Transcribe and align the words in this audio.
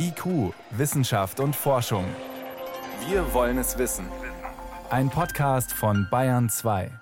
IQ, 0.00 0.54
Wissenschaft 0.70 1.40
und 1.40 1.56
Forschung. 1.56 2.04
Wir 3.08 3.34
wollen 3.34 3.58
es 3.58 3.78
wissen. 3.78 4.06
Ein 4.90 5.10
Podcast 5.10 5.72
von 5.72 6.06
Bayern 6.08 6.48
2. 6.48 6.92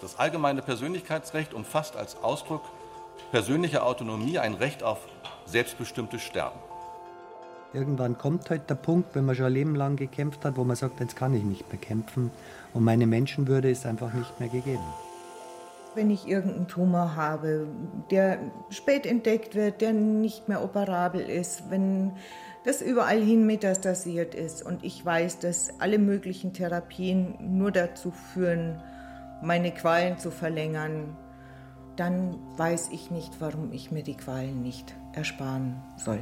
Das 0.00 0.18
allgemeine 0.18 0.62
Persönlichkeitsrecht 0.62 1.52
umfasst 1.52 1.94
als 1.94 2.16
Ausdruck 2.22 2.62
persönlicher 3.32 3.84
Autonomie 3.84 4.38
ein 4.38 4.54
Recht 4.54 4.82
auf 4.82 5.00
selbstbestimmtes 5.44 6.22
Sterben. 6.22 6.58
Irgendwann 7.72 8.16
kommt 8.16 8.48
halt 8.50 8.70
der 8.70 8.74
Punkt, 8.74 9.14
wenn 9.14 9.24
man 9.24 9.34
schon 9.34 9.46
ein 9.46 9.52
Leben 9.52 9.74
lang 9.74 9.96
gekämpft 9.96 10.44
hat, 10.44 10.56
wo 10.56 10.64
man 10.64 10.76
sagt, 10.76 11.00
jetzt 11.00 11.16
kann 11.16 11.34
ich 11.34 11.42
nicht 11.42 11.70
mehr 11.70 11.80
kämpfen 11.80 12.30
und 12.72 12.84
meine 12.84 13.06
Menschenwürde 13.06 13.70
ist 13.70 13.86
einfach 13.86 14.12
nicht 14.14 14.38
mehr 14.40 14.48
gegeben. 14.48 14.84
Wenn 15.94 16.10
ich 16.10 16.28
irgendeinen 16.28 16.68
Tumor 16.68 17.16
habe, 17.16 17.66
der 18.10 18.38
spät 18.70 19.06
entdeckt 19.06 19.54
wird, 19.54 19.80
der 19.80 19.92
nicht 19.92 20.48
mehr 20.48 20.62
operabel 20.62 21.22
ist, 21.22 21.70
wenn 21.70 22.12
das 22.64 22.82
überall 22.82 23.20
hin 23.20 23.46
metastasiert 23.46 24.34
ist 24.34 24.62
und 24.62 24.84
ich 24.84 25.04
weiß, 25.04 25.38
dass 25.38 25.80
alle 25.80 25.98
möglichen 25.98 26.52
Therapien 26.52 27.36
nur 27.40 27.70
dazu 27.72 28.10
führen, 28.10 28.82
meine 29.42 29.70
Qualen 29.72 30.18
zu 30.18 30.30
verlängern, 30.30 31.16
dann 31.96 32.38
weiß 32.56 32.90
ich 32.92 33.10
nicht, 33.10 33.40
warum 33.40 33.72
ich 33.72 33.90
mir 33.90 34.02
die 34.02 34.16
Qualen 34.16 34.62
nicht 34.62 34.94
ersparen 35.14 35.82
soll. 35.96 36.20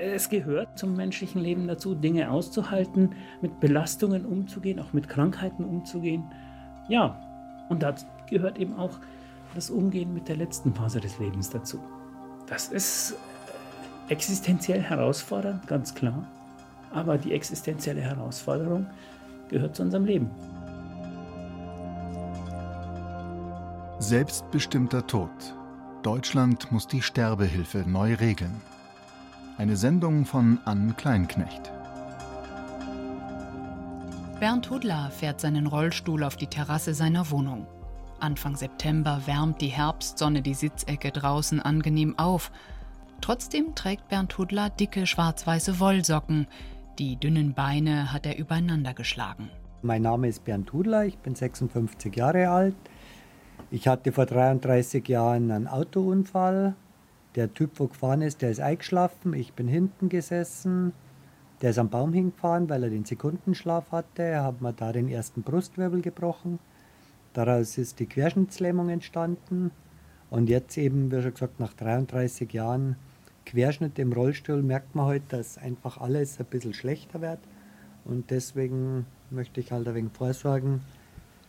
Es 0.00 0.28
gehört 0.28 0.78
zum 0.78 0.94
menschlichen 0.94 1.42
Leben 1.42 1.66
dazu, 1.66 1.96
Dinge 1.96 2.30
auszuhalten, 2.30 3.16
mit 3.42 3.58
Belastungen 3.58 4.24
umzugehen, 4.24 4.78
auch 4.78 4.92
mit 4.92 5.08
Krankheiten 5.08 5.64
umzugehen. 5.64 6.22
Ja, 6.88 7.20
und 7.68 7.82
da 7.82 7.96
gehört 8.30 8.58
eben 8.58 8.78
auch 8.78 9.00
das 9.56 9.70
Umgehen 9.70 10.14
mit 10.14 10.28
der 10.28 10.36
letzten 10.36 10.72
Phase 10.72 11.00
des 11.00 11.18
Lebens 11.18 11.50
dazu. 11.50 11.80
Das 12.46 12.68
ist 12.68 13.16
existenziell 14.08 14.80
herausfordernd, 14.80 15.66
ganz 15.66 15.92
klar. 15.92 16.28
Aber 16.92 17.18
die 17.18 17.32
existenzielle 17.32 18.00
Herausforderung 18.00 18.86
gehört 19.48 19.74
zu 19.74 19.82
unserem 19.82 20.04
Leben. 20.04 20.30
Selbstbestimmter 23.98 25.04
Tod. 25.08 25.56
Deutschland 26.04 26.70
muss 26.70 26.86
die 26.86 27.02
Sterbehilfe 27.02 27.78
neu 27.78 28.14
regeln. 28.14 28.62
Eine 29.58 29.76
Sendung 29.76 30.24
von 30.24 30.60
Ann 30.66 30.96
Kleinknecht. 30.96 31.72
Bernd 34.38 34.70
Hudler 34.70 35.10
fährt 35.10 35.40
seinen 35.40 35.66
Rollstuhl 35.66 36.22
auf 36.22 36.36
die 36.36 36.46
Terrasse 36.46 36.94
seiner 36.94 37.28
Wohnung. 37.32 37.66
Anfang 38.20 38.54
September 38.54 39.22
wärmt 39.26 39.60
die 39.60 39.66
Herbstsonne 39.66 40.42
die 40.42 40.54
Sitzecke 40.54 41.10
draußen 41.10 41.58
angenehm 41.58 42.16
auf. 42.20 42.52
Trotzdem 43.20 43.74
trägt 43.74 44.06
Bernd 44.06 44.38
Hudler 44.38 44.70
dicke 44.70 45.08
schwarz-weiße 45.08 45.80
Wollsocken. 45.80 46.46
Die 47.00 47.16
dünnen 47.16 47.52
Beine 47.52 48.12
hat 48.12 48.26
er 48.26 48.38
übereinander 48.38 48.94
geschlagen. 48.94 49.50
Mein 49.82 50.02
Name 50.02 50.28
ist 50.28 50.44
Bernd 50.44 50.72
Hudler, 50.72 51.04
ich 51.04 51.18
bin 51.18 51.34
56 51.34 52.14
Jahre 52.14 52.48
alt. 52.48 52.76
Ich 53.72 53.88
hatte 53.88 54.12
vor 54.12 54.26
33 54.26 55.08
Jahren 55.08 55.50
einen 55.50 55.66
Autounfall, 55.66 56.76
der 57.38 57.54
Typ, 57.54 57.78
wo 57.78 57.86
gefahren 57.86 58.20
ist, 58.20 58.42
der 58.42 58.50
ist 58.50 58.58
eingeschlafen. 58.58 59.32
Ich 59.32 59.52
bin 59.52 59.68
hinten 59.68 60.08
gesessen. 60.08 60.92
Der 61.62 61.70
ist 61.70 61.78
am 61.78 61.88
Baum 61.88 62.12
hingefahren, 62.12 62.68
weil 62.68 62.82
er 62.82 62.90
den 62.90 63.04
Sekundenschlaf 63.04 63.92
hatte. 63.92 64.42
Hat 64.42 64.60
mir 64.60 64.72
da 64.72 64.92
den 64.92 65.08
ersten 65.08 65.42
Brustwirbel 65.42 66.02
gebrochen. 66.02 66.58
Daraus 67.34 67.78
ist 67.78 68.00
die 68.00 68.06
Querschnittslähmung 68.06 68.88
entstanden. 68.88 69.70
Und 70.30 70.48
jetzt 70.48 70.76
eben, 70.76 71.12
wie 71.12 71.22
schon 71.22 71.32
gesagt, 71.32 71.60
nach 71.60 71.74
33 71.74 72.52
Jahren 72.52 72.96
Querschnitt 73.46 74.00
im 74.00 74.12
Rollstuhl 74.12 74.62
merkt 74.62 74.96
man 74.96 75.06
heute, 75.06 75.36
halt, 75.36 75.40
dass 75.40 75.58
einfach 75.58 75.98
alles 75.98 76.40
ein 76.40 76.46
bisschen 76.46 76.74
schlechter 76.74 77.20
wird. 77.20 77.38
Und 78.04 78.32
deswegen 78.32 79.06
möchte 79.30 79.60
ich 79.60 79.70
halt 79.70 79.86
ein 79.86 79.94
wenig 79.94 80.12
vorsorgen, 80.12 80.80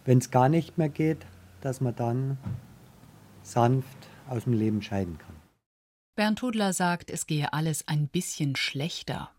wenn 0.05 0.19
es 0.19 0.29
gar 0.29 0.49
nicht 0.49 0.77
mehr 0.77 0.89
geht, 0.89 1.25
dass 1.61 1.81
man 1.81 1.95
dann 1.95 2.37
sanft 3.41 4.07
aus 4.29 4.43
dem 4.43 4.53
Leben 4.53 4.83
scheiden 4.83 5.17
kann. 5.17 5.28
Bernd 6.19 6.41
Hudler 6.41 6.73
sagt, 6.73 7.11
es 7.11 7.27
gehe 7.27 7.53
alles 7.53 7.87
ein 7.87 8.09
bisschen 8.09 8.57
schlechter. 8.57 9.29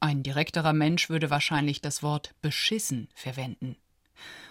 Ein 0.00 0.22
direkterer 0.22 0.72
Mensch 0.72 1.10
würde 1.10 1.28
wahrscheinlich 1.28 1.82
das 1.82 2.02
Wort 2.02 2.34
beschissen 2.40 3.10
verwenden. 3.14 3.76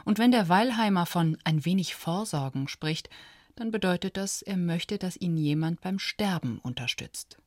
Und 0.06 0.20
wenn 0.20 0.30
der 0.30 0.48
Weilheimer 0.48 1.08
von 1.08 1.40
ein 1.44 1.66
wenig 1.66 1.96
Vorsorgen 1.96 2.68
spricht, 2.68 3.10
dann 3.56 3.72
bedeutet 3.72 4.16
das, 4.16 4.44
er 4.44 4.58
möchte, 4.58 5.00
dass 5.00 5.18
ihn 5.18 5.38
jemand 5.38 5.82
beim 5.82 5.98
Sterben 5.98 6.60
unterstützt. 6.60 7.40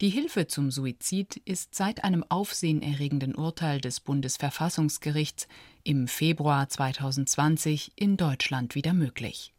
Die 0.00 0.10
Hilfe 0.10 0.48
zum 0.48 0.72
Suizid 0.72 1.36
ist 1.44 1.76
seit 1.76 2.02
einem 2.02 2.24
aufsehenerregenden 2.28 3.36
Urteil 3.36 3.80
des 3.80 4.00
Bundesverfassungsgerichts 4.00 5.46
im 5.84 6.08
Februar 6.08 6.68
2020 6.68 7.92
in 7.94 8.16
Deutschland 8.16 8.74
wieder 8.74 8.94
möglich. 8.94 9.52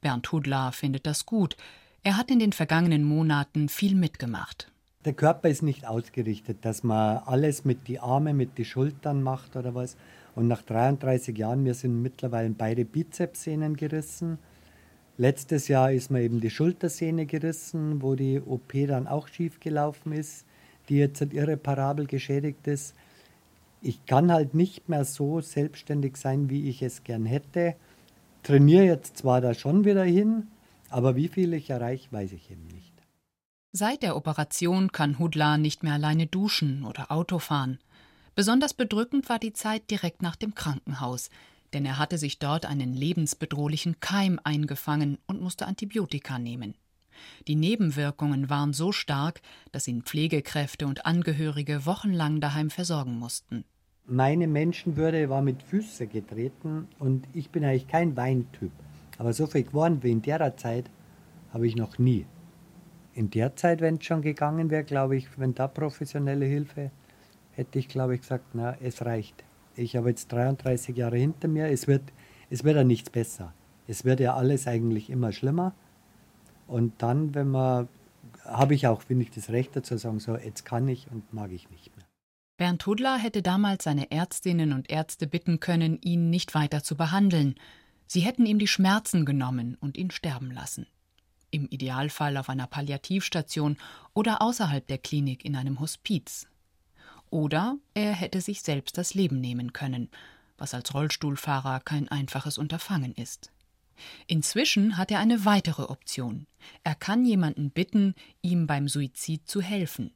Bernd 0.00 0.30
Hudler 0.30 0.70
findet 0.70 1.04
das 1.04 1.26
gut, 1.26 1.56
er 2.04 2.18
hat 2.18 2.30
in 2.30 2.38
den 2.38 2.52
vergangenen 2.52 3.02
Monaten 3.02 3.70
viel 3.70 3.94
mitgemacht. 3.94 4.70
Der 5.06 5.14
Körper 5.14 5.48
ist 5.48 5.62
nicht 5.62 5.86
ausgerichtet, 5.86 6.58
dass 6.62 6.84
man 6.84 7.18
alles 7.24 7.64
mit 7.64 7.88
die 7.88 7.98
Arme, 7.98 8.34
mit 8.34 8.58
die 8.58 8.66
Schultern 8.66 9.22
macht 9.22 9.56
oder 9.56 9.74
was. 9.74 9.96
Und 10.34 10.46
nach 10.46 10.62
33 10.62 11.36
Jahren, 11.36 11.62
mir 11.62 11.74
sind 11.74 12.02
mittlerweile 12.02 12.50
beide 12.50 12.84
Bizepssehnen 12.84 13.76
gerissen. 13.76 14.38
Letztes 15.16 15.68
Jahr 15.68 15.92
ist 15.92 16.10
mir 16.10 16.22
eben 16.22 16.40
die 16.40 16.50
Schultersehne 16.50 17.24
gerissen, 17.24 18.02
wo 18.02 18.14
die 18.14 18.40
OP 18.40 18.72
dann 18.86 19.06
auch 19.06 19.28
schief 19.28 19.60
gelaufen 19.60 20.12
ist, 20.12 20.44
die 20.88 20.96
jetzt 20.96 21.22
irreparabel 21.22 22.06
geschädigt 22.06 22.66
ist. 22.66 22.94
Ich 23.80 24.04
kann 24.06 24.32
halt 24.32 24.54
nicht 24.54 24.88
mehr 24.88 25.04
so 25.04 25.40
selbstständig 25.40 26.16
sein, 26.16 26.50
wie 26.50 26.68
ich 26.68 26.82
es 26.82 27.04
gern 27.04 27.24
hätte. 27.24 27.76
Trainiere 28.42 28.84
jetzt 28.84 29.18
zwar 29.18 29.40
da 29.40 29.54
schon 29.54 29.84
wieder 29.84 30.04
hin, 30.04 30.48
aber 30.94 31.16
wie 31.16 31.26
viel 31.26 31.52
ich 31.54 31.70
erreiche, 31.70 32.12
weiß 32.12 32.30
ich 32.30 32.52
eben 32.52 32.68
nicht. 32.68 32.92
Seit 33.72 34.04
der 34.04 34.14
Operation 34.14 34.92
kann 34.92 35.18
Hudla 35.18 35.58
nicht 35.58 35.82
mehr 35.82 35.94
alleine 35.94 36.28
duschen 36.28 36.84
oder 36.84 37.10
Auto 37.10 37.40
fahren. 37.40 37.80
Besonders 38.36 38.74
bedrückend 38.74 39.28
war 39.28 39.40
die 39.40 39.52
Zeit 39.52 39.90
direkt 39.90 40.22
nach 40.22 40.36
dem 40.36 40.54
Krankenhaus, 40.54 41.30
denn 41.72 41.84
er 41.84 41.98
hatte 41.98 42.16
sich 42.16 42.38
dort 42.38 42.64
einen 42.64 42.94
lebensbedrohlichen 42.94 43.98
Keim 43.98 44.38
eingefangen 44.44 45.18
und 45.26 45.40
musste 45.40 45.66
Antibiotika 45.66 46.38
nehmen. 46.38 46.76
Die 47.48 47.56
Nebenwirkungen 47.56 48.48
waren 48.48 48.72
so 48.72 48.92
stark, 48.92 49.40
dass 49.72 49.88
ihn 49.88 50.02
Pflegekräfte 50.02 50.86
und 50.86 51.06
Angehörige 51.06 51.86
wochenlang 51.86 52.40
daheim 52.40 52.70
versorgen 52.70 53.18
mussten. 53.18 53.64
Meine 54.06 54.46
Menschenwürde 54.46 55.28
war 55.28 55.42
mit 55.42 55.60
Füßen 55.60 56.08
getreten 56.08 56.86
und 57.00 57.26
ich 57.32 57.50
bin 57.50 57.64
eigentlich 57.64 57.88
kein 57.88 58.16
Weintyp. 58.16 58.70
Aber 59.18 59.32
so 59.32 59.46
viel 59.46 59.64
geworden 59.64 60.02
wie 60.02 60.10
in 60.10 60.22
der 60.22 60.56
Zeit 60.56 60.90
habe 61.52 61.66
ich 61.66 61.76
noch 61.76 61.98
nie. 61.98 62.26
In 63.14 63.30
der 63.30 63.54
Zeit, 63.54 63.80
wenn 63.80 63.96
es 63.96 64.04
schon 64.04 64.22
gegangen 64.22 64.70
wäre, 64.70 64.84
glaube 64.84 65.16
ich, 65.16 65.38
wenn 65.38 65.54
da 65.54 65.68
professionelle 65.68 66.46
Hilfe, 66.46 66.90
hätte 67.52 67.78
ich, 67.78 67.88
glaube 67.88 68.14
ich, 68.14 68.22
gesagt, 68.22 68.46
na, 68.54 68.76
es 68.80 69.04
reicht. 69.04 69.44
Ich 69.76 69.96
habe 69.96 70.08
jetzt 70.08 70.32
33 70.32 70.96
Jahre 70.96 71.16
hinter 71.16 71.48
mir, 71.48 71.68
es 71.68 71.86
wird, 71.86 72.02
es 72.50 72.64
wird 72.64 72.76
ja 72.76 72.84
nichts 72.84 73.10
besser. 73.10 73.52
Es 73.86 74.04
wird 74.04 74.20
ja 74.20 74.34
alles 74.34 74.66
eigentlich 74.66 75.10
immer 75.10 75.32
schlimmer. 75.32 75.74
Und 76.66 76.94
dann, 77.02 77.34
wenn 77.34 77.48
man, 77.48 77.88
habe 78.44 78.74
ich 78.74 78.86
auch, 78.86 79.02
finde 79.02 79.24
ich, 79.24 79.30
das 79.30 79.50
Recht 79.50 79.76
dazu 79.76 79.94
zu 79.94 79.98
sagen, 79.98 80.18
so, 80.18 80.36
jetzt 80.36 80.64
kann 80.64 80.88
ich 80.88 81.10
und 81.10 81.32
mag 81.32 81.52
ich 81.52 81.70
nicht 81.70 81.94
mehr. 81.96 82.06
Bernd 82.56 82.86
Hudler 82.86 83.18
hätte 83.18 83.42
damals 83.42 83.84
seine 83.84 84.10
Ärztinnen 84.10 84.72
und 84.72 84.90
Ärzte 84.90 85.26
bitten 85.26 85.60
können, 85.60 85.98
ihn 86.02 86.30
nicht 86.30 86.54
weiter 86.54 86.82
zu 86.82 86.96
behandeln. 86.96 87.56
Sie 88.14 88.20
hätten 88.20 88.46
ihm 88.46 88.60
die 88.60 88.68
Schmerzen 88.68 89.24
genommen 89.24 89.76
und 89.80 89.96
ihn 89.96 90.12
sterben 90.12 90.52
lassen. 90.52 90.86
Im 91.50 91.66
Idealfall 91.66 92.36
auf 92.36 92.48
einer 92.48 92.68
Palliativstation 92.68 93.76
oder 94.12 94.40
außerhalb 94.40 94.86
der 94.86 94.98
Klinik 94.98 95.44
in 95.44 95.56
einem 95.56 95.80
Hospiz. 95.80 96.46
Oder 97.28 97.76
er 97.92 98.12
hätte 98.12 98.40
sich 98.40 98.62
selbst 98.62 98.98
das 98.98 99.14
Leben 99.14 99.40
nehmen 99.40 99.72
können, 99.72 100.10
was 100.56 100.74
als 100.74 100.94
Rollstuhlfahrer 100.94 101.80
kein 101.80 102.06
einfaches 102.06 102.56
Unterfangen 102.56 103.16
ist. 103.16 103.50
Inzwischen 104.28 104.96
hat 104.96 105.10
er 105.10 105.18
eine 105.18 105.44
weitere 105.44 105.82
Option. 105.82 106.46
Er 106.84 106.94
kann 106.94 107.24
jemanden 107.24 107.72
bitten, 107.72 108.14
ihm 108.42 108.68
beim 108.68 108.86
Suizid 108.86 109.48
zu 109.48 109.60
helfen. 109.60 110.12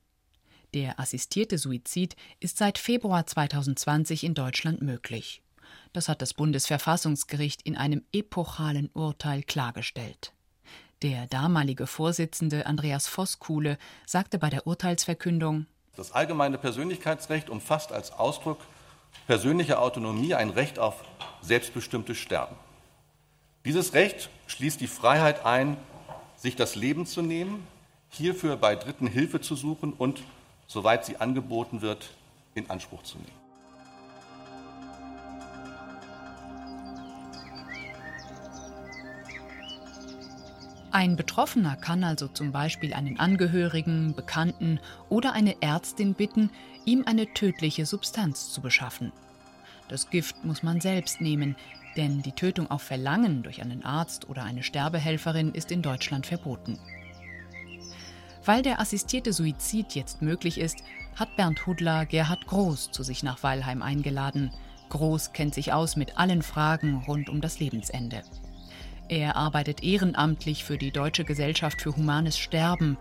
Der 0.72 1.00
assistierte 1.00 1.58
Suizid 1.58 2.14
ist 2.38 2.58
seit 2.58 2.78
Februar 2.78 3.26
2020 3.26 4.22
in 4.22 4.34
Deutschland 4.34 4.82
möglich. 4.82 5.42
Das 5.92 6.08
hat 6.08 6.22
das 6.22 6.34
Bundesverfassungsgericht 6.34 7.62
in 7.62 7.76
einem 7.76 8.04
epochalen 8.12 8.90
Urteil 8.92 9.42
klargestellt. 9.42 10.32
Der 11.02 11.26
damalige 11.26 11.86
Vorsitzende 11.86 12.66
Andreas 12.66 13.06
Voskuhle 13.06 13.78
sagte 14.04 14.38
bei 14.38 14.50
der 14.50 14.66
Urteilsverkündung 14.66 15.66
Das 15.96 16.12
allgemeine 16.12 16.58
Persönlichkeitsrecht 16.58 17.48
umfasst 17.50 17.92
als 17.92 18.12
Ausdruck 18.12 18.58
persönlicher 19.26 19.80
Autonomie 19.80 20.34
ein 20.34 20.50
Recht 20.50 20.78
auf 20.78 21.04
selbstbestimmtes 21.40 22.16
Sterben. 22.18 22.56
Dieses 23.64 23.92
Recht 23.94 24.28
schließt 24.46 24.80
die 24.80 24.86
Freiheit 24.86 25.44
ein, 25.44 25.76
sich 26.36 26.56
das 26.56 26.74
Leben 26.74 27.06
zu 27.06 27.22
nehmen, 27.22 27.66
hierfür 28.10 28.56
bei 28.56 28.74
Dritten 28.74 29.06
Hilfe 29.06 29.40
zu 29.40 29.56
suchen 29.56 29.92
und, 29.92 30.22
soweit 30.66 31.04
sie 31.04 31.18
angeboten 31.18 31.82
wird, 31.82 32.10
in 32.54 32.70
Anspruch 32.70 33.02
zu 33.02 33.18
nehmen. 33.18 33.47
Ein 40.98 41.14
Betroffener 41.14 41.76
kann 41.76 42.02
also 42.02 42.26
zum 42.26 42.50
Beispiel 42.50 42.92
einen 42.92 43.20
Angehörigen, 43.20 44.16
Bekannten 44.16 44.80
oder 45.08 45.32
eine 45.32 45.62
Ärztin 45.62 46.14
bitten, 46.14 46.50
ihm 46.84 47.04
eine 47.06 47.32
tödliche 47.34 47.86
Substanz 47.86 48.52
zu 48.52 48.60
beschaffen. 48.60 49.12
Das 49.86 50.10
Gift 50.10 50.44
muss 50.44 50.64
man 50.64 50.80
selbst 50.80 51.20
nehmen, 51.20 51.54
denn 51.96 52.20
die 52.22 52.32
Tötung 52.32 52.68
auf 52.68 52.82
Verlangen 52.82 53.44
durch 53.44 53.62
einen 53.62 53.84
Arzt 53.84 54.28
oder 54.28 54.42
eine 54.42 54.64
Sterbehelferin 54.64 55.54
ist 55.54 55.70
in 55.70 55.82
Deutschland 55.82 56.26
verboten. 56.26 56.80
Weil 58.44 58.62
der 58.62 58.80
assistierte 58.80 59.32
Suizid 59.32 59.94
jetzt 59.94 60.20
möglich 60.20 60.58
ist, 60.58 60.82
hat 61.14 61.36
Bernd 61.36 61.64
Hudler 61.64 62.06
Gerhard 62.06 62.44
Groß 62.48 62.90
zu 62.90 63.04
sich 63.04 63.22
nach 63.22 63.44
Weilheim 63.44 63.82
eingeladen. 63.82 64.50
Groß 64.88 65.32
kennt 65.32 65.54
sich 65.54 65.72
aus 65.72 65.94
mit 65.94 66.18
allen 66.18 66.42
Fragen 66.42 67.04
rund 67.06 67.28
um 67.28 67.40
das 67.40 67.60
Lebensende. 67.60 68.24
Er 69.08 69.36
arbeitet 69.36 69.82
ehrenamtlich 69.82 70.64
für 70.64 70.76
die 70.76 70.90
Deutsche 70.90 71.24
Gesellschaft 71.24 71.80
für 71.80 71.96
Humanes 71.96 72.38
Sterben. 72.38 72.98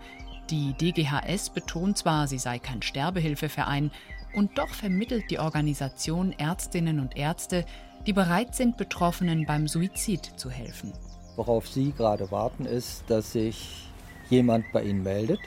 Die 0.50 0.72
DGHS 0.72 1.50
betont 1.50 1.98
zwar, 1.98 2.26
sie 2.26 2.38
sei 2.38 2.58
kein 2.58 2.80
Sterbehilfeverein, 2.80 3.90
und 4.34 4.56
doch 4.56 4.68
vermittelt 4.68 5.30
die 5.30 5.38
Organisation 5.38 6.32
Ärztinnen 6.32 7.00
und 7.00 7.16
Ärzte, 7.16 7.64
die 8.06 8.12
bereit 8.12 8.54
sind, 8.54 8.76
Betroffenen 8.76 9.44
beim 9.44 9.68
Suizid 9.68 10.24
zu 10.36 10.50
helfen. 10.50 10.92
Worauf 11.36 11.68
Sie 11.68 11.92
gerade 11.92 12.30
warten, 12.30 12.64
ist, 12.64 13.04
dass 13.08 13.32
sich 13.32 13.90
jemand 14.30 14.64
bei 14.72 14.84
Ihnen 14.84 15.02
meldet, 15.02 15.40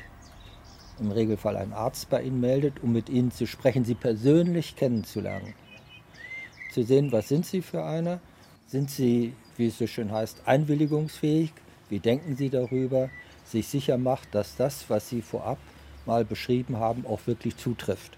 im 0.99 1.11
Regelfall 1.11 1.57
ein 1.57 1.73
Arzt 1.73 2.09
bei 2.09 2.21
Ihnen 2.21 2.39
meldet, 2.39 2.83
um 2.83 2.91
mit 2.91 3.09
Ihnen 3.09 3.31
zu 3.31 3.47
sprechen, 3.47 3.83
Sie 3.83 3.95
persönlich 3.95 4.75
kennenzulernen. 4.75 5.55
Zu 6.71 6.83
sehen, 6.83 7.11
was 7.11 7.27
sind 7.27 7.45
Sie 7.45 7.61
für 7.61 7.83
einer? 7.83 8.19
Sind 8.67 8.89
Sie, 8.91 9.33
wie 9.57 9.67
es 9.67 9.77
so 9.77 9.87
schön 9.87 10.11
heißt, 10.11 10.43
einwilligungsfähig? 10.45 11.53
Wie 11.89 11.99
denken 11.99 12.35
Sie 12.35 12.49
darüber? 12.49 13.09
Sich 13.45 13.67
sicher 13.67 13.97
macht, 13.97 14.33
dass 14.33 14.55
das, 14.55 14.89
was 14.89 15.09
Sie 15.09 15.21
vorab 15.21 15.57
mal 16.05 16.25
beschrieben 16.25 16.77
haben, 16.77 17.05
auch 17.05 17.27
wirklich 17.27 17.57
zutrifft. 17.57 18.17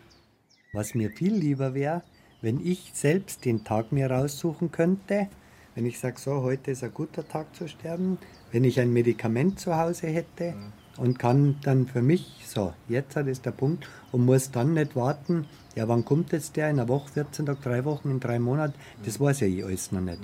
Was 0.73 0.95
mir 0.95 1.11
viel 1.11 1.33
lieber 1.33 1.73
wäre, 1.73 2.03
wenn 2.41 2.65
ich 2.65 2.91
selbst 2.93 3.45
den 3.45 3.63
Tag 3.63 3.91
mir 3.91 4.11
raussuchen 4.11 4.71
könnte, 4.71 5.27
wenn 5.75 5.85
ich 5.85 5.99
sage, 5.99 6.19
so, 6.19 6.43
heute 6.43 6.71
ist 6.71 6.83
ein 6.83 6.93
guter 6.93 7.27
Tag 7.27 7.55
zu 7.55 7.67
sterben, 7.67 8.17
wenn 8.51 8.63
ich 8.63 8.79
ein 8.79 8.93
Medikament 8.93 9.59
zu 9.59 9.75
Hause 9.77 10.07
hätte 10.07 10.53
und 10.97 11.17
kann 11.17 11.57
dann 11.63 11.87
für 11.87 12.01
mich, 12.01 12.43
so, 12.45 12.73
jetzt 12.87 13.15
ist 13.15 13.45
der 13.45 13.51
Punkt 13.51 13.87
und 14.11 14.25
muss 14.25 14.51
dann 14.51 14.73
nicht 14.73 14.95
warten, 14.95 15.47
ja, 15.75 15.87
wann 15.87 16.05
kommt 16.05 16.31
jetzt 16.31 16.55
der, 16.55 16.69
in 16.69 16.79
einer 16.79 16.89
Woche, 16.89 17.09
14 17.13 17.47
Tage, 17.47 17.59
drei 17.63 17.85
Wochen, 17.85 18.11
in 18.11 18.19
drei 18.19 18.37
Monaten, 18.39 18.75
das 19.03 19.19
weiß 19.19 19.39
ja 19.39 19.47
ich 19.47 19.65
alles 19.65 19.91
noch 19.91 20.01
nicht. 20.01 20.19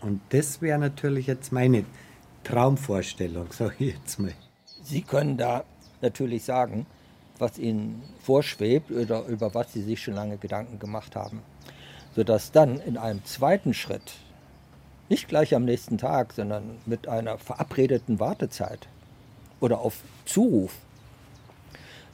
Und 0.00 0.20
das 0.30 0.62
wäre 0.62 0.78
natürlich 0.78 1.26
jetzt 1.26 1.52
meine 1.52 1.84
Traumvorstellung, 2.44 3.48
sage 3.52 3.74
ich 3.78 3.94
jetzt 3.94 4.18
mal. 4.18 4.32
Sie 4.82 5.02
können 5.02 5.36
da 5.36 5.64
natürlich 6.00 6.44
sagen, 6.44 6.86
was 7.38 7.58
ihnen 7.58 8.02
vorschwebt 8.20 8.90
oder 8.90 9.24
über 9.26 9.54
was 9.54 9.72
sie 9.72 9.82
sich 9.82 10.02
schon 10.02 10.14
lange 10.14 10.38
Gedanken 10.38 10.78
gemacht 10.78 11.14
haben. 11.16 11.42
Sodass 12.14 12.52
dann 12.52 12.80
in 12.80 12.96
einem 12.96 13.24
zweiten 13.24 13.74
Schritt, 13.74 14.14
nicht 15.08 15.28
gleich 15.28 15.54
am 15.54 15.64
nächsten 15.64 15.98
Tag, 15.98 16.32
sondern 16.32 16.78
mit 16.84 17.08
einer 17.08 17.38
verabredeten 17.38 18.20
Wartezeit 18.20 18.88
oder 19.60 19.78
auf 19.80 20.00
Zuruf, 20.24 20.74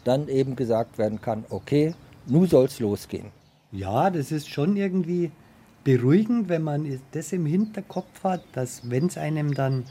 dann 0.04 0.28
eben 0.28 0.56
gesagt 0.56 0.98
werden 0.98 1.20
kann, 1.20 1.44
okay, 1.48 1.94
nun 2.26 2.46
soll 2.46 2.66
es 2.66 2.78
losgehen. 2.78 3.30
Ja, 3.72 4.10
das 4.10 4.30
ist 4.30 4.48
schon 4.48 4.76
irgendwie 4.76 5.32
beruhigend, 5.84 6.48
wenn 6.48 6.62
man 6.62 7.00
das 7.12 7.32
im 7.32 7.46
Hinterkopf 7.46 8.24
hat, 8.24 8.42
dass 8.52 8.90
wenn 8.90 9.06
es 9.06 9.18
einem 9.18 9.54
dann, 9.54 9.84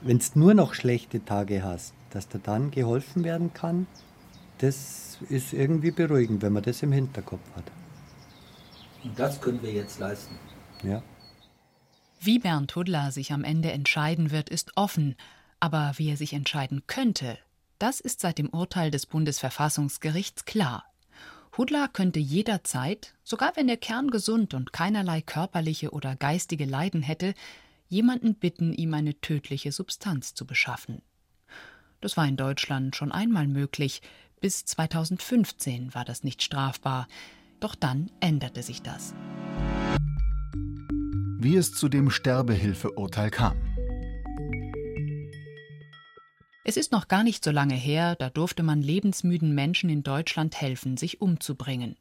wenn 0.00 0.16
es 0.16 0.36
nur 0.36 0.54
noch 0.54 0.74
schlechte 0.74 1.24
Tage 1.24 1.62
hast, 1.62 1.94
dass 2.10 2.28
da 2.28 2.38
dann 2.42 2.70
geholfen 2.70 3.24
werden 3.24 3.52
kann 3.52 3.86
das 4.58 5.18
ist 5.28 5.52
irgendwie 5.52 5.90
beruhigend, 5.90 6.42
wenn 6.42 6.52
man 6.52 6.62
das 6.62 6.82
im 6.82 6.92
Hinterkopf 6.92 7.42
hat. 7.54 7.64
Und 9.04 9.18
das 9.18 9.40
können 9.40 9.62
wir 9.62 9.72
jetzt 9.72 9.98
leisten. 9.98 10.36
Ja. 10.82 11.02
Wie 12.20 12.38
Bernd 12.38 12.74
Hudler 12.74 13.12
sich 13.12 13.32
am 13.32 13.44
Ende 13.44 13.70
entscheiden 13.72 14.30
wird, 14.30 14.48
ist 14.48 14.72
offen. 14.76 15.14
Aber 15.60 15.94
wie 15.96 16.10
er 16.10 16.16
sich 16.16 16.32
entscheiden 16.32 16.82
könnte, 16.86 17.38
das 17.78 18.00
ist 18.00 18.20
seit 18.20 18.38
dem 18.38 18.48
Urteil 18.48 18.90
des 18.90 19.06
Bundesverfassungsgerichts 19.06 20.44
klar. 20.44 20.84
Hudler 21.56 21.88
könnte 21.88 22.18
jederzeit, 22.18 23.14
sogar 23.24 23.52
wenn 23.56 23.68
er 23.68 23.78
kerngesund 23.78 24.52
und 24.52 24.72
keinerlei 24.72 25.22
körperliche 25.22 25.90
oder 25.90 26.14
geistige 26.14 26.66
Leiden 26.66 27.02
hätte, 27.02 27.34
jemanden 27.88 28.34
bitten, 28.34 28.72
ihm 28.74 28.92
eine 28.92 29.20
tödliche 29.20 29.72
Substanz 29.72 30.34
zu 30.34 30.46
beschaffen. 30.46 31.00
Das 32.00 32.16
war 32.16 32.26
in 32.26 32.36
Deutschland 32.36 32.94
schon 32.94 33.10
einmal 33.10 33.46
möglich, 33.46 34.02
bis 34.40 34.66
2015 34.66 35.94
war 35.94 36.04
das 36.04 36.24
nicht 36.24 36.42
strafbar. 36.42 37.08
Doch 37.58 37.74
dann 37.74 38.10
änderte 38.20 38.62
sich 38.62 38.82
das. 38.82 39.14
Wie 41.38 41.56
es 41.56 41.72
zu 41.72 41.88
dem 41.88 42.10
Sterbehilfeurteil 42.10 43.30
kam. 43.30 43.56
Es 46.68 46.76
ist 46.76 46.90
noch 46.90 47.06
gar 47.06 47.22
nicht 47.22 47.44
so 47.44 47.52
lange 47.52 47.76
her, 47.76 48.16
da 48.16 48.28
durfte 48.28 48.64
man 48.64 48.82
lebensmüden 48.82 49.54
Menschen 49.54 49.88
in 49.88 50.02
Deutschland 50.02 50.60
helfen, 50.60 50.96
sich 50.96 51.20
umzubringen. 51.20 51.94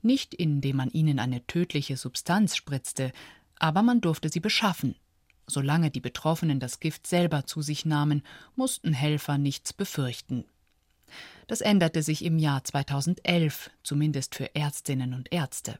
Nicht 0.00 0.32
indem 0.32 0.76
man 0.76 0.88
ihnen 0.88 1.18
eine 1.18 1.46
tödliche 1.46 1.98
Substanz 1.98 2.56
spritzte, 2.56 3.12
aber 3.58 3.82
man 3.82 4.00
durfte 4.00 4.30
sie 4.30 4.40
beschaffen. 4.40 4.96
Solange 5.46 5.90
die 5.90 6.00
Betroffenen 6.00 6.60
das 6.60 6.80
Gift 6.80 7.06
selber 7.06 7.44
zu 7.44 7.60
sich 7.60 7.84
nahmen, 7.84 8.22
mussten 8.56 8.94
Helfer 8.94 9.36
nichts 9.36 9.74
befürchten. 9.74 10.46
Das 11.46 11.60
änderte 11.60 12.02
sich 12.02 12.24
im 12.24 12.38
Jahr 12.38 12.64
2011, 12.64 13.70
zumindest 13.82 14.34
für 14.34 14.54
Ärztinnen 14.54 15.12
und 15.12 15.30
Ärzte. 15.30 15.78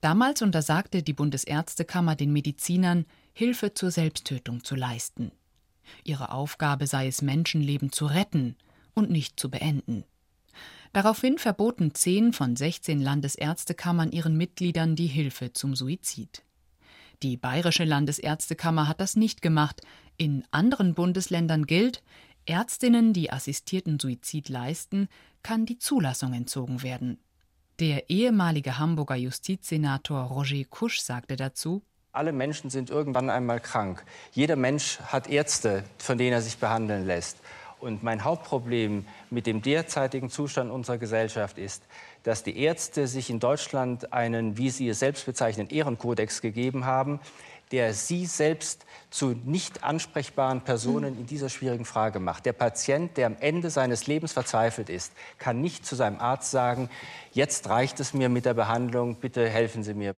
Damals 0.00 0.42
untersagte 0.42 1.04
die 1.04 1.12
Bundesärztekammer 1.12 2.16
den 2.16 2.32
Medizinern, 2.32 3.06
Hilfe 3.32 3.72
zur 3.72 3.92
Selbsttötung 3.92 4.64
zu 4.64 4.74
leisten. 4.74 5.30
Ihre 6.04 6.32
Aufgabe 6.32 6.86
sei 6.86 7.06
es, 7.06 7.22
Menschenleben 7.22 7.92
zu 7.92 8.06
retten 8.06 8.56
und 8.94 9.10
nicht 9.10 9.38
zu 9.38 9.50
beenden. 9.50 10.04
Daraufhin 10.92 11.38
verboten 11.38 11.94
zehn 11.94 12.32
von 12.32 12.56
16 12.56 13.00
Landesärztekammern 13.00 14.12
ihren 14.12 14.36
Mitgliedern 14.36 14.96
die 14.96 15.06
Hilfe 15.06 15.52
zum 15.52 15.76
Suizid. 15.76 16.42
Die 17.22 17.36
Bayerische 17.36 17.84
Landesärztekammer 17.84 18.88
hat 18.88 19.00
das 19.00 19.16
nicht 19.16 19.42
gemacht. 19.42 19.82
In 20.16 20.44
anderen 20.50 20.94
Bundesländern 20.94 21.66
gilt, 21.66 22.02
Ärztinnen, 22.46 23.12
die 23.12 23.30
assistierten 23.30 23.98
Suizid 23.98 24.48
leisten, 24.48 25.08
kann 25.42 25.66
die 25.66 25.78
Zulassung 25.78 26.32
entzogen 26.32 26.82
werden. 26.82 27.18
Der 27.78 28.08
ehemalige 28.08 28.78
Hamburger 28.78 29.16
Justizsenator 29.16 30.22
Roger 30.22 30.64
Kusch 30.64 31.00
sagte 31.00 31.36
dazu, 31.36 31.82
alle 32.16 32.32
Menschen 32.32 32.70
sind 32.70 32.90
irgendwann 32.90 33.30
einmal 33.30 33.60
krank. 33.60 34.04
Jeder 34.32 34.56
Mensch 34.56 34.98
hat 35.00 35.28
Ärzte, 35.28 35.84
von 35.98 36.18
denen 36.18 36.32
er 36.32 36.42
sich 36.42 36.58
behandeln 36.58 37.06
lässt. 37.06 37.38
Und 37.78 38.02
mein 38.02 38.24
Hauptproblem 38.24 39.04
mit 39.28 39.46
dem 39.46 39.60
derzeitigen 39.60 40.30
Zustand 40.30 40.70
unserer 40.70 40.96
Gesellschaft 40.96 41.58
ist, 41.58 41.82
dass 42.22 42.42
die 42.42 42.58
Ärzte 42.58 43.06
sich 43.06 43.28
in 43.28 43.38
Deutschland 43.38 44.12
einen, 44.14 44.56
wie 44.56 44.70
sie 44.70 44.88
es 44.88 44.98
selbst 44.98 45.26
bezeichnen, 45.26 45.68
Ehrenkodex 45.68 46.40
gegeben 46.40 46.86
haben, 46.86 47.20
der 47.72 47.92
Sie 47.94 48.26
selbst 48.26 48.86
zu 49.10 49.34
nicht 49.44 49.82
ansprechbaren 49.82 50.60
Personen 50.60 51.18
in 51.18 51.26
dieser 51.26 51.48
schwierigen 51.48 51.84
Frage 51.84 52.20
macht. 52.20 52.46
Der 52.46 52.52
Patient, 52.52 53.16
der 53.16 53.26
am 53.26 53.36
Ende 53.40 53.70
seines 53.70 54.06
Lebens 54.06 54.32
verzweifelt 54.32 54.88
ist, 54.88 55.12
kann 55.38 55.60
nicht 55.60 55.84
zu 55.84 55.96
seinem 55.96 56.20
Arzt 56.20 56.50
sagen, 56.50 56.88
jetzt 57.32 57.68
reicht 57.68 57.98
es 57.98 58.14
mir 58.14 58.28
mit 58.28 58.44
der 58.44 58.54
Behandlung, 58.54 59.16
bitte 59.16 59.48
helfen 59.48 59.82
Sie 59.82 59.94
mir. 59.94 60.14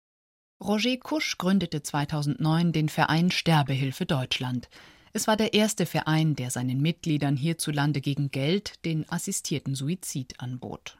Roger 0.61 0.97
Kusch 0.97 1.37
gründete 1.37 1.83
2009 1.83 2.73
den 2.73 2.89
Verein 2.89 3.31
Sterbehilfe 3.31 4.07
Deutschland. 4.07 4.71
Es 5.13 5.27
war 5.27 5.37
der 5.37 5.53
erste 5.53 5.85
Verein, 5.85 6.35
der 6.35 6.51
seinen 6.51 6.81
Mitgliedern 6.81 7.37
hierzulande 7.37 8.01
gegen 8.01 8.31
Geld 8.31 8.85
den 8.87 9.09
assistierten 9.11 9.75
Suizid 9.75 10.41
anbot. 10.41 10.99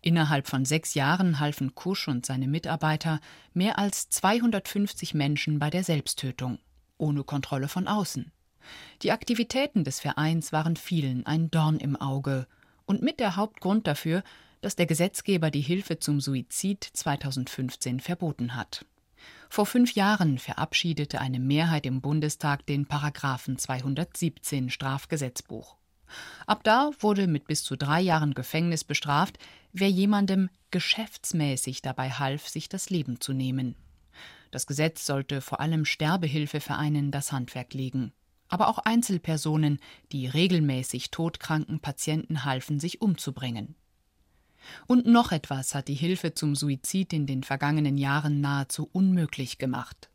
Innerhalb 0.00 0.48
von 0.48 0.64
sechs 0.64 0.94
Jahren 0.94 1.38
halfen 1.38 1.76
Kusch 1.76 2.08
und 2.08 2.26
seine 2.26 2.48
Mitarbeiter 2.48 3.20
mehr 3.54 3.78
als 3.78 4.08
250 4.08 5.14
Menschen 5.14 5.60
bei 5.60 5.70
der 5.70 5.84
Selbsttötung, 5.84 6.58
ohne 6.98 7.22
Kontrolle 7.22 7.68
von 7.68 7.86
außen. 7.86 8.32
Die 9.02 9.12
Aktivitäten 9.12 9.84
des 9.84 10.00
Vereins 10.00 10.52
waren 10.52 10.74
vielen 10.74 11.24
ein 11.24 11.52
Dorn 11.52 11.78
im 11.78 11.94
Auge 11.94 12.48
und 12.84 13.00
mit 13.00 13.20
der 13.20 13.36
Hauptgrund 13.36 13.86
dafür, 13.86 14.24
dass 14.62 14.76
der 14.76 14.86
Gesetzgeber 14.86 15.50
die 15.50 15.60
Hilfe 15.60 15.98
zum 15.98 16.20
Suizid 16.20 16.82
2015 16.82 18.00
verboten 18.00 18.56
hat. 18.56 18.86
Vor 19.50 19.66
fünf 19.66 19.94
Jahren 19.94 20.38
verabschiedete 20.38 21.20
eine 21.20 21.38
Mehrheit 21.38 21.84
im 21.84 22.00
Bundestag 22.00 22.64
den 22.64 22.86
Paragraphen 22.86 23.58
217 23.58 24.70
Strafgesetzbuch. 24.70 25.76
Ab 26.46 26.62
da 26.64 26.90
wurde 27.00 27.26
mit 27.26 27.46
bis 27.46 27.64
zu 27.64 27.76
drei 27.76 28.00
Jahren 28.00 28.34
Gefängnis 28.34 28.84
bestraft, 28.84 29.38
wer 29.72 29.90
jemandem 29.90 30.48
geschäftsmäßig 30.70 31.82
dabei 31.82 32.10
half, 32.10 32.48
sich 32.48 32.68
das 32.68 32.88
Leben 32.88 33.20
zu 33.20 33.32
nehmen. 33.32 33.74
Das 34.50 34.66
Gesetz 34.66 35.06
sollte 35.06 35.40
vor 35.40 35.60
allem 35.60 35.84
Sterbehilfevereinen 35.84 37.10
das 37.10 37.32
Handwerk 37.32 37.74
legen. 37.74 38.12
Aber 38.48 38.68
auch 38.68 38.78
Einzelpersonen, 38.78 39.80
die 40.12 40.26
regelmäßig 40.26 41.10
todkranken 41.10 41.80
Patienten 41.80 42.44
halfen, 42.44 42.78
sich 42.78 43.00
umzubringen. 43.00 43.74
Und 44.86 45.06
noch 45.06 45.32
etwas 45.32 45.74
hat 45.74 45.88
die 45.88 45.94
Hilfe 45.94 46.34
zum 46.34 46.54
Suizid 46.54 47.12
in 47.12 47.26
den 47.26 47.42
vergangenen 47.42 47.98
Jahren 47.98 48.40
nahezu 48.40 48.88
unmöglich 48.92 49.58
gemacht. 49.58 50.08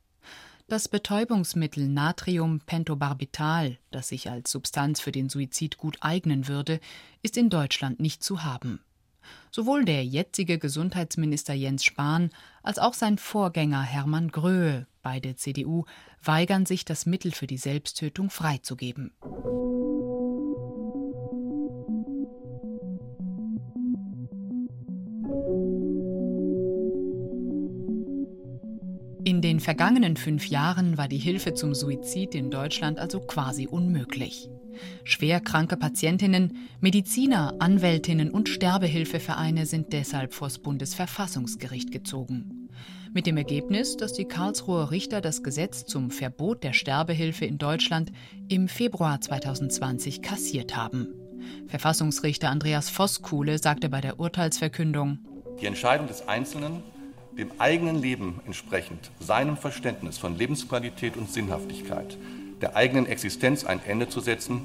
Das 0.70 0.89
Betäubungsmittel 0.89 1.88
Natriumpentobarbital, 1.88 3.77
das 3.89 4.10
sich 4.10 4.30
als 4.30 4.51
Substanz 4.51 5.00
für 5.00 5.13
den 5.13 5.30
Suizid 5.30 5.77
gut 5.77 5.98
eignen 6.01 6.50
würde, 6.50 6.82
ist 7.22 7.38
in 7.38 7.50
Deutschland 7.50 8.01
nicht 8.01 8.22
zu 8.22 8.44
haben. 8.44 8.82
Sowohl 9.50 9.86
der 9.86 10.04
jetzige 10.04 10.58
Gesundheitsminister 10.58 11.54
Jens 11.54 11.86
Spahn 11.86 12.32
als 12.63 12.80
auch 12.80 12.94
sein 12.94 13.18
Vorgänger 13.18 13.82
Hermann 13.82 14.30
Gröhe, 14.30 14.88
beide 15.01 15.36
CDU, 15.38 15.86
weigern 16.22 16.66
sich, 16.66 16.84
das 16.84 17.06
Mittel 17.06 17.32
für 17.32 17.48
die 17.48 17.58
Selbsttötung 17.58 18.30
freizugeben. 18.30 19.13
In 29.27 29.41
den 29.41 29.60
vergangenen 29.60 30.15
fünf 30.15 30.48
Jahren 30.48 30.98
war 30.98 31.10
die 31.10 31.17
Hilfe 31.17 31.53
zum 31.53 31.74
Suizid 31.74 32.34
in 32.34 32.50
Deutschland 32.50 32.98
also 32.98 33.19
quasi 33.19 33.67
unmöglich. 33.67 34.48
Schwerkranke 35.03 35.75
Patientinnen, 35.75 36.55
Mediziner, 36.79 37.53
Anwältinnen 37.60 38.31
und 38.31 38.48
Sterbehilfevereine 38.48 39.65
sind 39.65 39.91
deshalb 39.91 40.34
vors 40.34 40.60
Bundesverfassungsgericht 40.60 41.91
gezogen. 41.91 42.69
Mit 43.13 43.25
dem 43.25 43.36
Ergebnis, 43.36 43.98
dass 43.98 44.13
die 44.13 44.24
Karlsruher 44.24 44.91
Richter 44.91 45.19
das 45.19 45.43
Gesetz 45.43 45.86
zum 45.86 46.10
Verbot 46.10 46.63
der 46.63 46.72
Sterbehilfe 46.72 47.43
in 47.43 47.57
Deutschland 47.57 48.13
im 48.48 48.69
Februar 48.69 49.19
2020 49.19 50.22
kassiert 50.22 50.77
haben. 50.77 51.10
Verfassungsrichter 51.67 52.50
Andreas 52.50 52.89
Voskuhle 52.89 53.57
sagte 53.57 53.89
bei 53.89 54.00
der 54.00 54.22
Urteilsverkündung: 54.22 55.19
Die 55.60 55.65
Entscheidung 55.65 56.07
des 56.07 56.25
Einzelnen 56.29 56.81
dem 57.38 57.51
eigenen 57.60 58.01
Leben 58.01 58.41
entsprechend, 58.46 59.12
seinem 59.20 59.58
Verständnis 59.58 60.17
von 60.17 60.38
Lebensqualität 60.38 61.17
und 61.17 61.32
Sinnhaftigkeit, 61.32 62.17
der 62.62 62.75
eigenen 62.75 63.06
Existenz 63.06 63.63
ein 63.63 63.79
Ende 63.86 64.10
zu 64.10 64.20
setzen, 64.20 64.62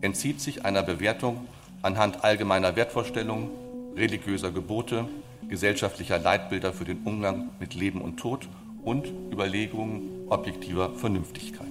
entzieht 0.00 0.40
sich 0.40 0.64
einer 0.64 0.82
Bewertung 0.82 1.46
anhand 1.82 2.24
allgemeiner 2.24 2.74
Wertvorstellungen, 2.74 3.50
religiöser 3.96 4.50
Gebote, 4.50 5.06
gesellschaftlicher 5.48 6.18
Leitbilder 6.18 6.72
für 6.72 6.84
den 6.84 7.02
Umgang 7.04 7.50
mit 7.60 7.74
Leben 7.74 8.00
und 8.00 8.16
Tod 8.16 8.48
und 8.82 9.06
Überlegungen 9.32 10.26
objektiver 10.28 10.94
Vernünftigkeit. 10.94 11.66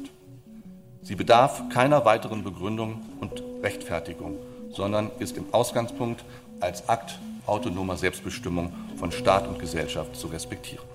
Sie 1.01 1.15
bedarf 1.15 1.69
keiner 1.69 2.05
weiteren 2.05 2.43
Begründung 2.43 3.01
und 3.19 3.43
Rechtfertigung, 3.61 4.37
sondern 4.71 5.11
ist 5.19 5.37
im 5.37 5.45
Ausgangspunkt 5.51 6.23
als 6.59 6.87
Akt 6.89 7.19
autonomer 7.47 7.97
Selbstbestimmung 7.97 8.73
von 8.97 9.11
Staat 9.11 9.47
und 9.47 9.59
Gesellschaft 9.59 10.15
zu 10.15 10.27
respektieren. 10.27 10.85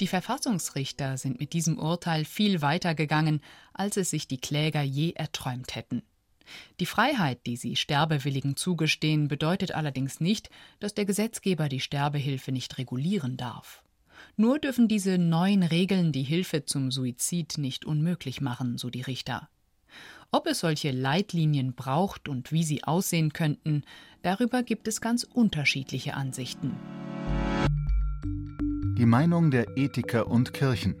Die 0.00 0.06
Verfassungsrichter 0.06 1.18
sind 1.18 1.40
mit 1.40 1.52
diesem 1.52 1.78
Urteil 1.78 2.24
viel 2.24 2.62
weiter 2.62 2.94
gegangen, 2.94 3.40
als 3.72 3.96
es 3.96 4.10
sich 4.10 4.28
die 4.28 4.38
Kläger 4.38 4.82
je 4.82 5.12
erträumt 5.12 5.74
hätten. 5.74 6.02
Die 6.80 6.86
Freiheit, 6.86 7.40
die 7.46 7.56
sie 7.56 7.76
Sterbewilligen 7.76 8.56
zugestehen, 8.56 9.28
bedeutet 9.28 9.72
allerdings 9.72 10.20
nicht, 10.20 10.50
dass 10.78 10.94
der 10.94 11.04
Gesetzgeber 11.04 11.68
die 11.68 11.80
Sterbehilfe 11.80 12.52
nicht 12.52 12.78
regulieren 12.78 13.36
darf. 13.36 13.82
Nur 14.36 14.58
dürfen 14.58 14.88
diese 14.88 15.18
neuen 15.18 15.62
Regeln 15.62 16.12
die 16.12 16.22
Hilfe 16.22 16.64
zum 16.64 16.90
Suizid 16.90 17.58
nicht 17.58 17.84
unmöglich 17.84 18.40
machen, 18.40 18.78
so 18.78 18.90
die 18.90 19.02
Richter. 19.02 19.48
Ob 20.30 20.46
es 20.46 20.60
solche 20.60 20.90
Leitlinien 20.90 21.74
braucht 21.74 22.28
und 22.28 22.52
wie 22.52 22.62
sie 22.62 22.84
aussehen 22.84 23.32
könnten, 23.32 23.82
darüber 24.20 24.62
gibt 24.62 24.86
es 24.86 25.00
ganz 25.00 25.24
unterschiedliche 25.24 26.12
Ansichten. 26.14 26.76
Die 28.98 29.06
Meinung 29.06 29.50
der 29.50 29.78
Ethiker 29.78 30.26
und 30.26 30.52
Kirchen. 30.52 30.96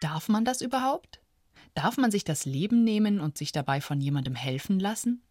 Darf 0.00 0.28
man 0.28 0.44
das 0.44 0.60
überhaupt? 0.60 1.20
Darf 1.74 1.96
man 1.96 2.12
sich 2.12 2.22
das 2.22 2.44
Leben 2.44 2.84
nehmen 2.84 3.18
und 3.18 3.36
sich 3.36 3.50
dabei 3.50 3.80
von 3.80 4.00
jemandem 4.00 4.36
helfen 4.36 4.78
lassen? 4.78 5.22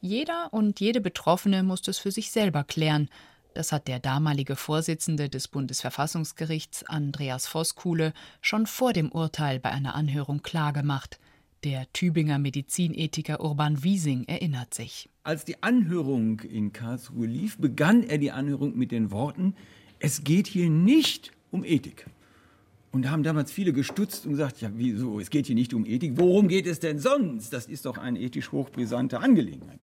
Jeder 0.00 0.52
und 0.52 0.80
jede 0.80 1.00
Betroffene 1.00 1.62
muss 1.62 1.80
das 1.80 1.98
für 1.98 2.10
sich 2.10 2.32
selber 2.32 2.64
klären, 2.64 3.08
das 3.54 3.72
hat 3.72 3.88
der 3.88 3.98
damalige 3.98 4.56
Vorsitzende 4.56 5.28
des 5.28 5.48
Bundesverfassungsgerichts 5.48 6.84
Andreas 6.84 7.46
Voskuhle 7.46 8.12
schon 8.40 8.66
vor 8.66 8.92
dem 8.92 9.10
Urteil 9.10 9.60
bei 9.60 9.70
einer 9.70 9.94
Anhörung 9.94 10.42
klargemacht. 10.42 11.18
Der 11.64 11.86
Tübinger 11.92 12.38
Medizinethiker 12.38 13.40
Urban 13.40 13.84
Wiesing 13.84 14.24
erinnert 14.24 14.74
sich. 14.74 15.08
Als 15.22 15.44
die 15.44 15.62
Anhörung 15.62 16.40
in 16.40 16.72
Karlsruhe 16.72 17.26
lief, 17.26 17.58
begann 17.58 18.02
er 18.02 18.18
die 18.18 18.32
Anhörung 18.32 18.76
mit 18.76 18.90
den 18.90 19.12
Worten, 19.12 19.54
es 20.00 20.24
geht 20.24 20.48
hier 20.48 20.68
nicht 20.68 21.30
um 21.52 21.64
Ethik. 21.64 22.06
Und 22.90 23.04
da 23.04 23.10
haben 23.10 23.22
damals 23.22 23.52
viele 23.52 23.72
gestutzt 23.72 24.26
und 24.26 24.32
gesagt, 24.32 24.60
ja, 24.60 24.70
wieso, 24.74 25.20
es 25.20 25.30
geht 25.30 25.46
hier 25.46 25.54
nicht 25.54 25.72
um 25.72 25.86
Ethik, 25.86 26.14
worum 26.16 26.48
geht 26.48 26.66
es 26.66 26.80
denn 26.80 26.98
sonst? 26.98 27.52
Das 27.52 27.66
ist 27.66 27.86
doch 27.86 27.96
eine 27.96 28.20
ethisch 28.20 28.52
hochbrisante 28.52 29.20
Angelegenheit. 29.20 29.81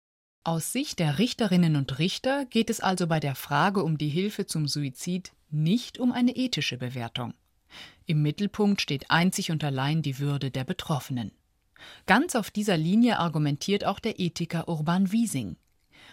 Aus 0.47 0.71
Sicht 0.71 1.01
der 1.01 1.19
Richterinnen 1.19 1.75
und 1.75 1.99
Richter 1.99 2.45
geht 2.45 2.71
es 2.71 2.79
also 2.79 3.09
bei 3.09 3.19
der 3.19 3.35
Frage 3.35 3.83
um 3.83 3.99
die 3.99 4.09
Hilfe 4.09 4.47
zum 4.47 4.69
Suizid 4.69 5.33
nicht 5.51 5.99
um 5.99 6.13
eine 6.13 6.37
ethische 6.37 6.77
Bewertung. 6.77 7.35
Im 8.07 8.23
Mittelpunkt 8.23 8.81
steht 8.81 9.11
einzig 9.11 9.51
und 9.51 9.65
allein 9.65 10.03
die 10.03 10.21
Würde 10.21 10.53
der 10.53 10.63
Betroffenen. 10.63 11.33
Ganz 12.07 12.37
auf 12.37 12.53
dieser 12.53 12.77
Linie 12.77 13.19
argumentiert 13.19 13.85
auch 13.85 13.99
der 13.99 14.21
Ethiker 14.21 14.69
Urban 14.69 15.11
Wiesing. 15.11 15.57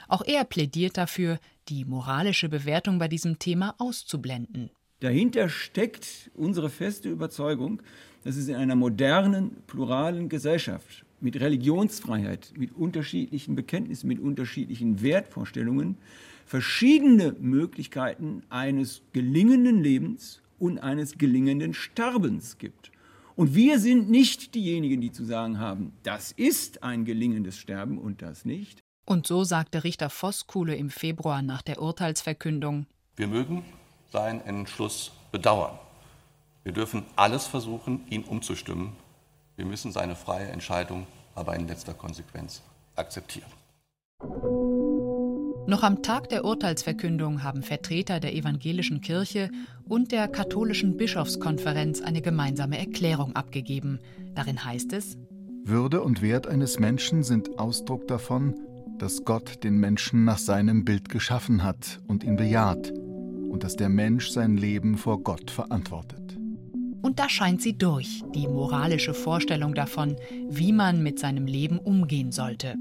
Auch 0.08 0.24
er 0.26 0.46
plädiert 0.46 0.98
dafür, 0.98 1.38
die 1.70 1.86
moralische 1.86 2.50
Bewertung 2.50 2.98
bei 2.98 3.08
diesem 3.08 3.38
Thema 3.38 3.76
auszublenden. 3.78 4.72
Dahinter 5.02 5.48
steckt 5.48 6.32
unsere 6.34 6.72
feste 6.72 7.08
Überzeugung, 7.08 7.84
dass 8.24 8.36
es 8.38 8.48
in 8.48 8.56
einer 8.56 8.76
modernen, 8.76 9.62
pluralen 9.68 10.28
Gesellschaft 10.28 11.06
mit 11.24 11.40
Religionsfreiheit, 11.40 12.54
mit 12.58 12.76
unterschiedlichen 12.76 13.56
Bekenntnissen, 13.56 14.08
mit 14.08 14.20
unterschiedlichen 14.20 15.02
Wertvorstellungen 15.02 15.98
verschiedene 16.46 17.34
Möglichkeiten 17.40 18.44
eines 18.50 19.02
gelingenden 19.14 19.82
Lebens 19.82 20.42
und 20.60 20.80
eines 20.80 21.18
gelingenden 21.18 21.74
Sterbens 21.74 22.58
gibt. 22.58 22.92
Und 23.36 23.56
wir 23.56 23.80
sind 23.80 24.10
nicht 24.10 24.54
diejenigen, 24.54 25.02
die 25.02 25.12
zu 25.12 25.24
sagen 25.24 25.60
haben, 25.60 25.94
das 26.04 26.32
ist 26.32 26.84
ein 26.84 27.06
gelingendes 27.06 27.58
Sterben 27.58 27.98
und 27.98 28.22
das 28.22 28.46
nicht. 28.46 28.80
Und 29.06 29.26
so 29.26 29.44
sagte 29.44 29.84
Richter 29.84 30.10
Voskuhle 30.10 30.76
im 30.76 30.90
Februar 30.90 31.42
nach 31.42 31.62
der 31.62 31.82
Urteilsverkündung. 31.82 32.86
Wir 33.16 33.28
mögen 33.28 33.66
seinen 34.12 34.42
Entschluss 34.42 35.12
bedauern. 35.32 35.80
Wir 36.64 36.72
dürfen 36.72 37.04
alles 37.16 37.48
versuchen, 37.48 38.02
ihn 38.10 38.24
umzustimmen, 38.24 38.94
wir 39.56 39.66
müssen 39.66 39.92
seine 39.92 40.16
freie 40.16 40.48
Entscheidung 40.48 41.06
aber 41.36 41.56
in 41.56 41.68
letzter 41.68 41.94
Konsequenz 41.94 42.62
akzeptieren. 42.96 43.52
Noch 45.66 45.84
am 45.84 46.04
Tag 46.04 46.30
der 46.30 46.44
Urteilsverkündung 46.44 47.42
haben 47.42 47.64
Vertreter 47.64 48.20
der 48.20 48.36
evangelischen 48.36 49.02
Kirche 49.02 49.50
und 49.88 50.12
der 50.12 50.28
katholischen 50.28 50.98
Bischofskonferenz 50.98 52.02
eine 52.02 52.22
gemeinsame 52.22 52.78
Erklärung 52.78 53.36
abgegeben. 53.36 54.00
Darin 54.36 54.64
heißt 54.64 54.92
es 54.94 55.18
Würde 55.64 56.02
und 56.02 56.22
Wert 56.22 56.48
eines 56.48 56.80
Menschen 56.80 57.24
sind 57.24 57.58
Ausdruck 57.60 58.08
davon, 58.08 58.56
dass 58.98 59.24
Gott 59.24 59.64
den 59.64 59.78
Menschen 59.78 60.26
nach 60.26 60.38
seinem 60.38 60.84
Bild 60.84 61.10
geschaffen 61.10 61.64
hat 61.64 62.02
und 62.08 62.24
ihn 62.24 62.36
bejaht 62.36 62.92
und 62.92 63.64
dass 63.64 63.76
der 63.76 63.90
Mensch 63.90 64.30
sein 64.30 64.58
Leben 64.58 64.98
vor 64.98 65.24
Gott 65.24 65.50
verantwortet. 65.50 66.43
Und 67.04 67.20
da 67.20 67.28
scheint 67.28 67.62
sie 67.62 67.78
durch, 67.78 68.24
die 68.34 68.48
moralische 68.48 69.14
Vorstellung 69.14 69.76
davon, 69.76 70.16
wie 70.50 70.72
man 70.72 71.04
mit 71.04 71.20
seinem 71.20 71.46
Leben 71.46 71.78
umgehen 71.78 72.32
sollte. 72.32 72.76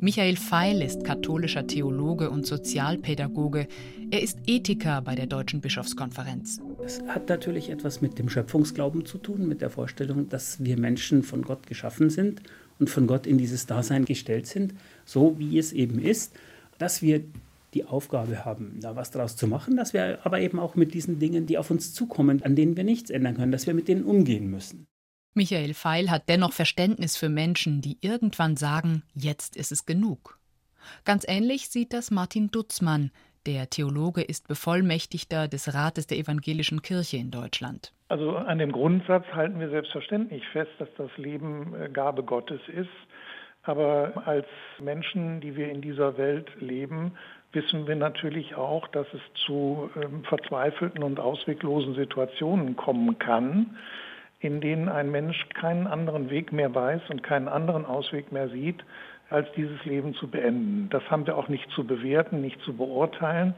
Michael 0.00 0.36
Feil 0.36 0.82
ist 0.82 1.04
katholischer 1.04 1.64
Theologe 1.64 2.30
und 2.30 2.46
Sozialpädagoge. 2.46 3.68
Er 4.10 4.22
ist 4.22 4.40
Ethiker 4.46 5.02
bei 5.02 5.14
der 5.14 5.26
Deutschen 5.26 5.60
Bischofskonferenz. 5.60 6.60
Es 6.84 7.00
hat 7.06 7.28
natürlich 7.28 7.70
etwas 7.70 8.00
mit 8.00 8.18
dem 8.18 8.28
Schöpfungsglauben 8.28 9.06
zu 9.06 9.18
tun, 9.18 9.46
mit 9.46 9.60
der 9.60 9.70
Vorstellung, 9.70 10.28
dass 10.28 10.64
wir 10.64 10.76
Menschen 10.76 11.22
von 11.22 11.42
Gott 11.42 11.64
geschaffen 11.68 12.10
sind 12.10 12.42
und 12.80 12.90
von 12.90 13.06
Gott 13.06 13.24
in 13.24 13.38
dieses 13.38 13.66
Dasein 13.66 14.04
gestellt 14.04 14.48
sind, 14.48 14.74
so 15.04 15.38
wie 15.38 15.58
es 15.58 15.72
eben 15.72 16.00
ist, 16.00 16.32
dass 16.78 17.02
wir 17.02 17.22
die 17.74 17.84
Aufgabe 17.84 18.44
haben, 18.44 18.78
da 18.80 18.96
was 18.96 19.10
draus 19.10 19.36
zu 19.36 19.46
machen, 19.46 19.76
dass 19.76 19.92
wir 19.92 20.20
aber 20.24 20.40
eben 20.40 20.58
auch 20.58 20.74
mit 20.74 20.94
diesen 20.94 21.18
Dingen, 21.18 21.46
die 21.46 21.58
auf 21.58 21.70
uns 21.70 21.94
zukommen, 21.94 22.42
an 22.42 22.56
denen 22.56 22.76
wir 22.76 22.84
nichts 22.84 23.10
ändern 23.10 23.36
können, 23.36 23.52
dass 23.52 23.66
wir 23.66 23.74
mit 23.74 23.88
denen 23.88 24.04
umgehen 24.04 24.50
müssen. 24.50 24.86
Michael 25.34 25.74
Feil 25.74 26.10
hat 26.10 26.28
dennoch 26.28 26.52
Verständnis 26.52 27.16
für 27.16 27.28
Menschen, 27.28 27.80
die 27.80 27.98
irgendwann 28.00 28.56
sagen, 28.56 29.02
jetzt 29.14 29.56
ist 29.56 29.70
es 29.70 29.86
genug. 29.86 30.38
Ganz 31.04 31.24
ähnlich 31.28 31.68
sieht 31.68 31.92
das 31.92 32.10
Martin 32.10 32.50
Dutzmann. 32.50 33.10
Der 33.46 33.70
Theologe 33.70 34.22
ist 34.22 34.48
Bevollmächtigter 34.48 35.48
des 35.48 35.72
Rates 35.72 36.06
der 36.06 36.18
Evangelischen 36.18 36.82
Kirche 36.82 37.18
in 37.18 37.30
Deutschland. 37.30 37.92
Also 38.08 38.36
an 38.36 38.58
dem 38.58 38.72
Grundsatz 38.72 39.26
halten 39.32 39.60
wir 39.60 39.70
selbstverständlich 39.70 40.42
fest, 40.48 40.72
dass 40.78 40.88
das 40.96 41.10
Leben 41.16 41.74
äh, 41.74 41.88
Gabe 41.88 42.24
Gottes 42.24 42.60
ist. 42.68 42.90
Aber 43.62 44.22
als 44.26 44.46
Menschen, 44.80 45.40
die 45.40 45.54
wir 45.56 45.70
in 45.70 45.82
dieser 45.82 46.16
Welt 46.16 46.48
leben, 46.58 47.12
wissen 47.52 47.86
wir 47.86 47.96
natürlich 47.96 48.54
auch, 48.54 48.88
dass 48.88 49.06
es 49.14 49.20
zu 49.46 49.90
ähm, 49.96 50.24
verzweifelten 50.24 51.02
und 51.02 51.20
ausweglosen 51.20 51.94
Situationen 51.94 52.76
kommen 52.76 53.18
kann, 53.18 53.76
in 54.40 54.60
denen 54.60 54.88
ein 54.88 55.10
Mensch 55.10 55.48
keinen 55.50 55.86
anderen 55.86 56.30
Weg 56.30 56.52
mehr 56.52 56.74
weiß 56.74 57.02
und 57.08 57.22
keinen 57.22 57.48
anderen 57.48 57.86
Ausweg 57.86 58.30
mehr 58.32 58.48
sieht, 58.50 58.84
als 59.30 59.50
dieses 59.56 59.84
Leben 59.84 60.14
zu 60.14 60.28
beenden. 60.28 60.88
Das 60.90 61.02
haben 61.10 61.26
wir 61.26 61.36
auch 61.36 61.48
nicht 61.48 61.70
zu 61.72 61.84
bewerten, 61.84 62.40
nicht 62.40 62.60
zu 62.62 62.74
beurteilen, 62.74 63.54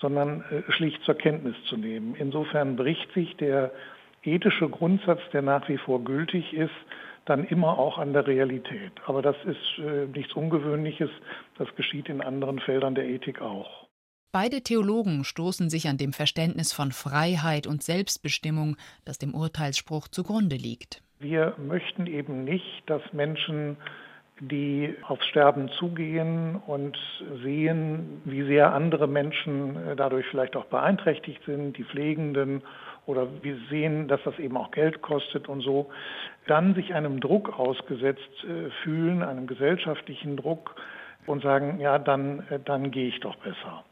sondern 0.00 0.44
äh, 0.50 0.70
schlicht 0.72 1.02
zur 1.02 1.14
Kenntnis 1.14 1.56
zu 1.68 1.76
nehmen. 1.76 2.14
Insofern 2.18 2.76
bricht 2.76 3.12
sich 3.12 3.36
der 3.36 3.72
ethische 4.22 4.68
Grundsatz, 4.68 5.20
der 5.32 5.42
nach 5.42 5.68
wie 5.68 5.78
vor 5.78 6.02
gültig 6.02 6.54
ist, 6.54 6.74
dann 7.24 7.44
immer 7.44 7.78
auch 7.78 7.98
an 7.98 8.12
der 8.12 8.26
Realität. 8.26 8.92
Aber 9.06 9.22
das 9.22 9.36
ist 9.44 9.78
äh, 9.78 10.06
nichts 10.06 10.34
Ungewöhnliches, 10.34 11.10
das 11.58 11.68
geschieht 11.76 12.08
in 12.08 12.20
anderen 12.20 12.58
Feldern 12.60 12.94
der 12.94 13.06
Ethik 13.06 13.40
auch. 13.40 13.86
Beide 14.32 14.62
Theologen 14.62 15.22
stoßen 15.22 15.70
sich 15.70 15.86
an 15.86 15.96
dem 15.96 16.12
Verständnis 16.12 16.72
von 16.72 16.90
Freiheit 16.90 17.68
und 17.68 17.84
Selbstbestimmung, 17.84 18.76
das 19.04 19.16
dem 19.16 19.32
Urteilsspruch 19.32 20.08
zugrunde 20.08 20.56
liegt. 20.56 21.02
Wir 21.20 21.54
möchten 21.56 22.08
eben 22.08 22.42
nicht, 22.42 22.82
dass 22.86 23.00
Menschen, 23.12 23.76
die 24.40 24.92
aufs 25.06 25.24
Sterben 25.26 25.68
zugehen 25.78 26.56
und 26.66 26.98
sehen, 27.44 28.20
wie 28.24 28.42
sehr 28.42 28.74
andere 28.74 29.06
Menschen 29.06 29.76
äh, 29.76 29.94
dadurch 29.94 30.26
vielleicht 30.26 30.56
auch 30.56 30.66
beeinträchtigt 30.66 31.40
sind, 31.46 31.78
die 31.78 31.84
Pflegenden 31.84 32.62
oder 33.06 33.28
wir 33.42 33.56
sehen, 33.70 34.08
dass 34.08 34.20
das 34.24 34.38
eben 34.38 34.56
auch 34.56 34.70
Geld 34.70 35.02
kostet 35.02 35.48
und 35.48 35.60
so, 35.60 35.90
dann 36.46 36.74
sich 36.74 36.94
einem 36.94 37.20
Druck 37.20 37.58
ausgesetzt 37.58 38.44
äh, 38.44 38.70
fühlen, 38.82 39.22
einem 39.22 39.46
gesellschaftlichen 39.46 40.36
Druck 40.36 40.74
und 41.26 41.42
sagen, 41.42 41.80
ja, 41.80 41.98
dann, 41.98 42.40
äh, 42.50 42.60
dann 42.64 42.90
gehe 42.90 43.08
ich 43.08 43.20
doch 43.20 43.36
besser. 43.36 43.84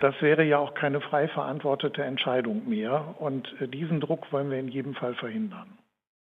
Das 0.00 0.14
wäre 0.20 0.44
ja 0.44 0.58
auch 0.58 0.74
keine 0.74 1.00
frei 1.00 1.26
verantwortete 1.28 2.04
Entscheidung 2.04 2.68
mehr 2.68 3.16
und 3.18 3.48
äh, 3.60 3.66
diesen 3.66 4.00
Druck 4.00 4.32
wollen 4.32 4.50
wir 4.50 4.58
in 4.58 4.68
jedem 4.68 4.94
Fall 4.94 5.14
verhindern. 5.14 5.78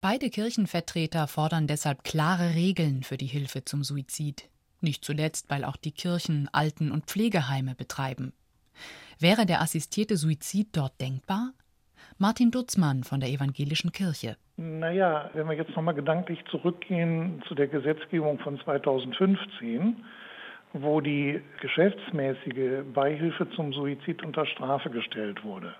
Beide 0.01 0.29
Kirchenvertreter 0.29 1.27
fordern 1.27 1.67
deshalb 1.67 2.03
klare 2.03 2.55
Regeln 2.55 3.03
für 3.03 3.17
die 3.17 3.25
Hilfe 3.25 3.65
zum 3.65 3.83
Suizid. 3.83 4.49
Nicht 4.81 5.03
zuletzt, 5.03 5.49
weil 5.49 5.65
auch 5.65 5.75
die 5.75 5.91
Kirchen 5.91 6.47
Alten- 6.53 6.91
und 6.91 7.05
Pflegeheime 7.07 7.75
betreiben. 7.75 8.33
Wäre 9.19 9.45
der 9.45 9.61
assistierte 9.61 10.15
Suizid 10.15 10.69
dort 10.71 10.99
denkbar? 11.01 11.51
Martin 12.17 12.49
Dutzmann 12.49 13.03
von 13.03 13.19
der 13.19 13.29
Evangelischen 13.29 13.91
Kirche. 13.91 14.37
Naja, 14.61 15.29
wenn 15.35 15.47
wir 15.47 15.55
jetzt 15.55 15.73
nochmal 15.73 15.93
gedanklich 15.93 16.43
zurückgehen 16.51 17.41
zu 17.47 17.55
der 17.55 17.67
Gesetzgebung 17.67 18.39
von 18.39 18.59
2015, 18.59 19.95
wo 20.73 20.99
die 20.99 21.39
geschäftsmäßige 21.61 22.83
Beihilfe 22.93 23.49
zum 23.51 23.71
Suizid 23.71 24.21
unter 24.21 24.45
Strafe 24.45 24.89
gestellt 24.89 25.45
wurde. 25.45 25.73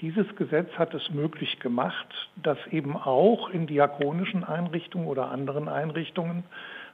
Dieses 0.00 0.32
Gesetz 0.36 0.70
hat 0.74 0.94
es 0.94 1.10
möglich 1.10 1.58
gemacht, 1.58 2.06
dass 2.36 2.56
eben 2.70 2.96
auch 2.96 3.50
in 3.50 3.66
diakonischen 3.66 4.44
Einrichtungen 4.44 5.08
oder 5.08 5.32
anderen 5.32 5.68
Einrichtungen 5.68 6.44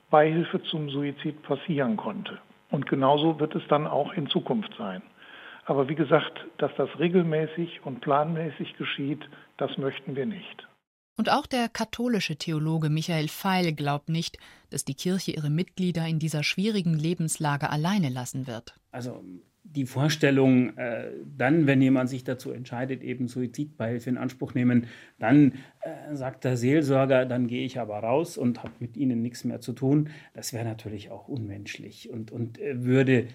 Beihilfe 0.09 0.63
zum 0.63 0.89
Suizid 0.89 1.43
passieren 1.43 1.99
konnte. 1.99 2.39
Und 2.71 2.87
genauso 2.87 3.39
wird 3.39 3.55
es 3.55 3.69
dann 3.69 3.87
auch 3.87 4.15
in 4.15 4.27
Zukunft 4.29 4.75
sein. 4.79 5.03
Aber 5.67 5.87
wie 5.91 5.97
gesagt, 5.97 6.47
dass 6.57 6.75
das 6.77 6.89
regelmäßig 6.99 7.83
und 7.85 8.01
planmäßig 8.01 8.79
geschieht, 8.79 9.29
das 9.59 9.77
möchten 9.77 10.17
wir 10.17 10.25
nicht. 10.25 10.67
Und 11.21 11.31
auch 11.31 11.45
der 11.45 11.69
katholische 11.69 12.37
Theologe 12.37 12.89
Michael 12.89 13.29
Feil 13.29 13.75
glaubt 13.75 14.09
nicht, 14.09 14.39
dass 14.71 14.87
die 14.87 14.95
Kirche 14.95 15.33
ihre 15.33 15.51
Mitglieder 15.51 16.09
in 16.09 16.19
dieser 16.19 16.43
schwierigen 16.43 16.95
Lebenslage 16.95 17.69
alleine 17.69 18.09
lassen 18.09 18.47
wird. 18.47 18.75
Also 18.91 19.23
die 19.63 19.85
Vorstellung, 19.85 20.79
äh, 20.79 21.11
dann, 21.37 21.67
wenn 21.67 21.83
jemand 21.83 22.09
sich 22.09 22.25
dazu 22.25 22.53
entscheidet, 22.53 23.03
eben 23.03 23.29
Suizidbeihilfe 23.29 24.09
in 24.09 24.17
Anspruch 24.17 24.55
nehmen, 24.55 24.87
dann 25.19 25.57
äh, 25.83 26.15
sagt 26.15 26.45
der 26.45 26.57
Seelsorger, 26.57 27.27
dann 27.27 27.49
gehe 27.49 27.67
ich 27.67 27.79
aber 27.79 27.99
raus 27.99 28.39
und 28.39 28.63
habe 28.63 28.73
mit 28.79 28.97
ihnen 28.97 29.21
nichts 29.21 29.45
mehr 29.45 29.61
zu 29.61 29.75
tun, 29.75 30.09
das 30.33 30.55
wäre 30.55 30.65
natürlich 30.65 31.11
auch 31.11 31.29
unmenschlich 31.29 32.09
und, 32.09 32.33
und 32.33 32.59
äh, 32.59 32.83
würde 32.83 33.29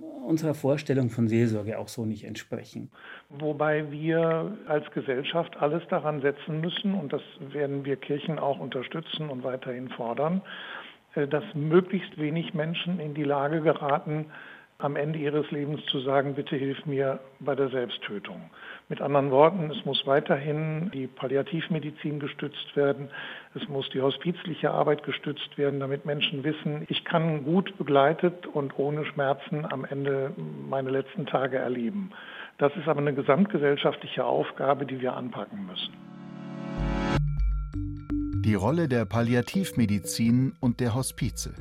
unserer 0.00 0.54
Vorstellung 0.54 1.10
von 1.10 1.28
Seelsorge 1.28 1.78
auch 1.78 1.88
so 1.88 2.04
nicht 2.04 2.24
entsprechen. 2.24 2.90
Wobei 3.28 3.90
wir 3.90 4.56
als 4.66 4.90
Gesellschaft 4.92 5.56
alles 5.58 5.82
daran 5.88 6.20
setzen 6.20 6.60
müssen, 6.60 6.94
und 6.94 7.12
das 7.12 7.22
werden 7.40 7.84
wir 7.84 7.96
Kirchen 7.96 8.38
auch 8.38 8.58
unterstützen 8.58 9.28
und 9.28 9.44
weiterhin 9.44 9.88
fordern, 9.88 10.42
äh, 11.14 11.26
dass 11.26 11.44
möglichst 11.54 12.18
wenig 12.18 12.54
Menschen 12.54 13.00
in 13.00 13.14
die 13.14 13.24
Lage 13.24 13.60
geraten, 13.60 14.26
am 14.78 14.96
Ende 14.96 15.18
ihres 15.18 15.48
Lebens 15.50 15.84
zu 15.86 16.00
sagen, 16.00 16.34
bitte 16.34 16.56
hilf 16.56 16.84
mir 16.86 17.20
bei 17.38 17.54
der 17.54 17.68
Selbsttötung. 17.68 18.50
Mit 18.88 19.00
anderen 19.00 19.30
Worten, 19.30 19.70
es 19.70 19.84
muss 19.84 20.06
weiterhin 20.06 20.90
die 20.92 21.06
Palliativmedizin 21.06 22.18
gestützt 22.18 22.74
werden, 22.74 23.08
es 23.54 23.68
muss 23.68 23.88
die 23.90 24.00
hospizliche 24.00 24.70
Arbeit 24.70 25.02
gestützt 25.02 25.58
werden, 25.58 25.80
damit 25.80 26.06
Menschen 26.06 26.42
wissen, 26.42 26.86
ich 26.88 27.04
kann 27.04 27.44
gut 27.44 27.76
begleitet 27.76 28.46
und 28.46 28.78
ohne 28.78 29.04
Schmerzen 29.04 29.66
am 29.70 29.84
Ende 29.84 30.32
meine 30.68 30.90
letzten 30.90 31.26
Tage 31.26 31.58
erleben. 31.58 32.10
Das 32.58 32.72
ist 32.76 32.88
aber 32.88 33.00
eine 33.00 33.14
gesamtgesellschaftliche 33.14 34.24
Aufgabe, 34.24 34.86
die 34.86 35.00
wir 35.00 35.14
anpacken 35.14 35.66
müssen. 35.66 35.92
Die 38.44 38.54
Rolle 38.54 38.88
der 38.88 39.04
Palliativmedizin 39.04 40.54
und 40.60 40.80
der 40.80 40.94
Hospize. 40.94 41.54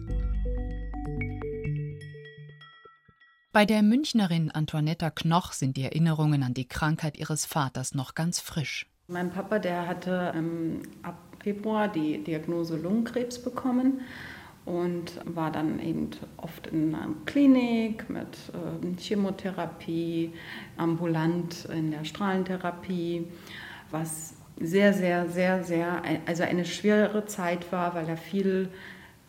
Bei 3.53 3.65
der 3.65 3.83
Münchnerin 3.83 4.49
Antoinetta 4.49 5.09
Knoch 5.09 5.51
sind 5.51 5.75
die 5.75 5.83
Erinnerungen 5.83 6.41
an 6.41 6.53
die 6.53 6.67
Krankheit 6.67 7.17
ihres 7.17 7.45
Vaters 7.45 7.93
noch 7.93 8.15
ganz 8.15 8.39
frisch. 8.39 8.87
Mein 9.07 9.29
Papa, 9.29 9.59
der 9.59 9.87
hatte 9.87 10.31
ähm, 10.33 10.83
ab 11.03 11.17
Februar 11.43 11.87
die 11.87 12.23
Diagnose 12.23 12.77
Lungenkrebs 12.77 13.39
bekommen 13.39 14.01
und 14.65 15.13
war 15.25 15.51
dann 15.51 15.79
eben 15.79 16.11
oft 16.37 16.67
in 16.67 16.93
einer 16.93 17.09
Klinik 17.25 18.09
mit 18.09 18.37
äh, 18.53 19.01
Chemotherapie, 19.01 20.33
ambulant 20.77 21.65
in 21.65 21.91
der 21.91 22.05
Strahlentherapie, 22.05 23.27
was 23.89 24.35
sehr, 24.59 24.93
sehr, 24.93 25.27
sehr, 25.29 25.63
sehr, 25.63 26.03
also 26.27 26.43
eine 26.43 26.65
schwere 26.65 27.25
Zeit 27.25 27.71
war, 27.71 27.95
weil 27.95 28.07
er 28.07 28.17
viel, 28.17 28.69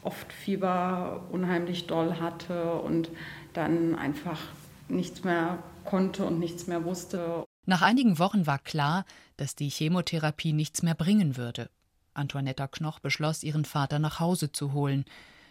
oft 0.03 0.33
Fieber 0.33 1.25
unheimlich 1.31 1.87
doll 1.87 2.19
hatte 2.21 2.75
und 2.75 3.09
dann 3.55 3.95
einfach 3.95 4.41
nichts 4.89 5.25
mehr 5.25 5.63
konnte 5.85 6.25
und 6.25 6.39
nichts 6.39 6.67
mehr 6.67 6.85
wusste. 6.85 7.45
Nach 7.67 7.83
einigen 7.83 8.19
Wochen 8.19 8.47
war 8.47 8.59
klar, 8.59 9.05
dass 9.37 9.55
die 9.55 9.69
Chemotherapie 9.69 10.53
nichts 10.53 10.83
mehr 10.83 10.95
bringen 10.95 11.37
würde. 11.37 11.71
Antoinetta 12.15 12.67
Knoch 12.69 12.99
beschloss, 13.01 13.43
ihren 13.43 13.65
Vater 13.65 13.99
nach 13.99 14.21
Hause 14.21 14.53
zu 14.53 14.73
holen. 14.73 15.05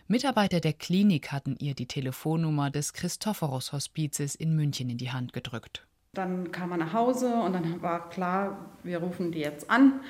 Mitarbeiter 0.08 0.60
der 0.60 0.74
Klinik 0.74 1.32
hatten 1.32 1.56
ihr 1.60 1.74
die 1.74 1.88
Telefonnummer 1.88 2.69
des 2.69 2.93
Christophorus 2.93 3.71
Hospizes 3.71 4.36
in 4.36 4.56
München 4.56 4.89
in 4.89 4.97
die 4.97 5.12
Hand 5.12 5.34
gedrückt. 5.34 5.86
Dann 6.13 6.52
kam 6.52 6.71
er 6.71 6.78
nach 6.78 6.93
Hause 6.93 7.34
und 7.36 7.54
dann 7.54 7.82
war 7.82 8.10
klar, 8.10 8.58
wir 8.84 8.97
rufen 8.97 9.32
die 9.32 9.39
jetzt 9.39 9.69
an. 9.69 10.02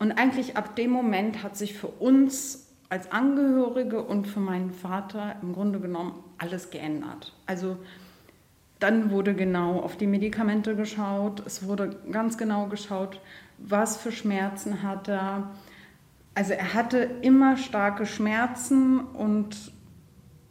Und 0.00 0.12
eigentlich 0.12 0.56
ab 0.56 0.74
dem 0.74 0.90
Moment 0.90 1.44
hat 1.44 1.56
sich 1.56 1.74
für 1.74 1.86
uns 1.86 2.66
als 2.88 3.12
Angehörige 3.12 4.02
und 4.02 4.26
für 4.26 4.40
meinen 4.40 4.72
Vater 4.72 5.36
im 5.40 5.52
Grunde 5.54 5.78
genommen 5.78 6.24
alles 6.38 6.70
geändert. 6.70 7.32
Also 7.46 7.78
dann 8.80 9.12
wurde 9.12 9.34
genau 9.34 9.78
auf 9.78 9.96
die 9.96 10.08
Medikamente 10.08 10.74
geschaut, 10.74 11.40
es 11.46 11.66
wurde 11.68 11.96
ganz 12.10 12.36
genau 12.36 12.66
geschaut, 12.66 13.20
was 13.58 13.96
für 13.96 14.10
Schmerzen 14.10 14.82
hat 14.82 15.06
er. 15.06 15.50
Also 16.34 16.52
er 16.54 16.74
hatte 16.74 16.98
immer 16.98 17.56
starke 17.56 18.06
Schmerzen 18.06 19.00
und 19.00 19.72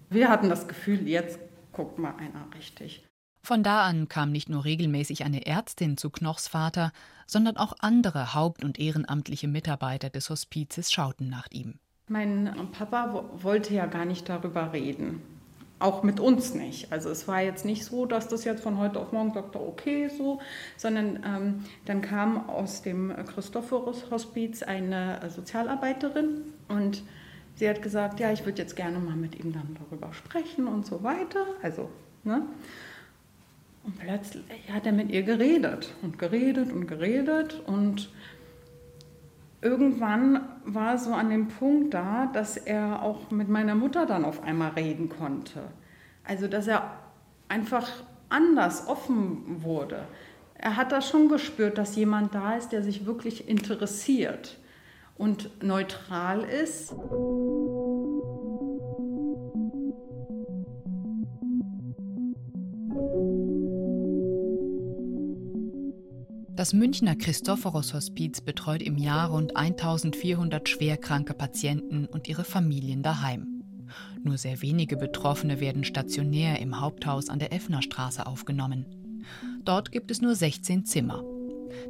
wir 0.09 0.29
hatten 0.29 0.49
das 0.49 0.67
Gefühl, 0.67 1.07
jetzt 1.07 1.39
guckt 1.71 1.97
mal 1.97 2.13
einer 2.17 2.45
richtig. 2.55 3.07
Von 3.43 3.63
da 3.63 3.85
an 3.85 4.07
kam 4.07 4.31
nicht 4.31 4.49
nur 4.49 4.65
regelmäßig 4.65 5.23
eine 5.23 5.47
Ärztin 5.47 5.97
zu 5.97 6.11
Knochs 6.11 6.47
Vater, 6.47 6.91
sondern 7.25 7.57
auch 7.57 7.73
andere 7.79 8.35
haupt- 8.35 8.63
und 8.63 8.79
ehrenamtliche 8.79 9.47
Mitarbeiter 9.47 10.09
des 10.11 10.29
Hospizes 10.29 10.91
schauten 10.91 11.29
nach 11.29 11.47
ihm. 11.51 11.79
Mein 12.07 12.53
Papa 12.71 13.31
wollte 13.33 13.73
ja 13.73 13.87
gar 13.87 14.05
nicht 14.05 14.29
darüber 14.29 14.73
reden. 14.73 15.21
Auch 15.81 16.03
mit 16.03 16.19
uns 16.19 16.53
nicht. 16.53 16.91
Also 16.91 17.09
es 17.09 17.27
war 17.27 17.41
jetzt 17.41 17.65
nicht 17.65 17.83
so, 17.85 18.05
dass 18.05 18.27
das 18.27 18.43
jetzt 18.43 18.61
von 18.61 18.77
heute 18.77 18.99
auf 18.99 19.11
morgen 19.11 19.33
sagte, 19.33 19.59
okay, 19.59 20.09
so, 20.09 20.39
sondern 20.77 21.23
ähm, 21.25 21.65
dann 21.85 22.01
kam 22.01 22.49
aus 22.49 22.81
dem 22.81 23.13
Christophorus-Hospiz 23.25 24.63
eine 24.63 25.19
Sozialarbeiterin 25.29 26.43
und 26.67 27.03
sie 27.55 27.67
hat 27.69 27.81
gesagt, 27.81 28.19
ja, 28.19 28.31
ich 28.31 28.45
würde 28.45 28.61
jetzt 28.61 28.75
gerne 28.75 28.99
mal 28.99 29.15
mit 29.15 29.39
ihm 29.39 29.53
dann 29.53 29.77
darüber 29.79 30.13
sprechen 30.13 30.67
und 30.67 30.85
so 30.85 31.03
weiter. 31.03 31.45
Also, 31.61 31.89
ne? 32.23 32.43
Und 33.83 33.97
plötzlich 33.97 34.43
hat 34.71 34.85
er 34.85 34.91
mit 34.91 35.09
ihr 35.09 35.23
geredet 35.23 35.93
und 36.03 36.19
geredet 36.19 36.71
und 36.71 36.85
geredet 36.87 37.61
und 37.65 38.11
irgendwann 39.61 40.41
war 40.65 40.97
so 40.97 41.13
an 41.13 41.29
dem 41.29 41.47
Punkt 41.47 41.93
da, 41.93 42.27
dass 42.33 42.57
er 42.57 43.01
auch 43.01 43.31
mit 43.31 43.47
meiner 43.47 43.75
Mutter 43.75 44.05
dann 44.05 44.25
auf 44.25 44.43
einmal 44.43 44.71
reden 44.71 45.09
konnte. 45.09 45.61
Also 46.23 46.47
dass 46.47 46.67
er 46.67 46.97
einfach 47.47 47.89
anders 48.29 48.87
offen 48.87 49.63
wurde. 49.63 50.05
Er 50.55 50.77
hat 50.77 50.91
da 50.91 51.01
schon 51.01 51.27
gespürt, 51.27 51.77
dass 51.77 51.95
jemand 51.95 52.35
da 52.35 52.55
ist, 52.55 52.69
der 52.69 52.83
sich 52.83 53.05
wirklich 53.05 53.49
interessiert 53.49 54.57
und 55.17 55.63
neutral 55.63 56.43
ist. 56.43 56.93
Das 66.53 66.73
Münchner 66.73 67.15
Christophorus 67.15 67.93
Hospiz 67.93 68.41
betreut 68.41 68.81
im 68.81 68.97
Jahr 68.97 69.29
rund 69.29 69.55
1400 69.55 70.67
schwerkranke 70.67 71.33
Patienten 71.33 72.05
und 72.05 72.27
ihre 72.27 72.43
Familien 72.43 73.03
daheim. 73.03 73.63
Nur 74.21 74.37
sehr 74.37 74.61
wenige 74.61 74.97
Betroffene 74.97 75.61
werden 75.61 75.85
stationär 75.85 76.59
im 76.59 76.81
Haupthaus 76.81 77.29
an 77.29 77.39
der 77.39 77.53
Effnerstraße 77.53 78.27
aufgenommen. 78.27 78.85
Dort 79.63 79.93
gibt 79.93 80.11
es 80.11 80.21
nur 80.21 80.35
16 80.35 80.85
Zimmer. 80.85 81.23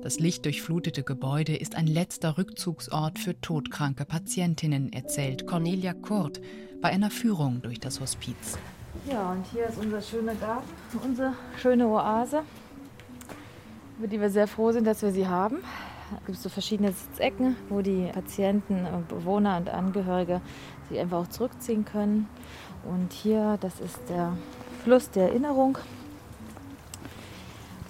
Das 0.03 0.19
lichtdurchflutete 0.19 1.01
Gebäude 1.01 1.55
ist 1.55 1.75
ein 1.75 1.87
letzter 1.87 2.37
Rückzugsort 2.37 3.17
für 3.17 3.41
todkranke 3.41 4.05
Patientinnen, 4.05 4.93
erzählt 4.93 5.47
Cornelia 5.47 5.93
Kurt 5.93 6.39
bei 6.81 6.89
einer 6.89 7.09
Führung 7.09 7.63
durch 7.63 7.79
das 7.79 7.99
Hospiz. 7.99 8.59
Ja, 9.09 9.31
und 9.31 9.45
hier 9.51 9.65
ist 9.65 9.79
unser 9.79 10.01
schöner 10.01 10.35
Garten, 10.35 10.69
unsere 11.03 11.33
schöne 11.59 11.87
Oase 11.87 12.43
über 14.01 14.07
die 14.07 14.19
wir 14.19 14.31
sehr 14.31 14.47
froh 14.47 14.71
sind, 14.71 14.87
dass 14.87 15.03
wir 15.03 15.11
sie 15.11 15.27
haben. 15.27 15.57
Es 16.21 16.25
gibt 16.25 16.37
so 16.39 16.49
verschiedene 16.49 16.91
Sitzecken, 16.91 17.55
wo 17.69 17.81
die 17.81 18.09
Patienten, 18.11 18.87
Bewohner 19.07 19.57
und 19.57 19.69
Angehörige 19.69 20.41
sich 20.89 20.99
einfach 20.99 21.19
auch 21.19 21.27
zurückziehen 21.27 21.85
können. 21.85 22.27
Und 22.83 23.13
hier, 23.13 23.59
das 23.61 23.79
ist 23.79 23.99
der 24.09 24.33
Fluss 24.83 25.11
der 25.11 25.27
Erinnerung. 25.27 25.77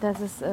Das 0.02 0.20
ist 0.20 0.42
äh, 0.42 0.50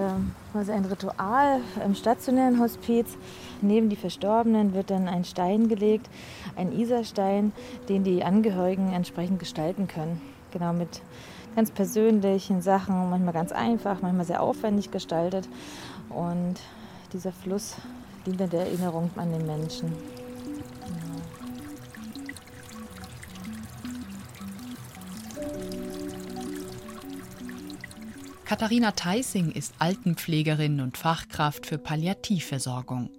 quasi 0.53 0.71
ein 0.71 0.85
Ritual 0.85 1.61
im 1.85 1.97
stationären 1.97 2.61
Hospiz. 2.61 3.16
Neben 3.61 3.88
die 3.88 3.97
Verstorbenen 3.97 4.75
wird 4.75 4.90
dann 4.90 5.09
ein 5.09 5.25
Stein 5.25 5.66
gelegt, 5.66 6.09
ein 6.55 6.71
Isarstein, 6.71 7.51
den 7.88 8.05
die 8.05 8.23
Angehörigen 8.23 8.92
entsprechend 8.92 9.40
gestalten 9.40 9.88
können. 9.88 10.21
Genau 10.53 10.73
mit 10.73 11.03
ganz 11.59 11.73
persönlichen 11.73 12.62
Sachen, 12.62 13.11
manchmal 13.11 13.35
ganz 13.35 13.51
einfach, 13.51 14.01
manchmal 14.01 14.25
sehr 14.25 14.40
aufwendig 14.40 14.92
gestaltet. 14.92 15.49
Und 16.09 16.55
dieser 17.12 17.33
Fluss 17.33 17.75
dient 18.25 18.38
der 18.38 18.53
Erinnerung 18.53 19.11
an 19.16 19.33
den 19.33 19.44
Menschen. 19.44 19.92
Katharina 28.44 28.92
Theissing 28.92 29.51
ist 29.51 29.75
Altenpflegerin 29.81 30.81
und 30.81 30.97
Fachkraft 30.97 31.66
für 31.66 31.79
Palliativversorgung. 31.79 33.11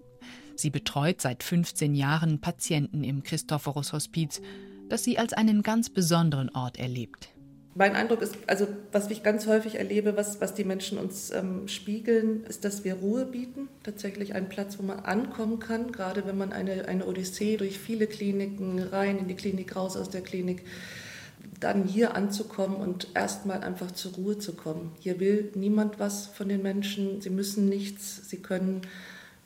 Sie 0.56 0.70
betreut 0.70 1.20
seit 1.20 1.44
15 1.44 1.94
Jahren 1.94 2.40
Patienten 2.40 3.04
im 3.04 3.22
Christophorus 3.22 3.92
Hospiz, 3.92 4.40
das 4.88 5.04
sie 5.04 5.20
als 5.20 5.34
einen 5.34 5.62
ganz 5.62 5.90
besonderen 5.90 6.50
Ort 6.56 6.80
erlebt 6.80 7.34
mein 7.76 7.96
Eindruck 7.96 8.22
ist, 8.22 8.36
also 8.48 8.68
was 8.92 9.10
ich 9.12 9.24
ganz 9.24 9.46
häufig 9.48 9.76
erlebe, 9.76 10.18
was, 10.18 10.42
was 10.42 10.54
die 10.54 10.64
Menschen 10.64 10.98
uns 10.98 11.32
ähm, 11.32 11.68
spiegeln, 11.68 12.44
ist, 12.46 12.66
dass 12.66 12.84
wir 12.84 12.96
Ruhe 12.96 13.26
bieten. 13.26 13.70
Tatsächlich 13.84 14.34
einen 14.34 14.50
Platz, 14.50 14.80
wo 14.80 14.84
man 14.84 15.00
ankommen 15.00 15.60
kann, 15.60 15.92
gerade 15.92 16.26
wenn 16.26 16.38
man 16.38 16.52
eine, 16.52 16.88
eine 16.88 17.06
Odyssee 17.06 17.58
durch 17.58 17.78
viele 17.78 18.08
Kliniken 18.08 18.80
rein 18.80 19.20
in 19.20 19.28
die 19.28 19.36
Klinik, 19.36 19.76
raus 19.76 19.96
aus 19.98 20.10
der 20.10 20.22
Klinik, 20.22 20.64
dann 21.60 21.86
hier 21.86 22.16
anzukommen 22.16 22.78
und 22.78 23.10
erstmal 23.16 23.62
einfach 23.62 23.92
zur 23.92 24.14
Ruhe 24.14 24.38
zu 24.40 24.54
kommen. 24.54 24.92
Hier 25.00 25.20
will 25.20 25.52
niemand 25.56 26.00
was 26.00 26.28
von 26.28 26.50
den 26.50 26.62
Menschen, 26.62 27.22
sie 27.22 27.30
müssen 27.30 27.70
nichts, 27.70 28.30
sie 28.30 28.38
können 28.38 28.82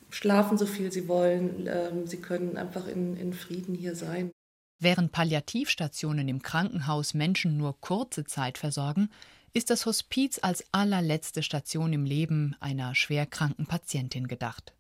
schlafen 0.10 0.58
so 0.58 0.66
viel 0.66 0.92
sie 0.92 1.08
wollen, 1.08 1.68
ähm, 1.68 2.06
sie 2.06 2.18
können 2.18 2.56
einfach 2.56 2.88
in, 2.88 3.18
in 3.18 3.34
Frieden 3.34 3.74
hier 3.74 3.96
sein. 3.96 4.32
Während 4.84 5.14
Palliativstationen 5.14 6.28
im 6.28 6.42
Krankenhaus 6.42 7.14
Menschen 7.14 7.56
nur 7.56 7.80
kurze 7.80 8.26
Zeit 8.26 8.58
versorgen, 8.58 9.10
ist 9.54 9.70
das 9.70 9.86
Hospiz 9.86 10.40
als 10.42 10.66
allerletzte 10.74 11.42
Station 11.42 11.94
im 11.94 12.04
Leben 12.04 12.54
einer 12.60 12.94
schwerkranken 12.94 13.66
Patientin 13.66 14.28
gedacht. 14.28 14.74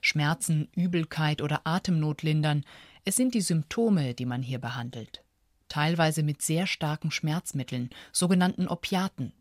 Schmerzen, 0.00 0.68
Übelkeit 0.74 1.42
oder 1.42 1.60
Atemnot 1.64 2.22
lindern, 2.22 2.64
es 3.04 3.16
sind 3.16 3.34
die 3.34 3.42
Symptome, 3.42 4.14
die 4.14 4.24
man 4.24 4.40
hier 4.40 4.60
behandelt. 4.60 5.22
Teilweise 5.68 6.22
mit 6.22 6.40
sehr 6.40 6.66
starken 6.66 7.10
Schmerzmitteln, 7.10 7.90
sogenannten 8.12 8.66
Opiaten. 8.66 9.34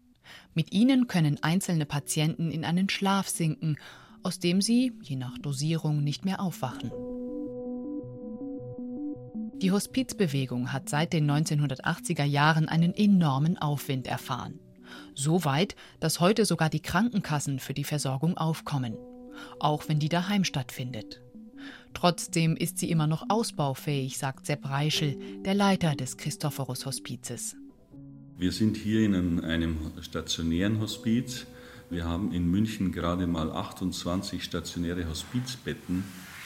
Mit 0.53 0.73
ihnen 0.73 1.07
können 1.07 1.41
einzelne 1.41 1.85
Patienten 1.85 2.51
in 2.51 2.65
einen 2.65 2.89
Schlaf 2.89 3.29
sinken, 3.29 3.77
aus 4.21 4.39
dem 4.39 4.61
sie, 4.61 4.91
je 5.01 5.15
nach 5.15 5.37
Dosierung, 5.37 6.03
nicht 6.03 6.25
mehr 6.25 6.41
aufwachen. 6.41 6.91
Die 9.63 9.71
Hospizbewegung 9.71 10.73
hat 10.73 10.89
seit 10.89 11.13
den 11.13 11.31
1980er 11.31 12.25
Jahren 12.25 12.67
einen 12.67 12.93
enormen 12.93 13.57
Aufwind 13.57 14.07
erfahren. 14.07 14.59
So 15.15 15.45
weit, 15.45 15.77
dass 16.01 16.19
heute 16.19 16.43
sogar 16.43 16.69
die 16.69 16.81
Krankenkassen 16.81 17.59
für 17.59 17.73
die 17.73 17.85
Versorgung 17.85 18.35
aufkommen, 18.35 18.97
auch 19.61 19.87
wenn 19.87 19.99
die 19.99 20.09
daheim 20.09 20.43
stattfindet. 20.43 21.21
Trotzdem 21.93 22.57
ist 22.57 22.77
sie 22.77 22.91
immer 22.91 23.07
noch 23.07 23.29
ausbaufähig, 23.29 24.17
sagt 24.17 24.47
Sepp 24.47 24.69
Reischel, 24.69 25.17
der 25.45 25.53
Leiter 25.53 25.95
des 25.95 26.17
Christophorus 26.17 26.85
Hospizes. 26.85 27.55
Wir 28.37 28.51
sind 28.51 28.75
hier 28.75 29.05
in 29.05 29.45
einem 29.45 29.77
stationären 30.01 30.81
Hospiz. 30.81 31.45
Wir 31.89 32.03
haben 32.03 32.33
in 32.33 32.51
München 32.51 32.91
gerade 32.91 33.27
mal 33.27 33.49
28 33.49 34.43
stationäre 34.43 35.07
Hospizbetten 35.07 36.03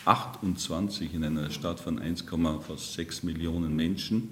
28 0.08 1.14
in 1.14 1.24
einer 1.24 1.50
Stadt 1.50 1.80
von 1.80 2.00
1,6 2.00 3.26
Millionen 3.26 3.76
Menschen. 3.76 4.30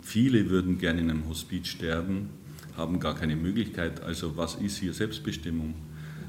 Viele 0.00 0.50
würden 0.50 0.78
gerne 0.78 1.00
in 1.00 1.10
einem 1.10 1.28
Hospiz 1.28 1.68
sterben, 1.68 2.30
haben 2.76 3.00
gar 3.00 3.14
keine 3.14 3.36
Möglichkeit. 3.36 4.02
Also 4.02 4.36
was 4.36 4.54
ist 4.56 4.78
hier 4.78 4.94
Selbstbestimmung? 4.94 5.74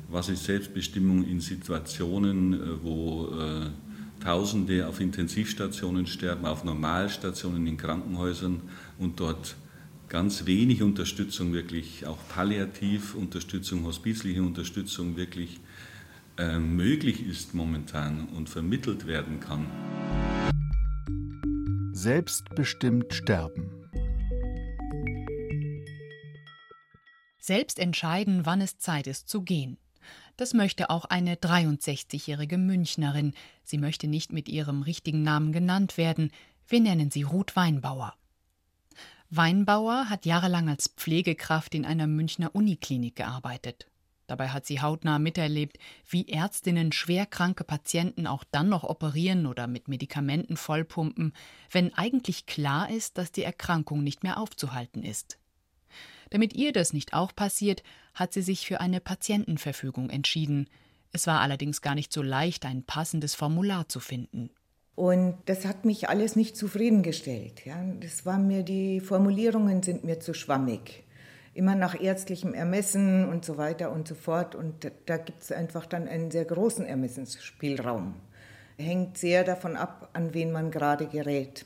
Was 0.09 0.29
ist 0.29 0.43
Selbstbestimmung 0.43 1.25
in 1.25 1.39
Situationen, 1.39 2.53
äh, 2.53 2.83
wo 2.83 3.29
äh, 3.29 3.69
Tausende 4.21 4.87
auf 4.87 5.01
Intensivstationen 5.01 6.07
sterben, 6.07 6.45
auf 6.45 6.63
Normalstationen 6.63 7.67
in 7.67 7.77
Krankenhäusern 7.77 8.61
und 8.97 9.19
dort 9.19 9.55
ganz 10.09 10.47
wenig 10.47 10.81
Unterstützung, 10.81 11.53
wirklich 11.53 12.07
auch 12.07 12.17
palliativ 12.29 13.13
Unterstützung, 13.13 13.83
hospizliche 13.83 14.41
Unterstützung 14.41 15.15
wirklich 15.15 15.59
äh, 16.37 16.59
möglich 16.59 17.25
ist 17.25 17.53
momentan 17.53 18.27
und 18.29 18.49
vermittelt 18.49 19.07
werden 19.07 19.39
kann. 19.39 19.67
Selbstbestimmt 21.93 23.13
sterben. 23.13 23.71
Selbst 27.39 27.79
entscheiden, 27.79 28.45
wann 28.45 28.59
es 28.59 28.79
Zeit 28.79 29.07
ist 29.07 29.29
zu 29.29 29.43
gehen. 29.43 29.77
Das 30.37 30.53
möchte 30.53 30.89
auch 30.89 31.05
eine 31.05 31.35
63-jährige 31.35 32.57
Münchnerin. 32.57 33.33
Sie 33.63 33.77
möchte 33.77 34.07
nicht 34.07 34.33
mit 34.33 34.49
ihrem 34.49 34.81
richtigen 34.81 35.23
Namen 35.23 35.51
genannt 35.51 35.97
werden. 35.97 36.31
Wir 36.67 36.81
nennen 36.81 37.11
sie 37.11 37.23
Ruth 37.23 37.55
Weinbauer. 37.55 38.13
Weinbauer 39.29 40.09
hat 40.09 40.25
jahrelang 40.25 40.69
als 40.69 40.89
Pflegekraft 40.89 41.75
in 41.75 41.85
einer 41.85 42.07
Münchner 42.07 42.53
Uniklinik 42.53 43.15
gearbeitet. 43.15 43.87
Dabei 44.27 44.49
hat 44.49 44.65
sie 44.65 44.81
hautnah 44.81 45.19
miterlebt, 45.19 45.77
wie 46.09 46.27
Ärztinnen 46.27 46.91
schwerkranke 46.91 47.63
Patienten 47.63 48.25
auch 48.27 48.43
dann 48.51 48.69
noch 48.69 48.83
operieren 48.83 49.45
oder 49.45 49.67
mit 49.67 49.87
Medikamenten 49.87 50.57
vollpumpen, 50.57 51.33
wenn 51.71 51.93
eigentlich 51.93 52.45
klar 52.45 52.89
ist, 52.89 53.17
dass 53.17 53.31
die 53.31 53.43
Erkrankung 53.43 54.03
nicht 54.03 54.23
mehr 54.23 54.39
aufzuhalten 54.39 55.03
ist. 55.03 55.37
Damit 56.31 56.53
ihr 56.53 56.73
das 56.73 56.91
nicht 56.91 57.13
auch 57.13 57.35
passiert, 57.35 57.83
hat 58.13 58.33
sie 58.33 58.41
sich 58.41 58.65
für 58.65 58.81
eine 58.81 58.99
Patientenverfügung 58.99 60.09
entschieden. 60.09 60.67
Es 61.11 61.27
war 61.27 61.39
allerdings 61.41 61.81
gar 61.81 61.95
nicht 61.95 62.11
so 62.11 62.21
leicht, 62.21 62.65
ein 62.65 62.83
passendes 62.83 63.35
Formular 63.35 63.87
zu 63.87 63.99
finden. 63.99 64.49
Und 64.95 65.37
das 65.45 65.65
hat 65.65 65.85
mich 65.85 66.09
alles 66.09 66.35
nicht 66.35 66.57
zufriedengestellt. 66.57 67.65
Ja. 67.65 67.81
Das 67.99 68.25
war 68.25 68.39
mir, 68.39 68.63
die 68.63 69.01
Formulierungen 69.01 69.83
sind 69.83 70.03
mir 70.03 70.19
zu 70.19 70.33
schwammig. 70.33 71.04
Immer 71.55 71.73
nach 71.73 71.99
ärztlichem 71.99 72.53
Ermessen 72.53 73.27
und 73.27 73.43
so 73.43 73.57
weiter 73.57 73.91
und 73.91 74.07
so 74.07 74.13
fort. 74.13 74.53
Und 74.53 74.91
da 75.07 75.17
gibt 75.17 75.41
es 75.41 75.51
einfach 75.51 75.87
dann 75.87 76.07
einen 76.07 76.29
sehr 76.29 76.45
großen 76.45 76.85
Ermessensspielraum. 76.85 78.13
Hängt 78.77 79.17
sehr 79.17 79.43
davon 79.43 79.75
ab, 79.75 80.09
an 80.13 80.35
wen 80.35 80.51
man 80.51 80.69
gerade 80.69 81.07
gerät. 81.07 81.65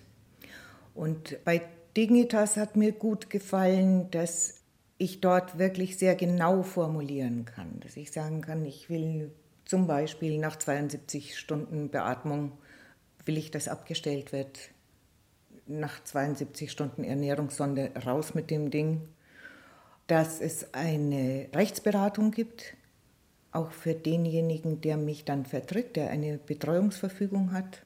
Und 0.93 1.43
bei 1.43 1.61
Dignitas 1.97 2.55
hat 2.55 2.77
mir 2.77 2.93
gut 2.93 3.29
gefallen, 3.29 4.09
dass 4.11 4.61
ich 4.99 5.21
dort 5.21 5.57
wirklich 5.57 5.97
sehr 5.97 6.15
genau 6.15 6.61
formulieren 6.61 7.45
kann. 7.45 7.79
Dass 7.79 7.97
ich 7.97 8.11
sagen 8.11 8.41
kann, 8.41 8.63
ich 8.65 8.89
will 8.89 9.31
zum 9.65 9.87
Beispiel 9.87 10.37
nach 10.39 10.55
72 10.57 11.37
Stunden 11.37 11.89
Beatmung 11.89 12.53
will 13.25 13.37
ich, 13.37 13.51
dass 13.51 13.67
abgestellt 13.67 14.31
wird. 14.31 14.71
Nach 15.67 16.03
72 16.03 16.71
Stunden 16.71 17.03
Ernährungssonde 17.03 17.91
raus 18.05 18.33
mit 18.33 18.49
dem 18.49 18.71
Ding. 18.71 19.07
Dass 20.09 20.41
es 20.41 20.73
eine 20.73 21.49
Rechtsberatung 21.53 22.31
gibt, 22.31 22.75
auch 23.51 23.71
für 23.71 23.93
denjenigen, 23.93 24.81
der 24.81 24.97
mich 24.97 25.23
dann 25.23 25.45
vertritt, 25.45 25.95
der 25.95 26.09
eine 26.09 26.39
Betreuungsverfügung 26.39 27.53
hat. 27.53 27.85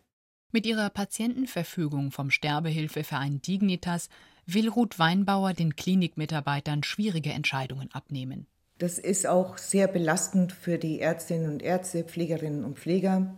Mit 0.53 0.65
ihrer 0.65 0.89
Patientenverfügung 0.89 2.11
vom 2.11 2.31
Sterbehilfeverein 2.31 3.41
Dignitas 3.41 4.07
will 4.45 4.69
Ruth 4.69 4.99
Weinbauer 4.99 5.51
den 5.51 5.75
Klinikmitarbeitern 5.75 6.83
schwierige 6.83 7.31
Entscheidungen 7.31 7.89
abnehmen. 7.91 8.47
Das 8.77 8.99
ist 8.99 9.27
auch 9.27 9.57
sehr 9.57 9.89
belastend 9.89 10.53
für 10.53 10.77
die 10.77 11.01
Ärztinnen 11.01 11.51
und 11.51 11.61
Ärzte, 11.61 12.05
Pflegerinnen 12.05 12.63
und 12.63 12.79
Pfleger. 12.79 13.35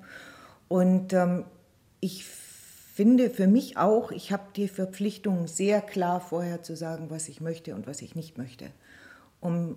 Und 0.67 1.12
ähm, 1.13 1.45
ich 2.02 2.24
finde 2.95 3.29
für 3.29 3.47
mich 3.47 3.75
auch, 3.75 4.12
ich 4.12 4.31
habe 4.31 4.45
die 4.55 4.69
Verpflichtung, 4.69 5.47
sehr 5.47 5.81
klar 5.81 6.21
vorher 6.21 6.63
zu 6.63 6.77
sagen, 6.77 7.10
was 7.10 7.27
ich 7.27 7.41
möchte 7.41 7.75
und 7.75 7.88
was 7.88 8.01
ich 8.01 8.15
nicht 8.15 8.38
möchte, 8.38 8.71
um 9.41 9.75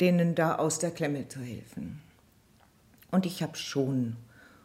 denen 0.00 0.34
da 0.34 0.56
aus 0.56 0.80
der 0.80 0.90
Klemme 0.90 1.28
zu 1.28 1.38
helfen. 1.38 2.02
Und 3.12 3.24
ich 3.24 3.40
habe 3.44 3.56
schon 3.56 4.16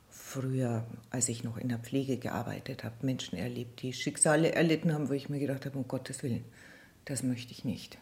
früher, 0.09 0.83
als 1.11 1.29
ich 1.29 1.43
noch 1.43 1.57
in 1.57 1.69
der 1.69 1.77
Pflege 1.77 2.17
gearbeitet 2.17 2.83
habe, 2.83 2.95
Menschen 3.05 3.37
erlebt, 3.37 3.83
die 3.83 3.93
Schicksale 3.93 4.53
erlitten 4.53 4.91
haben, 4.91 5.09
wo 5.09 5.13
ich 5.13 5.29
mir 5.29 5.39
gedacht 5.39 5.67
habe, 5.67 5.77
um 5.77 5.87
Gottes 5.87 6.23
Willen, 6.23 6.43
das 7.05 7.21
möchte 7.21 7.51
ich 7.51 7.65
nicht. 7.65 7.99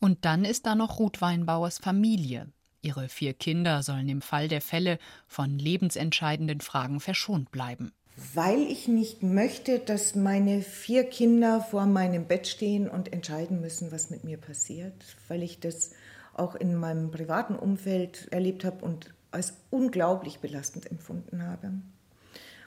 Und 0.00 0.26
dann 0.26 0.44
ist 0.44 0.66
da 0.66 0.74
noch 0.74 0.98
Ruth 0.98 1.22
Weinbauers 1.22 1.78
Familie. 1.78 2.52
Ihre 2.82 3.08
vier 3.08 3.32
Kinder 3.32 3.82
sollen 3.82 4.10
im 4.10 4.20
Fall 4.20 4.48
der 4.48 4.60
Fälle 4.60 4.98
von 5.26 5.58
lebensentscheidenden 5.58 6.60
Fragen 6.60 7.00
verschont 7.00 7.50
bleiben. 7.50 7.94
Weil 8.16 8.62
ich 8.62 8.86
nicht 8.86 9.22
möchte, 9.22 9.80
dass 9.80 10.14
meine 10.14 10.62
vier 10.62 11.04
Kinder 11.04 11.60
vor 11.60 11.86
meinem 11.86 12.26
Bett 12.26 12.46
stehen 12.46 12.88
und 12.88 13.12
entscheiden 13.12 13.60
müssen, 13.60 13.90
was 13.90 14.10
mit 14.10 14.22
mir 14.22 14.38
passiert. 14.38 14.94
Weil 15.26 15.42
ich 15.42 15.58
das 15.58 15.90
auch 16.32 16.54
in 16.54 16.76
meinem 16.76 17.10
privaten 17.10 17.56
Umfeld 17.56 18.28
erlebt 18.30 18.64
habe 18.64 18.84
und 18.84 19.12
als 19.30 19.54
unglaublich 19.70 20.38
belastend 20.38 20.90
empfunden 20.90 21.42
habe, 21.42 21.72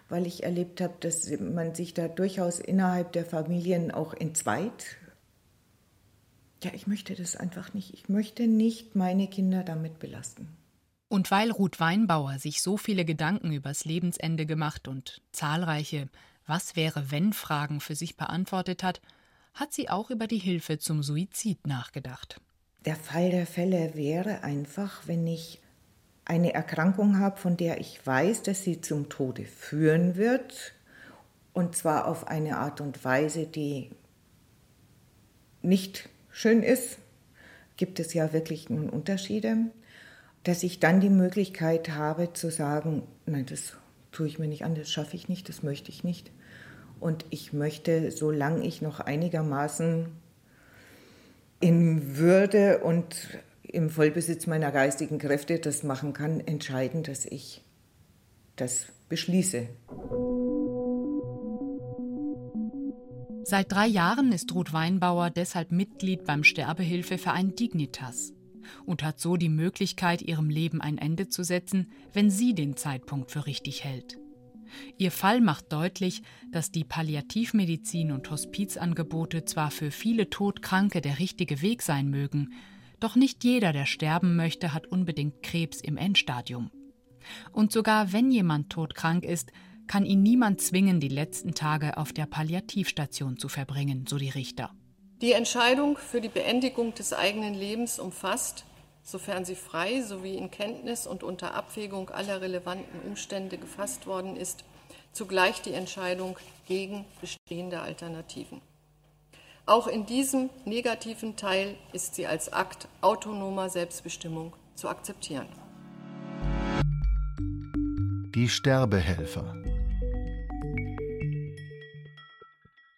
weil 0.09 0.25
ich 0.25 0.43
erlebt 0.43 0.81
habe, 0.81 0.95
dass 0.99 1.29
man 1.39 1.75
sich 1.75 1.93
da 1.93 2.07
durchaus 2.07 2.59
innerhalb 2.59 3.13
der 3.13 3.25
Familien 3.25 3.91
auch 3.91 4.13
entzweit. 4.13 4.97
Ja, 6.63 6.71
ich 6.73 6.87
möchte 6.87 7.15
das 7.15 7.35
einfach 7.35 7.73
nicht. 7.73 7.93
Ich 7.93 8.09
möchte 8.09 8.47
nicht 8.47 8.95
meine 8.95 9.27
Kinder 9.27 9.63
damit 9.63 9.99
belasten. 9.99 10.56
Und 11.09 11.31
weil 11.31 11.51
Ruth 11.51 11.79
Weinbauer 11.79 12.37
sich 12.39 12.61
so 12.61 12.77
viele 12.77 13.05
Gedanken 13.05 13.51
übers 13.51 13.85
Lebensende 13.85 14.45
gemacht 14.45 14.87
und 14.87 15.21
zahlreiche 15.31 16.09
Was 16.45 16.75
wäre 16.75 17.11
wenn 17.11 17.33
Fragen 17.33 17.79
für 17.79 17.95
sich 17.95 18.17
beantwortet 18.17 18.83
hat, 18.83 19.01
hat 19.53 19.73
sie 19.73 19.89
auch 19.89 20.09
über 20.09 20.27
die 20.27 20.37
Hilfe 20.37 20.77
zum 20.77 21.03
Suizid 21.03 21.65
nachgedacht. 21.65 22.39
Der 22.85 22.95
Fall 22.95 23.31
der 23.31 23.47
Fälle 23.47 23.95
wäre 23.95 24.43
einfach, 24.43 25.07
wenn 25.07 25.25
ich 25.27 25.59
eine 26.25 26.53
Erkrankung 26.53 27.19
habe, 27.19 27.37
von 27.37 27.57
der 27.57 27.79
ich 27.79 28.05
weiß, 28.05 28.43
dass 28.43 28.63
sie 28.63 28.81
zum 28.81 29.09
Tode 29.09 29.45
führen 29.45 30.15
wird, 30.15 30.73
und 31.53 31.75
zwar 31.75 32.07
auf 32.07 32.27
eine 32.27 32.57
Art 32.59 32.81
und 32.81 33.03
Weise, 33.03 33.47
die 33.47 33.89
nicht 35.63 36.07
schön 36.29 36.61
ist, 36.61 36.99
gibt 37.77 37.99
es 37.99 38.13
ja 38.13 38.31
wirklich 38.31 38.69
nun 38.69 38.89
Unterschiede, 38.89 39.71
dass 40.47 40.63
ich 40.63 40.79
dann 40.79 41.01
die 41.01 41.09
Möglichkeit 41.09 41.89
habe 41.89 42.31
zu 42.31 42.49
sagen, 42.49 43.03
nein, 43.25 43.45
das 43.45 43.73
tue 44.13 44.27
ich 44.27 44.39
mir 44.39 44.47
nicht 44.47 44.63
an, 44.63 44.75
das 44.75 44.89
schaffe 44.89 45.17
ich 45.17 45.27
nicht, 45.27 45.49
das 45.49 45.61
möchte 45.61 45.89
ich 45.91 46.05
nicht. 46.05 46.31
Und 47.01 47.25
ich 47.31 47.51
möchte, 47.51 48.11
solange 48.11 48.65
ich 48.65 48.81
noch 48.81 49.01
einigermaßen 49.01 50.07
in 51.59 52.15
Würde 52.15 52.79
und 52.79 53.27
im 53.61 53.89
Vollbesitz 53.89 54.47
meiner 54.47 54.71
geistigen 54.71 55.19
Kräfte 55.19 55.59
das 55.59 55.83
machen 55.83 56.13
kann, 56.13 56.39
entscheiden, 56.39 57.03
dass 57.03 57.25
ich 57.25 57.61
das 58.55 58.85
beschließe. 59.09 59.67
Seit 63.43 63.69
drei 63.69 63.87
Jahren 63.87 64.31
ist 64.31 64.53
Ruth 64.55 64.71
Weinbauer 64.71 65.29
deshalb 65.29 65.73
Mitglied 65.73 66.23
beim 66.23 66.45
Sterbehilfeverein 66.45 67.53
Dignitas 67.55 68.31
und 68.85 69.03
hat 69.03 69.19
so 69.19 69.37
die 69.37 69.49
Möglichkeit, 69.49 70.21
ihrem 70.21 70.49
Leben 70.49 70.81
ein 70.81 70.97
Ende 70.97 71.29
zu 71.29 71.43
setzen, 71.43 71.91
wenn 72.13 72.29
sie 72.29 72.53
den 72.53 72.75
Zeitpunkt 72.75 73.31
für 73.31 73.45
richtig 73.45 73.83
hält. 73.83 74.17
Ihr 74.97 75.11
Fall 75.11 75.41
macht 75.41 75.71
deutlich, 75.71 76.21
dass 76.51 76.71
die 76.71 76.83
Palliativmedizin 76.83 78.11
und 78.11 78.29
Hospizangebote 78.29 79.45
zwar 79.45 79.71
für 79.71 79.91
viele 79.91 80.29
Todkranke 80.29 81.01
der 81.01 81.19
richtige 81.19 81.61
Weg 81.61 81.81
sein 81.81 82.09
mögen, 82.09 82.53
doch 82.99 83.15
nicht 83.15 83.43
jeder, 83.43 83.73
der 83.73 83.85
sterben 83.85 84.35
möchte, 84.35 84.73
hat 84.73 84.87
unbedingt 84.87 85.43
Krebs 85.43 85.81
im 85.81 85.97
Endstadium. 85.97 86.71
Und 87.51 87.71
sogar 87.71 88.13
wenn 88.13 88.31
jemand 88.31 88.71
todkrank 88.71 89.23
ist, 89.23 89.51
kann 89.85 90.05
ihn 90.05 90.23
niemand 90.23 90.61
zwingen, 90.61 90.99
die 90.99 91.07
letzten 91.07 91.53
Tage 91.53 91.97
auf 91.97 92.11
der 92.11 92.25
Palliativstation 92.25 93.37
zu 93.37 93.49
verbringen, 93.49 94.05
so 94.07 94.17
die 94.17 94.29
Richter. 94.29 94.71
Die 95.19 95.31
Entscheidung 95.31 95.97
für 95.97 96.21
die 96.21 96.29
Beendigung 96.29 96.93
des 96.93 97.11
eigenen 97.11 97.55
Lebens 97.55 97.97
umfasst, 97.97 98.65
sofern 99.01 99.45
sie 99.45 99.55
frei 99.55 100.03
sowie 100.03 100.35
in 100.35 100.51
Kenntnis 100.51 101.07
und 101.07 101.23
unter 101.23 101.55
Abwägung 101.55 102.11
aller 102.11 102.39
relevanten 102.39 103.01
Umstände 103.01 103.57
gefasst 103.57 104.05
worden 104.05 104.37
ist, 104.37 104.63
zugleich 105.13 105.63
die 105.63 105.73
Entscheidung 105.73 106.37
gegen 106.67 107.03
bestehende 107.19 107.81
Alternativen. 107.81 108.61
Auch 109.65 109.87
in 109.87 110.05
diesem 110.05 110.51
negativen 110.65 111.35
Teil 111.35 111.75
ist 111.93 112.13
sie 112.13 112.27
als 112.27 112.53
Akt 112.53 112.87
autonomer 113.01 113.69
Selbstbestimmung 113.69 114.53
zu 114.75 114.87
akzeptieren. 114.87 115.47
Die 118.35 118.47
Sterbehelfer. 118.47 119.55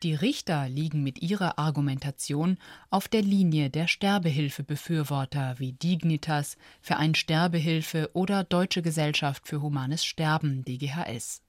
Die 0.02 0.14
Richter 0.14 0.70
liegen 0.70 1.04
mit 1.04 1.22
ihrer 1.22 1.60
Argumentation 1.60 2.58
auf 2.90 3.10
der 3.10 3.22
Linie 3.22 3.70
der 3.70 3.88
Sterbehilfebefürworter 3.88 5.56
wie 5.60 5.74
Dignitas, 5.74 6.56
Verein 6.82 7.16
Sterbehilfe 7.16 8.10
oder 8.14 8.46
Deutsche 8.46 8.82
Gesellschaft 8.82 9.46
für 9.46 9.62
Humanes 9.62 10.06
Sterben 10.06 10.64
DGHS. 10.64 11.42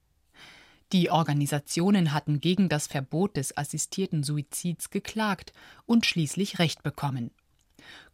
Die 0.93 1.11
Organisationen 1.11 2.13
hatten 2.13 2.41
gegen 2.41 2.69
das 2.69 2.89
Verbot 2.89 3.37
des 3.37 3.57
assistierten 3.57 4.25
Suizids 4.25 4.91
geklagt 4.91 5.53
und 5.87 6.05
schließlich 6.05 6.59
Recht 6.59 6.83
bekommen. 6.83 7.31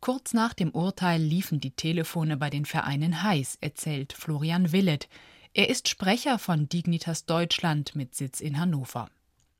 Kurz 0.00 0.34
nach 0.34 0.52
dem 0.52 0.70
Urteil 0.70 1.22
liefen 1.22 1.60
die 1.60 1.70
Telefone 1.70 2.36
bei 2.36 2.50
den 2.50 2.66
Vereinen 2.66 3.22
heiß, 3.22 3.56
erzählt 3.62 4.12
Florian 4.12 4.70
Willet. 4.72 5.08
Er 5.54 5.70
ist 5.70 5.88
Sprecher 5.88 6.38
von 6.38 6.68
Dignitas 6.68 7.24
Deutschland 7.24 7.96
mit 7.96 8.14
Sitz 8.14 8.40
in 8.40 8.60
Hannover. 8.60 9.08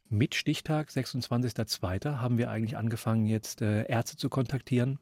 Mit 0.08 0.36
Stichtag 0.36 0.90
26.02. 0.90 2.18
haben 2.18 2.38
wir 2.38 2.50
eigentlich 2.50 2.76
angefangen, 2.76 3.26
jetzt 3.26 3.60
äh, 3.60 3.86
Ärzte 3.88 4.16
zu 4.16 4.28
kontaktieren 4.28 5.00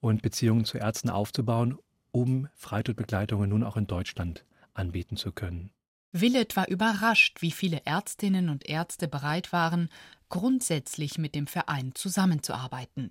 und 0.00 0.20
Beziehungen 0.20 0.66
zu 0.66 0.76
Ärzten 0.76 1.08
aufzubauen, 1.08 1.78
um 2.10 2.48
Freitodbegleitungen 2.54 3.48
nun 3.48 3.64
auch 3.64 3.78
in 3.78 3.86
Deutschland 3.86 4.44
anbieten 4.74 5.16
zu 5.16 5.32
können. 5.32 5.70
Willet 6.12 6.54
war 6.54 6.68
überrascht, 6.68 7.40
wie 7.40 7.50
viele 7.50 7.80
Ärztinnen 7.86 8.50
und 8.50 8.68
Ärzte 8.68 9.08
bereit 9.08 9.52
waren, 9.52 9.88
grundsätzlich 10.28 11.16
mit 11.16 11.34
dem 11.34 11.46
Verein 11.46 11.92
zusammenzuarbeiten. 11.94 13.10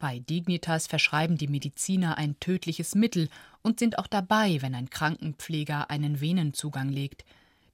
Bei 0.00 0.18
Dignitas 0.18 0.88
verschreiben 0.88 1.38
die 1.38 1.48
Mediziner 1.48 2.18
ein 2.18 2.38
tödliches 2.40 2.94
Mittel 2.94 3.28
und 3.62 3.78
sind 3.78 3.98
auch 3.98 4.06
dabei, 4.08 4.60
wenn 4.62 4.74
ein 4.74 4.90
Krankenpfleger 4.90 5.90
einen 5.90 6.20
Venenzugang 6.20 6.88
legt. 6.88 7.24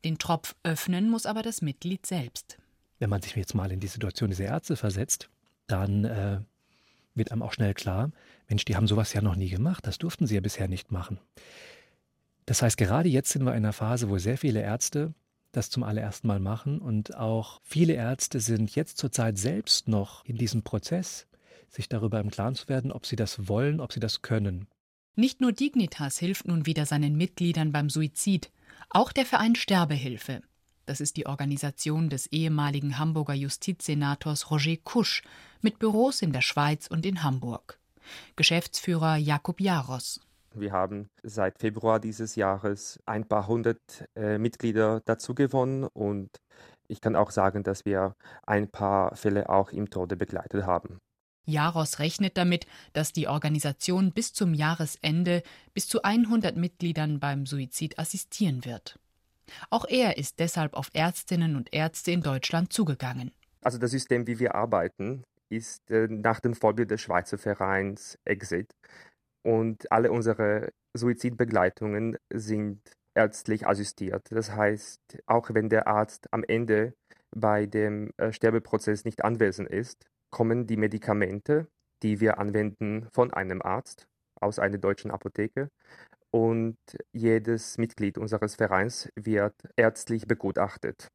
Den 0.04 0.18
Tropf 0.18 0.54
öffnen 0.62 1.10
muss 1.10 1.26
aber 1.26 1.42
das 1.42 1.62
Mitglied 1.62 2.06
selbst. 2.06 2.58
Wenn 2.98 3.10
man 3.10 3.22
sich 3.22 3.34
jetzt 3.34 3.54
mal 3.54 3.72
in 3.72 3.80
die 3.80 3.86
Situation 3.86 4.30
dieser 4.30 4.44
Ärzte 4.44 4.76
versetzt, 4.76 5.30
dann 5.66 6.04
äh, 6.04 6.40
wird 7.14 7.32
einem 7.32 7.42
auch 7.42 7.52
schnell 7.52 7.74
klar, 7.74 8.10
Mensch, 8.48 8.64
die 8.64 8.76
haben 8.76 8.86
sowas 8.86 9.12
ja 9.14 9.22
noch 9.22 9.36
nie 9.36 9.48
gemacht, 9.48 9.86
das 9.86 9.98
durften 9.98 10.26
sie 10.26 10.34
ja 10.34 10.40
bisher 10.40 10.68
nicht 10.68 10.92
machen. 10.92 11.18
Das 12.46 12.60
heißt, 12.60 12.76
gerade 12.76 13.08
jetzt 13.08 13.30
sind 13.30 13.44
wir 13.44 13.52
in 13.52 13.58
einer 13.58 13.72
Phase, 13.72 14.10
wo 14.10 14.18
sehr 14.18 14.36
viele 14.36 14.60
Ärzte 14.60 15.14
das 15.52 15.70
zum 15.70 15.82
allerersten 15.82 16.26
Mal 16.26 16.40
machen. 16.40 16.78
Und 16.80 17.16
auch 17.16 17.60
viele 17.62 17.94
Ärzte 17.94 18.40
sind 18.40 18.74
jetzt 18.74 18.98
zurzeit 18.98 19.38
selbst 19.38 19.88
noch 19.88 20.24
in 20.24 20.36
diesem 20.36 20.62
Prozess, 20.62 21.26
sich 21.68 21.88
darüber 21.88 22.20
im 22.20 22.30
Klaren 22.30 22.54
zu 22.54 22.68
werden, 22.68 22.92
ob 22.92 23.06
sie 23.06 23.16
das 23.16 23.48
wollen, 23.48 23.80
ob 23.80 23.92
sie 23.92 24.00
das 24.00 24.22
können. 24.22 24.66
Nicht 25.16 25.40
nur 25.40 25.52
Dignitas 25.52 26.18
hilft 26.18 26.48
nun 26.48 26.66
wieder 26.66 26.86
seinen 26.86 27.16
Mitgliedern 27.16 27.72
beim 27.72 27.88
Suizid, 27.88 28.50
auch 28.94 29.12
der 29.12 29.26
Verein 29.26 29.56
Sterbehilfe. 29.56 30.40
Das 30.86 31.00
ist 31.00 31.16
die 31.16 31.26
Organisation 31.26 32.08
des 32.08 32.26
ehemaligen 32.28 32.98
Hamburger 32.98 33.34
Justizsenators 33.34 34.50
Roger 34.50 34.76
Kusch 34.84 35.22
mit 35.62 35.78
Büros 35.78 36.22
in 36.22 36.32
der 36.32 36.42
Schweiz 36.42 36.86
und 36.86 37.04
in 37.04 37.22
Hamburg. 37.22 37.78
Geschäftsführer 38.36 39.16
Jakob 39.16 39.60
Jaros. 39.60 40.20
Wir 40.54 40.72
haben 40.72 41.08
seit 41.22 41.58
Februar 41.58 41.98
dieses 41.98 42.36
Jahres 42.36 43.00
ein 43.06 43.26
paar 43.26 43.48
hundert 43.48 44.06
äh, 44.14 44.38
Mitglieder 44.38 45.00
dazu 45.04 45.34
gewonnen 45.34 45.84
und 45.84 46.30
ich 46.86 47.00
kann 47.00 47.16
auch 47.16 47.32
sagen, 47.32 47.64
dass 47.64 47.84
wir 47.84 48.14
ein 48.46 48.68
paar 48.68 49.16
Fälle 49.16 49.48
auch 49.48 49.72
im 49.72 49.90
Tode 49.90 50.16
begleitet 50.16 50.66
haben. 50.66 51.00
Jaros 51.44 51.98
rechnet 51.98 52.36
damit, 52.36 52.66
dass 52.92 53.12
die 53.12 53.28
Organisation 53.28 54.12
bis 54.12 54.32
zum 54.32 54.54
Jahresende 54.54 55.42
bis 55.72 55.88
zu 55.88 56.02
100 56.02 56.56
Mitgliedern 56.56 57.20
beim 57.20 57.46
Suizid 57.46 57.98
assistieren 57.98 58.64
wird. 58.64 58.98
Auch 59.70 59.84
er 59.86 60.16
ist 60.16 60.38
deshalb 60.38 60.74
auf 60.74 60.90
Ärztinnen 60.94 61.56
und 61.56 61.72
Ärzte 61.74 62.12
in 62.12 62.22
Deutschland 62.22 62.72
zugegangen. 62.72 63.32
Also 63.62 63.78
das 63.78 63.90
System, 63.90 64.26
wie 64.26 64.38
wir 64.38 64.54
arbeiten, 64.54 65.24
ist 65.48 65.90
äh, 65.90 66.08
nach 66.08 66.40
dem 66.40 66.54
Vorbild 66.54 66.90
des 66.90 67.00
Schweizer 67.00 67.38
Vereins 67.38 68.18
Exit. 68.24 68.74
Und 69.42 69.90
alle 69.92 70.10
unsere 70.10 70.72
Suizidbegleitungen 70.94 72.16
sind 72.32 72.80
ärztlich 73.14 73.66
assistiert. 73.66 74.26
Das 74.30 74.52
heißt, 74.52 75.00
auch 75.26 75.50
wenn 75.52 75.68
der 75.68 75.86
Arzt 75.86 76.32
am 76.32 76.44
Ende 76.44 76.94
bei 77.34 77.66
dem 77.66 78.10
äh, 78.16 78.32
Sterbeprozess 78.32 79.04
nicht 79.04 79.24
anwesend 79.24 79.68
ist, 79.68 80.06
kommen 80.34 80.66
die 80.66 80.76
Medikamente, 80.76 81.68
die 82.02 82.18
wir 82.18 82.38
anwenden, 82.38 83.06
von 83.12 83.32
einem 83.32 83.62
Arzt 83.62 84.08
aus 84.40 84.58
einer 84.58 84.78
deutschen 84.78 85.12
Apotheke. 85.12 85.70
Und 86.32 86.76
jedes 87.12 87.78
Mitglied 87.78 88.18
unseres 88.18 88.56
Vereins 88.56 89.08
wird 89.14 89.54
ärztlich 89.76 90.26
begutachtet. 90.26 91.06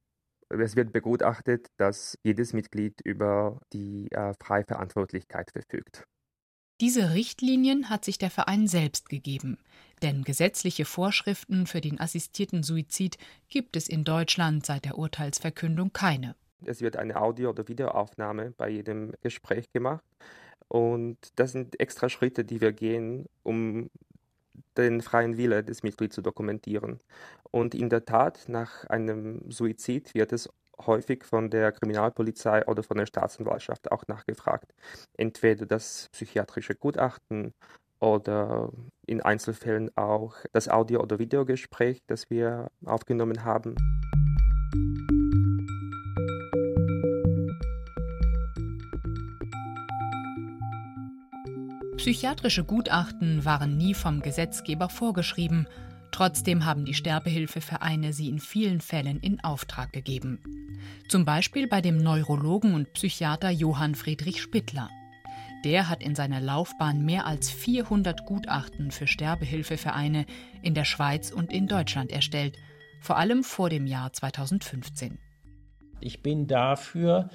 Es 0.48 0.78
wird 0.78 0.94
begutachtet, 0.94 1.68
dass 1.76 2.18
jedes 2.24 2.54
Mitglied 2.54 3.02
über 3.04 3.60
die 3.74 4.10
äh, 4.12 4.34
freie 4.42 4.64
Verantwortlichkeit 4.64 5.52
verfügt. 5.52 6.06
Diese 6.80 7.14
Richtlinien 7.14 7.90
hat 7.90 8.06
sich 8.06 8.20
der 8.20 8.32
Verein 8.32 8.68
selbst 8.68 9.10
gegeben, 9.10 9.58
denn 10.02 10.24
gesetzliche 10.24 10.86
Vorschriften 10.86 11.68
für 11.68 11.82
den 11.82 12.00
assistierten 12.00 12.64
Suizid 12.64 13.18
gibt 13.50 13.76
es 13.76 13.90
in 13.90 14.06
Deutschland 14.06 14.66
seit 14.66 14.86
der 14.86 14.98
Urteilsverkündung 14.98 15.92
keine. 15.92 16.36
Es 16.66 16.82
wird 16.82 16.98
eine 16.98 17.22
Audio- 17.22 17.50
oder 17.50 17.68
Videoaufnahme 17.68 18.54
bei 18.58 18.70
jedem 18.70 19.14
Gespräch 19.22 19.72
gemacht. 19.72 20.04
Und 20.68 21.18
das 21.36 21.52
sind 21.54 21.80
extra 21.80 22.10
Schritte, 22.10 22.46
die 22.46 22.62
wir 22.62 22.72
gehen, 22.72 23.26
um 23.44 23.90
den 24.78 25.02
freien 25.02 25.38
Wille 25.38 25.64
des 25.64 25.84
Mitglieds 25.84 26.16
zu 26.16 26.22
dokumentieren. 26.22 27.00
Und 27.52 27.74
in 27.74 27.90
der 27.90 28.06
Tat, 28.06 28.46
nach 28.48 28.86
einem 28.86 29.50
Suizid 29.50 30.14
wird 30.14 30.32
es 30.32 30.50
häufig 30.86 31.24
von 31.24 31.50
der 31.50 31.72
Kriminalpolizei 31.72 32.66
oder 32.68 32.84
von 32.84 32.98
der 32.98 33.06
Staatsanwaltschaft 33.06 33.92
auch 33.92 34.08
nachgefragt. 34.08 34.74
Entweder 35.18 35.66
das 35.66 36.08
psychiatrische 36.12 36.76
Gutachten 36.76 37.54
oder 38.00 38.72
in 39.06 39.22
Einzelfällen 39.22 39.96
auch 39.98 40.36
das 40.54 40.70
Audio- 40.70 41.02
oder 41.02 41.20
Videogespräch, 41.20 42.02
das 42.08 42.30
wir 42.30 42.72
aufgenommen 42.86 43.44
haben. 43.44 43.76
Psychiatrische 52.00 52.64
Gutachten 52.64 53.44
waren 53.44 53.76
nie 53.76 53.94
vom 53.94 54.22
Gesetzgeber 54.22 54.88
vorgeschrieben. 54.88 55.68
Trotzdem 56.12 56.64
haben 56.64 56.86
die 56.86 56.94
Sterbehilfevereine 56.94 58.14
sie 58.14 58.30
in 58.30 58.40
vielen 58.40 58.80
Fällen 58.80 59.20
in 59.20 59.44
Auftrag 59.44 59.92
gegeben. 59.92 60.40
Zum 61.10 61.26
Beispiel 61.26 61.68
bei 61.68 61.82
dem 61.82 61.98
Neurologen 61.98 62.74
und 62.74 62.94
Psychiater 62.94 63.50
Johann 63.50 63.96
Friedrich 63.96 64.42
Spittler. 64.42 64.90
Der 65.66 65.90
hat 65.90 66.02
in 66.02 66.16
seiner 66.16 66.40
Laufbahn 66.40 67.04
mehr 67.04 67.26
als 67.26 67.52
400 67.52 68.26
Gutachten 68.26 68.92
für 68.92 69.06
Sterbehilfevereine 69.06 70.26
in 70.62 70.76
der 70.76 70.86
Schweiz 70.86 71.32
und 71.32 71.52
in 71.52 71.68
Deutschland 71.68 72.14
erstellt, 72.14 72.56
vor 73.02 73.18
allem 73.18 73.44
vor 73.44 73.70
dem 73.70 73.86
Jahr 73.86 74.14
2015. 74.14 75.20
Ich 76.00 76.24
bin 76.24 76.48
dafür 76.48 77.30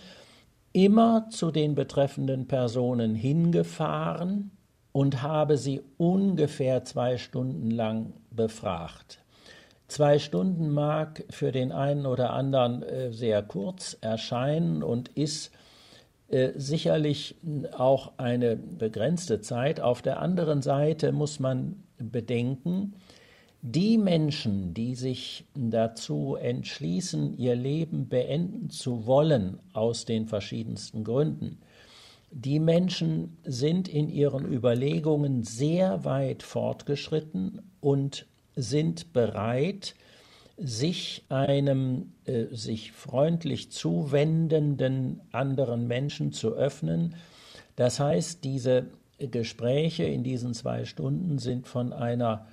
immer 0.72 1.28
zu 1.28 1.50
den 1.50 1.74
betreffenden 1.74 2.48
Personen 2.48 3.14
hingefahren 3.14 4.53
und 4.94 5.22
habe 5.22 5.58
sie 5.58 5.82
ungefähr 5.98 6.84
zwei 6.84 7.18
Stunden 7.18 7.68
lang 7.72 8.12
befragt. 8.30 9.18
Zwei 9.88 10.20
Stunden 10.20 10.70
mag 10.70 11.24
für 11.30 11.50
den 11.50 11.72
einen 11.72 12.06
oder 12.06 12.30
anderen 12.30 12.84
äh, 12.84 13.12
sehr 13.12 13.42
kurz 13.42 13.98
erscheinen 14.00 14.84
und 14.84 15.08
ist 15.08 15.50
äh, 16.28 16.52
sicherlich 16.54 17.34
auch 17.76 18.12
eine 18.18 18.54
begrenzte 18.54 19.40
Zeit. 19.40 19.80
Auf 19.80 20.00
der 20.00 20.20
anderen 20.20 20.62
Seite 20.62 21.10
muss 21.10 21.40
man 21.40 21.82
bedenken, 21.98 22.94
die 23.62 23.98
Menschen, 23.98 24.74
die 24.74 24.94
sich 24.94 25.44
dazu 25.54 26.36
entschließen, 26.36 27.36
ihr 27.36 27.56
Leben 27.56 28.08
beenden 28.08 28.70
zu 28.70 29.06
wollen, 29.06 29.58
aus 29.72 30.04
den 30.04 30.28
verschiedensten 30.28 31.02
Gründen, 31.02 31.58
die 32.36 32.58
Menschen 32.58 33.38
sind 33.44 33.88
in 33.88 34.08
ihren 34.08 34.44
Überlegungen 34.52 35.44
sehr 35.44 36.04
weit 36.04 36.42
fortgeschritten 36.42 37.62
und 37.80 38.26
sind 38.56 39.12
bereit, 39.12 39.94
sich 40.56 41.24
einem 41.28 42.12
äh, 42.24 42.46
sich 42.50 42.90
freundlich 42.90 43.70
zuwendenden 43.70 45.20
anderen 45.30 45.86
Menschen 45.86 46.32
zu 46.32 46.54
öffnen. 46.54 47.14
Das 47.76 48.00
heißt, 48.00 48.42
diese 48.42 48.86
Gespräche 49.18 50.02
in 50.02 50.24
diesen 50.24 50.54
zwei 50.54 50.84
Stunden 50.84 51.38
sind 51.38 51.68
von 51.68 51.92
einer 51.92 52.46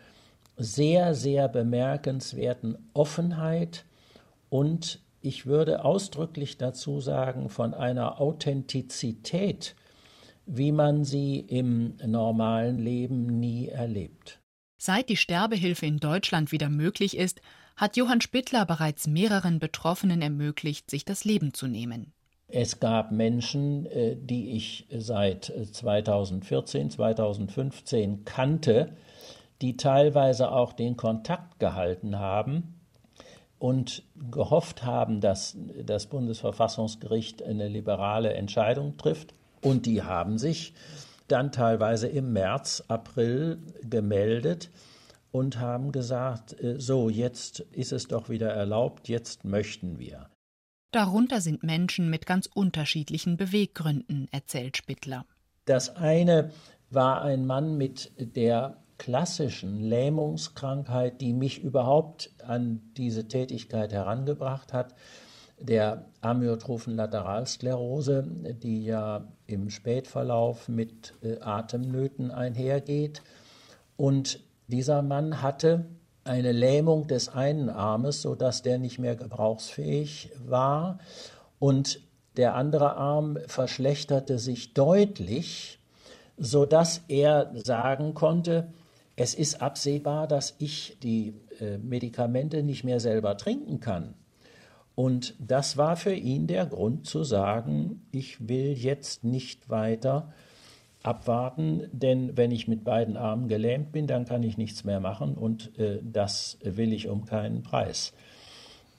sehr, 0.57 1.15
sehr 1.15 1.47
bemerkenswerten 1.47 2.77
Offenheit 2.93 3.83
und 4.49 4.99
ich 5.21 5.45
würde 5.45 5.85
ausdrücklich 5.85 6.57
dazu 6.57 6.99
sagen, 6.99 7.49
von 7.49 7.73
einer 7.73 8.19
Authentizität, 8.19 9.75
wie 10.45 10.71
man 10.71 11.03
sie 11.03 11.39
im 11.39 11.95
normalen 12.05 12.79
Leben 12.79 13.39
nie 13.39 13.67
erlebt. 13.67 14.39
Seit 14.77 15.09
die 15.09 15.17
Sterbehilfe 15.17 15.85
in 15.85 15.99
Deutschland 15.99 16.51
wieder 16.51 16.69
möglich 16.69 17.15
ist, 17.15 17.39
hat 17.77 17.97
Johann 17.97 18.21
Spittler 18.21 18.65
bereits 18.65 19.07
mehreren 19.07 19.59
Betroffenen 19.59 20.21
ermöglicht, 20.21 20.89
sich 20.89 21.05
das 21.05 21.23
Leben 21.23 21.53
zu 21.53 21.67
nehmen. 21.67 22.13
Es 22.47 22.79
gab 22.79 23.11
Menschen, 23.11 23.85
äh, 23.85 24.17
die 24.17 24.57
ich 24.57 24.87
seit 24.91 25.45
2014, 25.45 26.89
2015 26.89 28.25
kannte, 28.25 28.97
die 29.61 29.77
teilweise 29.77 30.51
auch 30.51 30.73
den 30.73 30.97
Kontakt 30.97 31.59
gehalten 31.59 32.19
haben 32.19 32.80
und 33.61 34.01
gehofft 34.31 34.85
haben, 34.85 35.21
dass 35.21 35.55
das 35.85 36.07
Bundesverfassungsgericht 36.07 37.43
eine 37.43 37.67
liberale 37.67 38.33
Entscheidung 38.33 38.97
trifft. 38.97 39.35
Und 39.61 39.85
die 39.85 40.01
haben 40.01 40.39
sich 40.39 40.73
dann 41.27 41.51
teilweise 41.51 42.07
im 42.07 42.33
März, 42.33 42.83
April 42.87 43.59
gemeldet 43.83 44.71
und 45.31 45.59
haben 45.59 45.91
gesagt, 45.91 46.59
äh, 46.59 46.79
so, 46.79 47.07
jetzt 47.07 47.59
ist 47.59 47.91
es 47.91 48.07
doch 48.07 48.29
wieder 48.29 48.49
erlaubt, 48.49 49.07
jetzt 49.07 49.45
möchten 49.45 49.99
wir. 49.99 50.31
Darunter 50.89 51.39
sind 51.39 51.61
Menschen 51.61 52.09
mit 52.09 52.25
ganz 52.25 52.49
unterschiedlichen 52.51 53.37
Beweggründen, 53.37 54.27
erzählt 54.31 54.75
Spittler. 54.75 55.27
Das 55.65 55.95
eine 55.95 56.49
war 56.89 57.21
ein 57.21 57.45
Mann 57.45 57.77
mit 57.77 58.11
der 58.17 58.80
klassischen 59.01 59.79
Lähmungskrankheit, 59.79 61.21
die 61.21 61.33
mich 61.33 61.63
überhaupt 61.63 62.29
an 62.45 62.83
diese 62.97 63.27
Tätigkeit 63.27 63.91
herangebracht 63.91 64.73
hat, 64.73 64.93
der 65.59 66.05
amyotrophen 66.21 66.95
Lateralsklerose, 66.95 68.23
die 68.61 68.85
ja 68.85 69.27
im 69.47 69.71
Spätverlauf 69.71 70.69
mit 70.69 71.15
äh, 71.23 71.39
Atemnöten 71.39 72.29
einhergeht. 72.29 73.23
Und 73.97 74.39
dieser 74.67 75.01
Mann 75.01 75.41
hatte 75.41 75.87
eine 76.23 76.51
Lähmung 76.51 77.07
des 77.07 77.27
einen 77.27 77.69
Armes, 77.69 78.21
sodass 78.21 78.61
der 78.61 78.77
nicht 78.77 78.99
mehr 78.99 79.15
gebrauchsfähig 79.15 80.31
war. 80.45 80.99
Und 81.57 82.01
der 82.37 82.53
andere 82.53 82.97
Arm 82.97 83.39
verschlechterte 83.47 84.37
sich 84.37 84.75
deutlich, 84.75 85.79
sodass 86.37 87.01
er 87.07 87.51
sagen 87.55 88.13
konnte, 88.13 88.71
es 89.15 89.33
ist 89.33 89.61
absehbar, 89.61 90.27
dass 90.27 90.55
ich 90.59 90.97
die 91.03 91.33
äh, 91.59 91.77
Medikamente 91.77 92.63
nicht 92.63 92.83
mehr 92.83 92.99
selber 92.99 93.37
trinken 93.37 93.79
kann. 93.79 94.13
Und 94.95 95.35
das 95.39 95.77
war 95.77 95.95
für 95.95 96.13
ihn 96.13 96.47
der 96.47 96.65
Grund 96.65 97.05
zu 97.05 97.23
sagen, 97.23 98.01
ich 98.11 98.47
will 98.47 98.73
jetzt 98.73 99.23
nicht 99.23 99.69
weiter 99.69 100.33
abwarten, 101.03 101.87
denn 101.91 102.37
wenn 102.37 102.51
ich 102.51 102.67
mit 102.67 102.83
beiden 102.83 103.17
Armen 103.17 103.47
gelähmt 103.47 103.91
bin, 103.91 104.07
dann 104.07 104.25
kann 104.25 104.43
ich 104.43 104.57
nichts 104.57 104.83
mehr 104.83 104.99
machen 104.99 105.35
und 105.35 105.77
äh, 105.79 105.99
das 106.03 106.57
will 106.63 106.93
ich 106.93 107.07
um 107.07 107.25
keinen 107.25 107.63
Preis. 107.63 108.13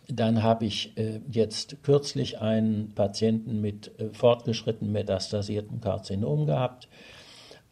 Dann 0.09 0.43
habe 0.43 0.65
ich 0.65 0.97
äh, 0.97 1.21
jetzt 1.31 1.83
kürzlich 1.85 2.41
einen 2.41 2.93
Patienten 2.95 3.61
mit 3.61 3.93
äh, 4.01 4.09
fortgeschritten 4.13 4.91
metastasiertem 4.91 5.81
Karzinom 5.81 6.47
gehabt, 6.47 6.89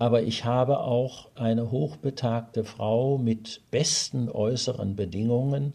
aber 0.00 0.22
ich 0.22 0.46
habe 0.46 0.80
auch 0.80 1.28
eine 1.34 1.70
hochbetagte 1.70 2.64
Frau 2.64 3.18
mit 3.18 3.70
besten 3.70 4.30
äußeren 4.30 4.96
Bedingungen 4.96 5.74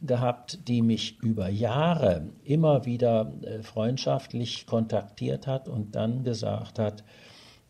gehabt, 0.00 0.68
die 0.68 0.82
mich 0.82 1.18
über 1.20 1.48
Jahre 1.48 2.28
immer 2.44 2.86
wieder 2.86 3.32
äh, 3.42 3.62
freundschaftlich 3.64 4.66
kontaktiert 4.66 5.48
hat 5.48 5.68
und 5.68 5.96
dann 5.96 6.22
gesagt 6.22 6.78
hat, 6.78 7.02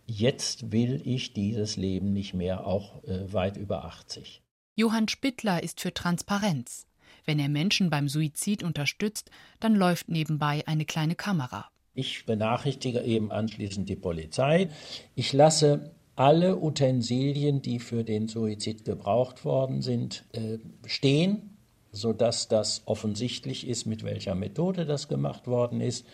jetzt 0.07 0.70
will 0.70 1.01
ich 1.03 1.33
dieses 1.33 1.78
Leben 1.78 2.12
nicht 2.12 2.35
mehr, 2.35 2.66
auch 2.66 3.03
äh, 3.05 3.33
weit 3.33 3.57
über 3.57 3.87
80. 3.87 4.43
Johann 4.76 5.09
Spittler 5.09 5.62
ist 5.62 5.81
für 5.81 5.95
Transparenz. 5.95 6.87
Wenn 7.24 7.39
er 7.39 7.49
Menschen 7.49 7.89
beim 7.89 8.07
Suizid 8.07 8.62
unterstützt, 8.62 9.31
dann 9.61 9.74
läuft 9.74 10.11
nebenbei 10.11 10.62
eine 10.66 10.85
kleine 10.85 11.14
Kamera. 11.14 11.70
Ich 11.95 12.24
benachrichtige 12.24 13.01
eben 13.01 13.32
anschließend 13.32 13.88
die 13.88 13.97
Polizei. 13.97 14.68
Ich 15.14 15.32
lasse 15.32 15.93
alle 16.14 16.59
Utensilien, 16.59 17.62
die 17.62 17.78
für 17.78 18.05
den 18.05 18.28
Suizid 18.28 18.84
gebraucht 18.84 19.45
worden 19.45 19.82
sind, 19.82 20.24
äh, 20.32 20.59
stehen, 20.86 21.57
sodass 21.93 22.49
das 22.49 22.82
offensichtlich 22.84 23.66
ist, 23.66 23.86
mit 23.86 24.05
welcher 24.05 24.34
Methode 24.34 24.86
das 24.86 25.09
gemacht 25.09 25.47
worden 25.47 25.80
ist. 25.80 26.07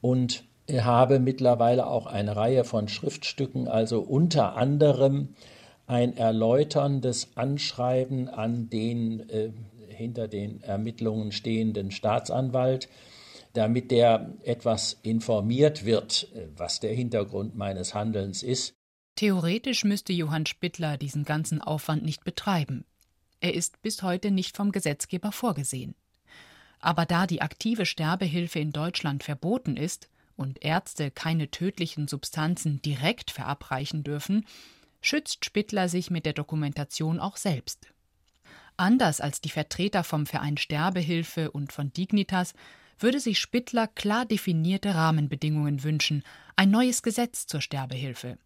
Und 0.00 0.44
habe 0.78 1.18
mittlerweile 1.18 1.86
auch 1.86 2.06
eine 2.06 2.36
Reihe 2.36 2.64
von 2.64 2.88
Schriftstücken, 2.88 3.66
also 3.66 4.00
unter 4.00 4.56
anderem 4.56 5.30
ein 5.86 6.16
erläuterndes 6.16 7.30
Anschreiben 7.34 8.28
an 8.28 8.70
den 8.70 9.28
äh, 9.28 9.50
hinter 9.88 10.28
den 10.28 10.62
Ermittlungen 10.62 11.32
stehenden 11.32 11.90
Staatsanwalt, 11.90 12.88
damit 13.52 13.90
der 13.90 14.34
etwas 14.42 14.98
informiert 15.02 15.84
wird, 15.84 16.28
äh, 16.34 16.48
was 16.56 16.80
der 16.80 16.94
Hintergrund 16.94 17.56
meines 17.56 17.94
Handelns 17.94 18.42
ist. 18.42 18.74
Theoretisch 19.16 19.84
müsste 19.84 20.12
Johann 20.12 20.46
Spittler 20.46 20.96
diesen 20.96 21.24
ganzen 21.24 21.60
Aufwand 21.60 22.04
nicht 22.04 22.24
betreiben. 22.24 22.84
Er 23.40 23.54
ist 23.54 23.82
bis 23.82 24.02
heute 24.02 24.30
nicht 24.30 24.56
vom 24.56 24.72
Gesetzgeber 24.72 25.32
vorgesehen. 25.32 25.94
Aber 26.78 27.04
da 27.04 27.26
die 27.26 27.42
aktive 27.42 27.84
Sterbehilfe 27.84 28.58
in 28.58 28.72
Deutschland 28.72 29.22
verboten 29.22 29.76
ist, 29.76 30.08
und 30.40 30.64
Ärzte 30.64 31.10
keine 31.10 31.50
tödlichen 31.50 32.08
Substanzen 32.08 32.80
direkt 32.80 33.30
verabreichen 33.30 34.02
dürfen, 34.02 34.46
schützt 35.02 35.44
Spittler 35.44 35.88
sich 35.88 36.10
mit 36.10 36.24
der 36.24 36.32
Dokumentation 36.32 37.20
auch 37.20 37.36
selbst. 37.36 37.88
Anders 38.76 39.20
als 39.20 39.42
die 39.42 39.50
Vertreter 39.50 40.02
vom 40.02 40.24
Verein 40.24 40.56
Sterbehilfe 40.56 41.50
und 41.50 41.72
von 41.72 41.92
Dignitas 41.92 42.54
würde 43.02 43.20
sich 43.20 43.38
Spittler 43.38 43.86
klar 43.86 44.26
definierte 44.26 44.94
Rahmenbedingungen 44.94 45.82
wünschen, 45.82 46.22
ein 46.56 46.70
neues 46.70 47.02
Gesetz 47.02 47.46
zur 47.46 47.60
Sterbehilfe, 47.60 48.38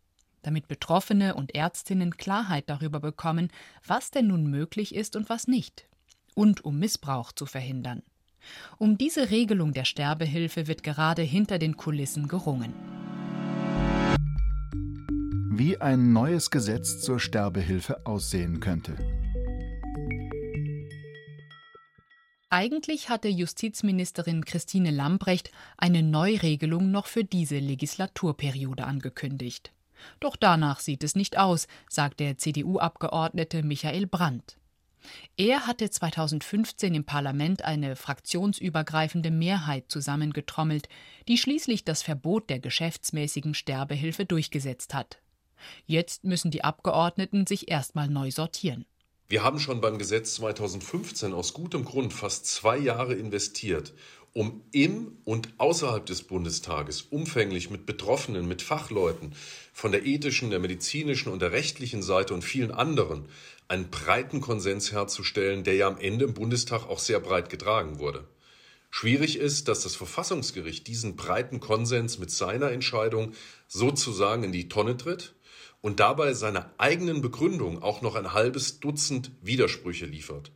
damit 0.43 0.69
Betroffene 0.69 1.35
und 1.35 1.55
Ärztinnen 1.55 2.17
Klarheit 2.17 2.69
darüber 2.69 3.01
bekommen, 3.01 3.49
was 3.87 4.11
denn 4.11 4.29
nun 4.29 4.47
möglich 4.47 4.95
ist 4.95 5.17
und 5.17 5.29
was 5.29 5.49
nicht, 5.49 5.89
und 6.35 6.65
um 6.65 6.79
Missbrauch 6.79 7.33
zu 7.33 7.47
verhindern. 7.47 8.03
Um 8.79 8.99
diese 8.99 9.31
Regelung 9.31 9.73
der 9.73 9.85
Sterbehilfe 9.85 10.67
wird 10.67 10.83
gerade 10.83 11.23
hinter 11.23 11.59
den 11.59 11.77
Kulissen 11.77 12.29
gerungen. 12.29 12.75
Wie 15.57 15.81
ein 15.81 16.13
neues 16.13 16.51
Gesetz 16.51 17.01
zur 17.01 17.21
Sterbehilfe 17.21 18.05
aussehen 18.07 18.61
könnte. 18.61 18.97
Eigentlich 22.55 23.09
hatte 23.09 23.27
Justizministerin 23.27 24.45
Christine 24.45 24.93
Lambrecht 24.93 25.51
eine 25.77 26.05
Neuregelung 26.05 26.93
noch 26.93 27.07
für 27.07 27.25
diese 27.25 27.59
Legislaturperiode 27.59 28.85
angekündigt. 28.85 29.73
Doch 30.21 30.37
danach 30.37 30.79
sieht 30.79 31.03
es 31.03 31.17
nicht 31.17 31.37
aus, 31.37 31.67
sagt 31.89 32.21
der 32.21 32.39
CDU-Abgeordnete 32.39 33.65
Michael 33.65 34.07
Brandt. 34.07 34.57
Er 35.37 35.67
hatte 35.67 35.91
2015 35.91 36.95
im 36.95 37.03
Parlament 37.03 37.65
eine 37.65 37.97
fraktionsübergreifende 37.97 39.33
Mehrheit 39.33 39.87
zusammengetrommelt, 39.89 40.89
die 41.27 41.39
schließlich 41.39 41.85
das 41.85 42.05
Verbot 42.05 42.51
der 42.51 42.61
geschäftsmäßigen 42.61 43.55
Sterbehilfe 43.55 44.27
durchgesetzt 44.27 44.95
hat. 44.95 45.19
Jetzt 45.87 46.23
müssen 46.23 46.53
die 46.53 46.63
Abgeordneten 46.63 47.49
sich 47.49 47.69
erstmal 47.69 48.09
neu 48.09 48.31
sortieren. 48.31 48.87
Wir 49.27 49.43
haben 49.43 49.59
schon 49.59 49.81
beim 49.81 49.97
Gesetz 49.97 50.35
2015 50.35 51.33
aus 51.33 51.55
gutem 51.55 51.87
Grund 51.87 52.13
fast 52.13 52.45
zwei 52.47 52.77
Jahre 52.77 53.15
investiert, 53.15 53.95
um 54.35 54.63
im 54.71 55.17
und 55.25 55.49
außerhalb 55.57 56.05
des 56.05 56.25
Bundestages 56.25 57.01
umfänglich 57.01 57.71
mit 57.71 57.87
Betroffenen, 57.87 58.47
mit 58.47 58.61
Fachleuten 58.61 59.35
von 59.73 59.93
der 59.93 60.05
ethischen, 60.05 60.51
der 60.51 60.59
medizinischen 60.59 61.33
und 61.33 61.41
der 61.41 61.53
rechtlichen 61.53 62.03
Seite 62.03 62.35
und 62.35 62.43
vielen 62.43 62.71
anderen 62.71 63.25
einen 63.67 63.89
breiten 63.89 64.43
Konsens 64.43 64.93
herzustellen, 64.93 65.65
der 65.65 65.75
ja 65.75 65.89
am 65.89 65.97
Ende 65.97 66.27
im 66.27 66.35
Bundestag 66.35 66.87
auch 66.87 66.99
sehr 66.99 67.19
breit 67.19 67.49
getragen 67.49 67.99
wurde. 67.99 68.29
Schwierig 68.91 69.39
ist, 69.39 69.69
dass 69.69 69.85
das 69.85 69.97
Verfassungsgericht 69.97 70.87
diesen 70.87 71.17
breiten 71.17 71.61
Konsens 71.61 72.19
mit 72.19 72.31
seiner 72.31 72.73
Entscheidung 72.73 73.33
sozusagen 73.69 74.45
in 74.45 74.53
die 74.53 74.69
Tonne 74.69 74.99
tritt 74.99 75.34
und 75.85 76.01
dabei 76.01 76.33
seiner 76.33 76.73
eigenen 76.79 77.21
Begründung 77.21 77.83
auch 77.83 78.01
noch 78.01 78.15
ein 78.15 78.33
halbes 78.33 78.81
Dutzend 78.81 79.33
Widersprüche 79.43 80.07
liefert. 80.07 80.51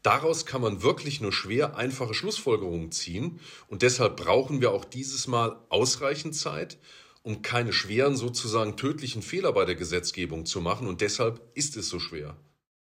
Daraus 0.00 0.46
kann 0.46 0.62
man 0.62 0.82
wirklich 0.82 1.20
nur 1.20 1.34
schwer 1.34 1.76
einfache 1.76 2.14
Schlussfolgerungen 2.14 2.90
ziehen 2.90 3.40
und 3.68 3.82
deshalb 3.82 4.16
brauchen 4.16 4.62
wir 4.62 4.70
auch 4.70 4.86
dieses 4.86 5.26
Mal 5.26 5.58
ausreichend 5.68 6.34
Zeit, 6.34 6.78
um 7.20 7.42
keine 7.42 7.74
schweren, 7.74 8.16
sozusagen 8.16 8.78
tödlichen 8.78 9.20
Fehler 9.20 9.52
bei 9.52 9.66
der 9.66 9.74
Gesetzgebung 9.74 10.46
zu 10.46 10.62
machen 10.62 10.88
und 10.88 11.02
deshalb 11.02 11.42
ist 11.52 11.76
es 11.76 11.90
so 11.90 11.98
schwer. 11.98 12.38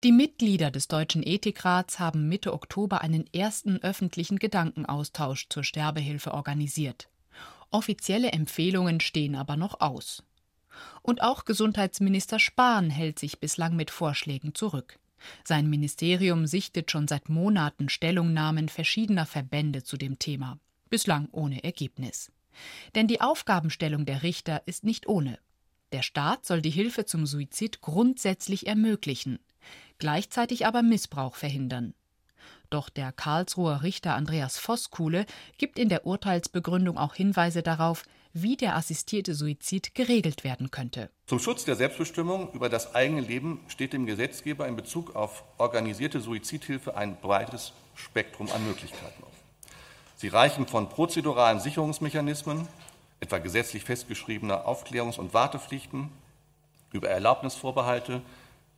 Die 0.04 0.12
Mitglieder 0.12 0.70
des 0.70 0.88
Deutschen 0.88 1.22
Ethikrats 1.22 1.98
haben 1.98 2.28
Mitte 2.28 2.52
Oktober 2.52 3.00
einen 3.00 3.24
ersten 3.32 3.78
öffentlichen 3.78 4.38
Gedankenaustausch 4.38 5.48
zur 5.48 5.64
Sterbehilfe 5.64 6.34
organisiert. 6.34 7.08
Offizielle 7.70 8.32
Empfehlungen 8.32 9.00
stehen 9.00 9.34
aber 9.34 9.56
noch 9.56 9.80
aus. 9.80 10.22
Und 11.02 11.22
auch 11.22 11.44
Gesundheitsminister 11.44 12.38
Spahn 12.38 12.90
hält 12.90 13.18
sich 13.18 13.40
bislang 13.40 13.76
mit 13.76 13.90
Vorschlägen 13.90 14.54
zurück. 14.54 14.98
Sein 15.44 15.68
Ministerium 15.68 16.46
sichtet 16.46 16.90
schon 16.90 17.08
seit 17.08 17.28
Monaten 17.28 17.88
Stellungnahmen 17.88 18.68
verschiedener 18.68 19.26
Verbände 19.26 19.82
zu 19.82 19.96
dem 19.96 20.18
Thema, 20.18 20.58
bislang 20.90 21.28
ohne 21.32 21.64
Ergebnis. 21.64 22.30
Denn 22.94 23.08
die 23.08 23.20
Aufgabenstellung 23.20 24.06
der 24.06 24.22
Richter 24.22 24.62
ist 24.66 24.84
nicht 24.84 25.08
ohne. 25.08 25.38
Der 25.92 26.02
Staat 26.02 26.44
soll 26.44 26.62
die 26.62 26.70
Hilfe 26.70 27.06
zum 27.06 27.26
Suizid 27.26 27.80
grundsätzlich 27.80 28.66
ermöglichen 28.66 29.38
gleichzeitig 29.98 30.66
aber 30.66 30.82
Missbrauch 30.82 31.34
verhindern. 31.34 31.94
Doch 32.70 32.88
der 32.88 33.12
Karlsruher 33.12 33.82
Richter 33.82 34.14
Andreas 34.14 34.58
Voskuhle 34.58 35.26
gibt 35.56 35.78
in 35.78 35.88
der 35.88 36.06
Urteilsbegründung 36.06 36.98
auch 36.98 37.14
Hinweise 37.14 37.62
darauf, 37.62 38.04
wie 38.32 38.56
der 38.56 38.76
assistierte 38.76 39.34
Suizid 39.34 39.94
geregelt 39.94 40.44
werden 40.44 40.70
könnte. 40.70 41.10
Zum 41.26 41.38
Schutz 41.38 41.64
der 41.64 41.76
Selbstbestimmung 41.76 42.52
über 42.52 42.68
das 42.68 42.94
eigene 42.94 43.20
Leben 43.20 43.60
steht 43.68 43.92
dem 43.92 44.06
Gesetzgeber 44.06 44.66
in 44.66 44.76
Bezug 44.76 45.16
auf 45.16 45.44
organisierte 45.58 46.20
Suizidhilfe 46.20 46.96
ein 46.96 47.20
breites 47.20 47.72
Spektrum 47.94 48.50
an 48.50 48.66
Möglichkeiten 48.66 49.22
auf. 49.22 49.32
Sie 50.16 50.28
reichen 50.28 50.66
von 50.66 50.88
prozeduralen 50.88 51.60
Sicherungsmechanismen, 51.60 52.66
etwa 53.20 53.38
gesetzlich 53.38 53.84
festgeschriebener 53.84 54.66
Aufklärungs- 54.66 55.18
und 55.18 55.34
Wartepflichten, 55.34 56.10
über 56.92 57.08
Erlaubnisvorbehalte 57.08 58.22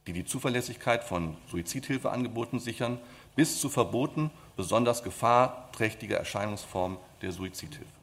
die 0.06 0.12
die 0.12 0.24
Zuverlässigkeit 0.24 1.04
von 1.04 1.36
Suizidhilfeangeboten 1.50 2.58
sichern, 2.58 2.98
bis 3.36 3.60
zu 3.60 3.68
Verboten 3.68 4.30
besonders 4.56 5.02
gefahrträchtiger 5.02 6.16
Erscheinungsformen 6.16 6.98
der 7.22 7.32
Suizidhilfe. 7.32 7.99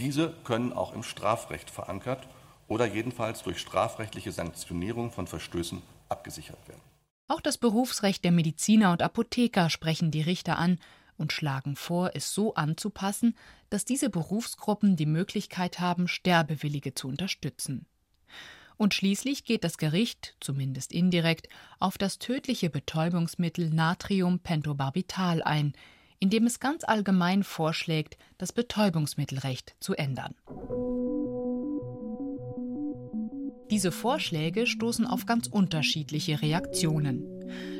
Diese 0.00 0.34
können 0.44 0.72
auch 0.72 0.94
im 0.94 1.02
Strafrecht 1.02 1.70
verankert 1.70 2.26
oder 2.66 2.86
jedenfalls 2.86 3.42
durch 3.42 3.58
strafrechtliche 3.58 4.32
Sanktionierung 4.32 5.12
von 5.12 5.26
Verstößen 5.26 5.82
abgesichert 6.08 6.68
werden. 6.68 6.80
Auch 7.28 7.40
das 7.40 7.58
Berufsrecht 7.58 8.24
der 8.24 8.32
Mediziner 8.32 8.92
und 8.92 9.02
Apotheker 9.02 9.70
sprechen 9.70 10.10
die 10.10 10.22
Richter 10.22 10.58
an 10.58 10.78
und 11.16 11.32
schlagen 11.32 11.76
vor, 11.76 12.10
es 12.14 12.34
so 12.34 12.54
anzupassen, 12.54 13.36
dass 13.70 13.84
diese 13.84 14.10
Berufsgruppen 14.10 14.96
die 14.96 15.06
Möglichkeit 15.06 15.78
haben, 15.80 16.08
Sterbewillige 16.08 16.94
zu 16.94 17.08
unterstützen. 17.08 17.86
Und 18.76 18.92
schließlich 18.92 19.44
geht 19.44 19.62
das 19.62 19.78
Gericht, 19.78 20.36
zumindest 20.40 20.92
indirekt, 20.92 21.48
auf 21.78 21.96
das 21.96 22.18
tödliche 22.18 22.70
Betäubungsmittel 22.70 23.70
Natriumpentobarbital 23.70 25.42
ein, 25.42 25.74
in 26.24 26.30
dem 26.30 26.46
es 26.46 26.58
ganz 26.58 26.84
allgemein 26.84 27.42
vorschlägt, 27.42 28.16
das 28.38 28.50
Betäubungsmittelrecht 28.50 29.76
zu 29.78 29.92
ändern. 29.92 30.34
Diese 33.70 33.92
Vorschläge 33.92 34.66
stoßen 34.66 35.06
auf 35.06 35.26
ganz 35.26 35.48
unterschiedliche 35.48 36.40
Reaktionen. 36.40 37.26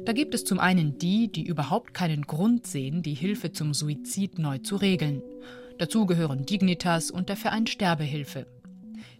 Da 0.04 0.12
gibt 0.12 0.34
es 0.34 0.44
zum 0.44 0.58
einen 0.58 0.98
die, 0.98 1.32
die 1.32 1.46
überhaupt 1.46 1.94
keinen 1.94 2.26
Grund 2.26 2.66
sehen, 2.66 3.02
die 3.02 3.14
Hilfe 3.14 3.52
zum 3.52 3.72
Suizid 3.72 4.38
neu 4.38 4.58
zu 4.58 4.76
regeln. 4.76 5.22
Dazu 5.78 6.04
gehören 6.04 6.44
Dignitas 6.44 7.10
und 7.10 7.30
der 7.30 7.38
Verein 7.38 7.66
Sterbehilfe. 7.66 8.46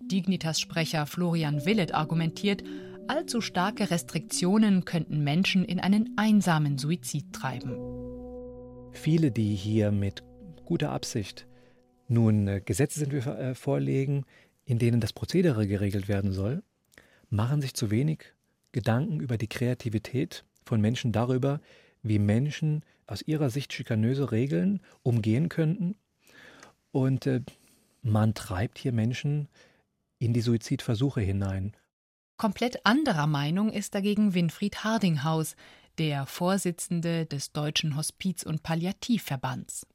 Dignitas-Sprecher 0.03 1.07
Florian 1.07 1.64
Willet 1.64 1.95
argumentiert, 1.95 2.62
allzu 3.09 3.41
starke 3.41 3.91
Restriktionen 3.91 4.85
könnten 4.85 5.25
Menschen 5.25 5.64
in 5.64 5.81
einen 5.81 6.12
einsamen 6.18 6.77
Suizid 6.77 7.33
treiben. 7.33 7.93
Viele, 8.95 9.30
die 9.30 9.55
hier 9.55 9.92
mit 9.92 10.22
guter 10.64 10.90
Absicht 10.90 11.47
nun 12.09 12.49
äh, 12.49 12.62
Gesetzesentwürfe 12.64 13.36
äh, 13.36 13.55
vorlegen, 13.55 14.24
in 14.64 14.78
denen 14.78 15.01
das 15.01 15.12
Prozedere 15.12 15.66
geregelt 15.66 16.09
werden 16.09 16.32
soll, 16.32 16.62
machen 17.28 17.61
sich 17.61 17.74
zu 17.74 17.90
wenig 17.90 18.32
Gedanken 18.72 19.20
über 19.20 19.36
die 19.36 19.49
Kreativität 19.49 20.45
von 20.64 20.80
Menschen 20.80 21.12
darüber, 21.12 21.61
wie 22.03 22.18
Menschen 22.18 22.82
aus 23.07 23.20
ihrer 23.22 23.51
Sicht 23.51 23.72
schikanöse 23.72 24.32
Regeln 24.32 24.80
umgehen 25.03 25.49
könnten. 25.49 25.97
Und 26.90 27.26
äh, 27.26 27.42
man 28.03 28.34
treibt 28.34 28.78
hier 28.78 28.92
Menschen 28.92 29.49
in 30.18 30.32
die 30.32 30.40
Suizidversuche 30.40 31.20
hinein. 31.20 31.76
Komplett 32.36 32.84
anderer 32.84 33.26
Meinung 33.26 33.70
ist 33.70 33.95
dagegen 33.95 34.34
Winfried 34.34 34.82
Hardinghaus, 34.82 35.57
der 35.99 36.26
Vorsitzende 36.26 37.26
des 37.26 37.53
Deutschen 37.53 37.97
Hospiz- 37.97 38.45
und 38.45 38.62
Palliativverbands. 38.62 39.86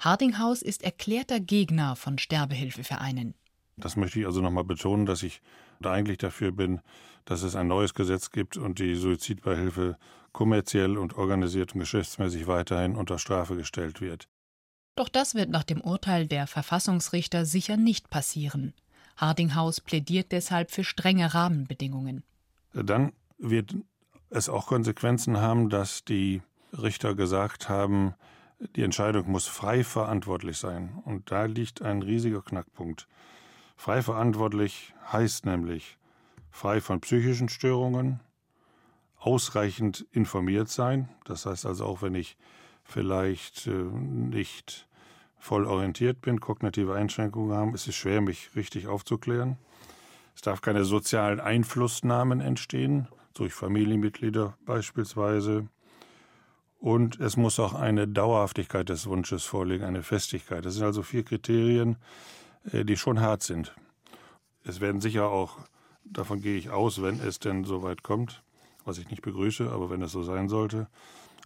Hardinghaus 0.00 0.62
ist 0.62 0.82
erklärter 0.82 1.40
Gegner 1.40 1.96
von 1.96 2.18
Sterbehilfevereinen. 2.18 3.34
Das 3.76 3.96
möchte 3.96 4.20
ich 4.20 4.26
also 4.26 4.40
nochmal 4.40 4.64
betonen, 4.64 5.06
dass 5.06 5.22
ich 5.22 5.40
da 5.80 5.92
eigentlich 5.92 6.18
dafür 6.18 6.52
bin, 6.52 6.80
dass 7.24 7.42
es 7.42 7.54
ein 7.54 7.68
neues 7.68 7.94
Gesetz 7.94 8.30
gibt 8.30 8.56
und 8.56 8.78
die 8.78 8.94
Suizidbeihilfe 8.94 9.96
kommerziell 10.32 10.96
und 10.96 11.14
organisiert 11.14 11.74
und 11.74 11.80
geschäftsmäßig 11.80 12.46
weiterhin 12.46 12.96
unter 12.96 13.18
Strafe 13.18 13.56
gestellt 13.56 14.00
wird. 14.00 14.28
Doch 14.96 15.08
das 15.08 15.34
wird 15.34 15.50
nach 15.50 15.62
dem 15.62 15.80
Urteil 15.80 16.26
der 16.26 16.46
Verfassungsrichter 16.46 17.44
sicher 17.44 17.76
nicht 17.76 18.10
passieren. 18.10 18.74
Hardinghaus 19.16 19.80
plädiert 19.80 20.32
deshalb 20.32 20.70
für 20.70 20.84
strenge 20.84 21.34
Rahmenbedingungen. 21.34 22.24
Dann 22.72 23.12
wird 23.38 23.74
es 24.30 24.48
auch 24.48 24.66
Konsequenzen 24.66 25.40
haben, 25.40 25.70
dass 25.70 26.04
die 26.04 26.42
Richter 26.72 27.14
gesagt 27.14 27.68
haben, 27.68 28.14
die 28.76 28.82
Entscheidung 28.82 29.30
muss 29.30 29.46
frei 29.46 29.84
verantwortlich 29.84 30.58
sein. 30.58 31.00
Und 31.04 31.30
da 31.30 31.44
liegt 31.44 31.82
ein 31.82 32.02
riesiger 32.02 32.42
Knackpunkt. 32.42 33.06
Frei 33.76 34.02
verantwortlich 34.02 34.94
heißt 35.12 35.46
nämlich 35.46 35.98
frei 36.50 36.80
von 36.80 37.00
psychischen 37.00 37.48
Störungen, 37.48 38.20
ausreichend 39.18 40.06
informiert 40.10 40.68
sein. 40.68 41.08
Das 41.24 41.46
heißt 41.46 41.66
also 41.66 41.84
auch, 41.84 42.02
wenn 42.02 42.14
ich 42.14 42.36
vielleicht 42.82 43.66
äh, 43.66 43.70
nicht 43.70 44.88
voll 45.38 45.66
orientiert 45.66 46.20
bin, 46.20 46.40
kognitive 46.40 46.94
Einschränkungen 46.94 47.56
haben, 47.56 47.74
ist 47.74 47.86
es 47.86 47.94
schwer, 47.94 48.20
mich 48.20 48.50
richtig 48.56 48.88
aufzuklären. 48.88 49.56
Es 50.34 50.42
darf 50.42 50.60
keine 50.60 50.84
sozialen 50.84 51.40
Einflussnahmen 51.40 52.40
entstehen, 52.40 53.08
durch 53.38 53.54
Familienmitglieder 53.54 54.56
beispielsweise. 54.64 55.68
Und 56.78 57.18
es 57.18 57.36
muss 57.36 57.58
auch 57.58 57.74
eine 57.74 58.06
Dauerhaftigkeit 58.06 58.88
des 58.88 59.06
Wunsches 59.06 59.44
vorliegen, 59.44 59.84
eine 59.84 60.02
Festigkeit. 60.02 60.64
Das 60.64 60.74
sind 60.74 60.84
also 60.84 61.02
vier 61.02 61.24
Kriterien, 61.24 61.96
äh, 62.72 62.84
die 62.84 62.96
schon 62.96 63.20
hart 63.20 63.42
sind. 63.42 63.74
Es 64.64 64.80
werden 64.80 65.00
sicher 65.00 65.28
auch, 65.28 65.58
davon 66.04 66.40
gehe 66.40 66.56
ich 66.56 66.70
aus, 66.70 67.02
wenn 67.02 67.20
es 67.20 67.38
denn 67.38 67.64
so 67.64 67.82
weit 67.82 68.02
kommt, 68.02 68.42
was 68.84 68.98
ich 68.98 69.10
nicht 69.10 69.22
begrüße, 69.22 69.70
aber 69.70 69.90
wenn 69.90 70.02
es 70.02 70.12
so 70.12 70.22
sein 70.22 70.48
sollte, 70.48 70.88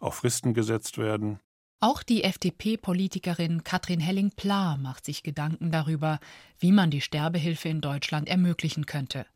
auch 0.00 0.14
Fristen 0.14 0.54
gesetzt 0.54 0.98
werden. 0.98 1.38
Auch 1.80 2.02
die 2.02 2.22
FDP-Politikerin 2.22 3.64
Katrin 3.64 3.98
Helling-Pla 3.98 4.76
macht 4.76 5.04
sich 5.04 5.22
Gedanken 5.22 5.72
darüber, 5.72 6.20
wie 6.60 6.70
man 6.70 6.90
die 6.90 7.00
Sterbehilfe 7.00 7.68
in 7.68 7.80
Deutschland 7.80 8.28
ermöglichen 8.28 8.86
könnte. 8.86 9.26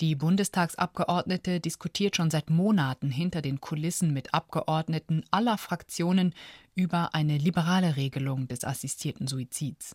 Die 0.00 0.14
Bundestagsabgeordnete 0.14 1.60
diskutiert 1.60 2.16
schon 2.16 2.30
seit 2.30 2.48
Monaten 2.48 3.10
hinter 3.10 3.42
den 3.42 3.60
Kulissen 3.60 4.14
mit 4.14 4.32
Abgeordneten 4.32 5.24
aller 5.30 5.58
Fraktionen 5.58 6.34
über 6.74 7.14
eine 7.14 7.36
liberale 7.36 7.96
Regelung 7.96 8.48
des 8.48 8.64
assistierten 8.64 9.26
Suizids. 9.26 9.94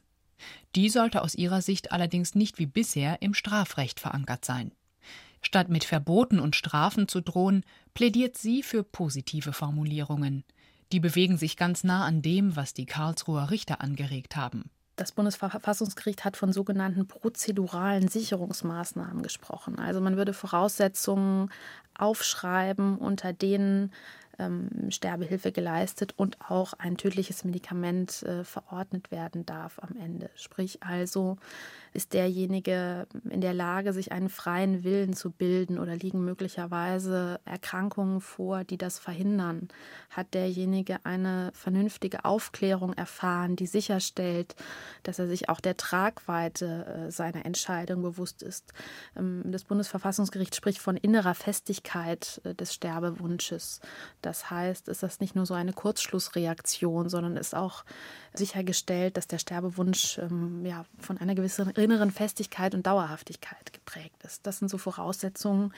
Die 0.76 0.90
sollte 0.90 1.24
aus 1.24 1.34
ihrer 1.34 1.64
Sicht 1.64 1.92
allerdings 1.92 2.36
nicht 2.36 2.60
wie 2.60 2.68
bisher 2.68 3.22
im 3.24 3.34
Strafrecht 3.34 4.00
verankert 4.00 4.46
sein. 4.46 4.72
Statt 5.42 5.70
mit 5.70 5.84
Verboten 5.84 6.40
und 6.40 6.56
Strafen 6.56 7.08
zu 7.08 7.22
drohen, 7.22 7.64
plädiert 7.96 8.38
sie 8.38 8.62
für 8.62 8.84
positive 8.84 9.54
Formulierungen. 9.54 10.44
Die 10.92 11.00
bewegen 11.00 11.38
sich 11.38 11.58
ganz 11.58 11.84
nah 11.84 12.06
an 12.06 12.22
dem, 12.22 12.56
was 12.56 12.76
die 12.76 12.86
Karlsruher 12.86 13.50
Richter 13.50 13.82
angeregt 13.82 14.36
haben. 14.36 14.70
Das 14.96 15.12
Bundesverfassungsgericht 15.12 16.24
hat 16.24 16.38
von 16.38 16.54
sogenannten 16.54 17.08
prozeduralen 17.08 18.08
Sicherungsmaßnahmen 18.08 19.24
gesprochen. 19.24 19.78
Also 19.78 20.00
man 20.00 20.16
würde 20.16 20.34
Voraussetzungen 20.34 21.50
aufschreiben, 21.98 22.98
unter 22.98 23.34
denen 23.34 23.92
ähm, 24.40 24.90
Sterbehilfe 24.90 25.52
geleistet 25.52 26.14
und 26.18 26.38
auch 26.50 26.74
ein 26.74 26.98
tödliches 26.98 27.44
Medikament 27.44 28.24
äh, 28.24 28.44
verordnet 28.44 29.12
werden 29.12 29.46
darf 29.46 29.80
am 29.80 29.96
Ende. 29.98 30.30
Sprich 30.36 30.84
also, 30.84 31.38
ist 31.96 32.12
derjenige 32.12 33.08
in 33.30 33.40
der 33.40 33.54
Lage, 33.54 33.94
sich 33.94 34.12
einen 34.12 34.28
freien 34.28 34.84
Willen 34.84 35.14
zu 35.14 35.32
bilden 35.32 35.80
oder 35.80 35.96
liegen 35.96 36.26
möglicherweise 36.26 37.40
Erkrankungen 37.46 38.20
vor, 38.20 38.66
die 38.66 38.78
das 38.78 39.00
verhindern? 39.00 39.70
Hat 40.10 40.34
derjenige 40.34 40.98
eine 41.06 41.52
vernünftige 41.54 42.26
Aufklärung 42.26 42.94
erfahren, 42.94 43.56
die 43.56 43.68
sicherstellt, 43.68 44.56
dass 45.04 45.20
er 45.20 45.28
sich 45.28 45.48
auch 45.48 45.62
der 45.62 45.78
Tragweite 45.78 47.08
äh, 47.08 47.12
seiner 47.12 47.46
Entscheidung 47.46 48.02
bewusst 48.02 48.44
ist? 48.44 48.74
Ähm, 49.16 49.44
das 49.46 49.64
Bundesverfassungsgericht 49.64 50.54
spricht 50.54 50.80
von 50.80 50.98
innerer 50.98 51.34
Festigkeit 51.34 52.42
äh, 52.44 52.54
des 52.54 52.74
Sterbewunsches. 52.74 53.80
Das 54.26 54.50
heißt, 54.50 54.88
ist 54.88 55.04
das 55.04 55.20
nicht 55.20 55.36
nur 55.36 55.46
so 55.46 55.54
eine 55.54 55.72
Kurzschlussreaktion, 55.72 57.10
sondern 57.10 57.38
ist 57.38 57.56
auch 57.56 57.86
sichergestellt, 58.34 59.18
dass 59.18 59.28
der 59.28 59.38
Sterbewunsch 59.38 60.18
ähm, 60.18 60.66
ja, 60.66 60.86
von 60.98 61.20
einer 61.20 61.36
gewissen 61.36 61.70
inneren 61.70 62.10
Festigkeit 62.10 62.74
und 62.74 62.88
Dauerhaftigkeit 62.88 63.72
geprägt 63.72 64.24
ist. 64.24 64.48
Das 64.48 64.58
sind 64.58 64.70
so 64.70 64.80
Voraussetzungen, 64.80 65.74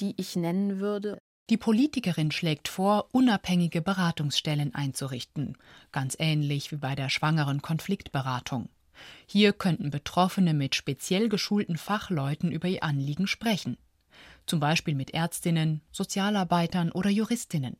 die 0.00 0.14
ich 0.16 0.34
nennen 0.34 0.80
würde. 0.80 1.18
Die 1.50 1.56
Politikerin 1.56 2.32
schlägt 2.32 2.66
vor, 2.66 3.10
unabhängige 3.12 3.80
Beratungsstellen 3.80 4.74
einzurichten, 4.74 5.56
ganz 5.92 6.16
ähnlich 6.18 6.72
wie 6.72 6.76
bei 6.76 6.96
der 6.96 7.10
schwangeren 7.10 7.62
Konfliktberatung. 7.62 8.70
Hier 9.26 9.52
könnten 9.52 9.90
Betroffene 9.90 10.52
mit 10.52 10.74
speziell 10.74 11.28
geschulten 11.28 11.76
Fachleuten 11.76 12.50
über 12.50 12.66
ihr 12.66 12.82
Anliegen 12.82 13.28
sprechen, 13.28 13.76
zum 14.46 14.58
Beispiel 14.58 14.94
mit 14.96 15.14
Ärztinnen, 15.14 15.80
Sozialarbeitern 15.92 16.90
oder 16.90 17.10
Juristinnen. 17.10 17.76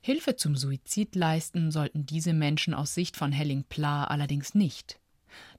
Hilfe 0.00 0.36
zum 0.36 0.56
Suizid 0.56 1.14
leisten 1.14 1.70
sollten 1.70 2.06
diese 2.06 2.32
Menschen 2.32 2.74
aus 2.74 2.94
Sicht 2.94 3.16
von 3.16 3.32
Helling 3.32 3.64
Pla 3.64 4.04
allerdings 4.04 4.54
nicht. 4.54 4.98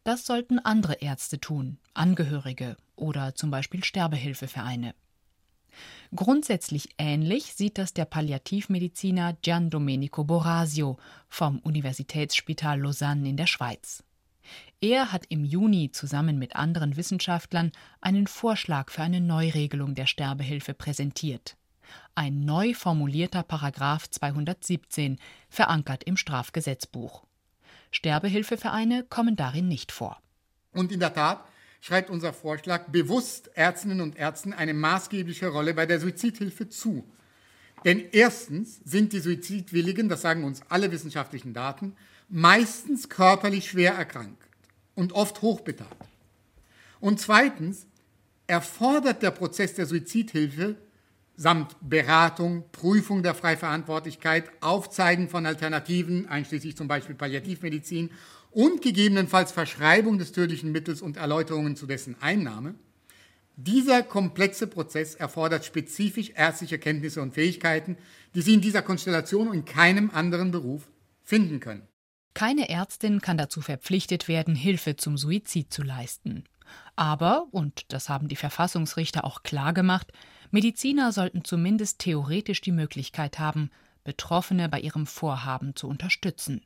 Das 0.03 0.25
sollten 0.25 0.59
andere 0.59 0.95
Ärzte 0.95 1.39
tun, 1.39 1.77
Angehörige 1.93 2.77
oder 2.95 3.35
zum 3.35 3.51
Beispiel 3.51 3.83
Sterbehilfevereine. 3.83 4.95
Grundsätzlich 6.15 6.89
ähnlich 6.97 7.53
sieht 7.53 7.77
das 7.77 7.93
der 7.93 8.05
Palliativmediziner 8.05 9.37
Gian 9.41 9.69
Domenico 9.69 10.23
Borasio 10.23 10.97
vom 11.27 11.59
Universitätsspital 11.59 12.79
Lausanne 12.81 13.29
in 13.29 13.37
der 13.37 13.47
Schweiz. 13.47 14.03
Er 14.81 15.11
hat 15.11 15.25
im 15.29 15.45
Juni 15.45 15.91
zusammen 15.91 16.39
mit 16.39 16.55
anderen 16.55 16.97
Wissenschaftlern 16.97 17.71
einen 18.01 18.25
Vorschlag 18.25 18.89
für 18.89 19.03
eine 19.03 19.21
Neuregelung 19.21 19.93
der 19.93 20.07
Sterbehilfe 20.07 20.73
präsentiert. 20.73 21.58
Ein 22.15 22.45
neu 22.45 22.73
formulierter 22.73 23.43
Paragraph 23.43 24.09
217, 24.09 25.17
verankert 25.49 26.03
im 26.03 26.17
Strafgesetzbuch. 26.17 27.23
Sterbehilfevereine 27.91 29.03
kommen 29.09 29.35
darin 29.35 29.67
nicht 29.67 29.91
vor. 29.91 30.21
Und 30.73 30.91
in 30.91 30.99
der 30.99 31.13
Tat 31.13 31.43
schreibt 31.81 32.09
unser 32.09 32.33
Vorschlag 32.33 32.87
bewusst 32.87 33.49
Ärztinnen 33.55 34.01
und 34.01 34.17
Ärzten 34.17 34.53
eine 34.53 34.73
maßgebliche 34.73 35.47
Rolle 35.47 35.73
bei 35.73 35.85
der 35.85 35.99
Suizidhilfe 35.99 36.69
zu. 36.69 37.05
Denn 37.85 38.03
erstens 38.11 38.81
sind 38.83 39.13
die 39.13 39.19
Suizidwilligen, 39.19 40.09
das 40.09 40.21
sagen 40.21 40.43
uns 40.43 40.61
alle 40.69 40.91
wissenschaftlichen 40.91 41.53
Daten, 41.53 41.95
meistens 42.27 43.09
körperlich 43.09 43.69
schwer 43.69 43.93
erkrankt 43.93 44.43
und 44.95 45.13
oft 45.13 45.41
hochbetagt. 45.41 46.05
Und 46.99 47.19
zweitens 47.19 47.87
erfordert 48.47 49.21
der 49.23 49.31
Prozess 49.31 49.75
der 49.75 49.85
Suizidhilfe 49.85 50.75
samt 51.39 51.77
Beratung, 51.79 52.65
Prüfung 52.73 53.23
der 53.23 53.33
Freiverantwortlichkeit, 53.33 54.51
Aufzeigen 54.59 55.29
von 55.29 55.45
Alternativen, 55.45 56.27
einschließlich 56.27 56.75
zum 56.75 56.89
Beispiel 56.89 57.15
Palliativmedizin 57.15 58.11
und 58.51 58.81
gegebenenfalls 58.81 59.53
Verschreibung 59.53 60.17
des 60.17 60.33
tödlichen 60.33 60.73
Mittels 60.73 61.01
und 61.01 61.15
Erläuterungen 61.15 61.77
zu 61.77 61.87
dessen 61.87 62.21
Einnahme. 62.21 62.75
Dieser 63.55 64.03
komplexe 64.03 64.67
Prozess 64.67 65.15
erfordert 65.15 65.63
spezifisch 65.63 66.33
ärztliche 66.35 66.77
Kenntnisse 66.77 67.21
und 67.21 67.33
Fähigkeiten, 67.33 67.95
die 68.35 68.41
Sie 68.41 68.55
in 68.55 68.61
dieser 68.61 68.81
Konstellation 68.81 69.47
und 69.47 69.53
in 69.53 69.65
keinem 69.65 70.11
anderen 70.13 70.51
Beruf 70.51 70.89
finden 71.23 71.61
können. 71.61 71.87
Keine 72.33 72.67
Ärztin 72.67 73.21
kann 73.21 73.37
dazu 73.37 73.61
verpflichtet 73.61 74.27
werden, 74.27 74.55
Hilfe 74.55 74.97
zum 74.97 75.17
Suizid 75.17 75.71
zu 75.71 75.83
leisten. 75.83 76.43
Aber, 76.97 77.47
und 77.51 77.93
das 77.93 78.09
haben 78.09 78.27
die 78.27 78.35
Verfassungsrichter 78.35 79.23
auch 79.23 79.41
klar 79.43 79.73
gemacht, 79.73 80.11
Mediziner 80.51 81.11
sollten 81.11 81.43
zumindest 81.43 81.99
theoretisch 81.99 82.61
die 82.61 82.71
Möglichkeit 82.71 83.39
haben, 83.39 83.69
Betroffene 84.03 84.69
bei 84.69 84.79
ihrem 84.79 85.05
Vorhaben 85.05 85.75
zu 85.75 85.87
unterstützen. 85.87 86.65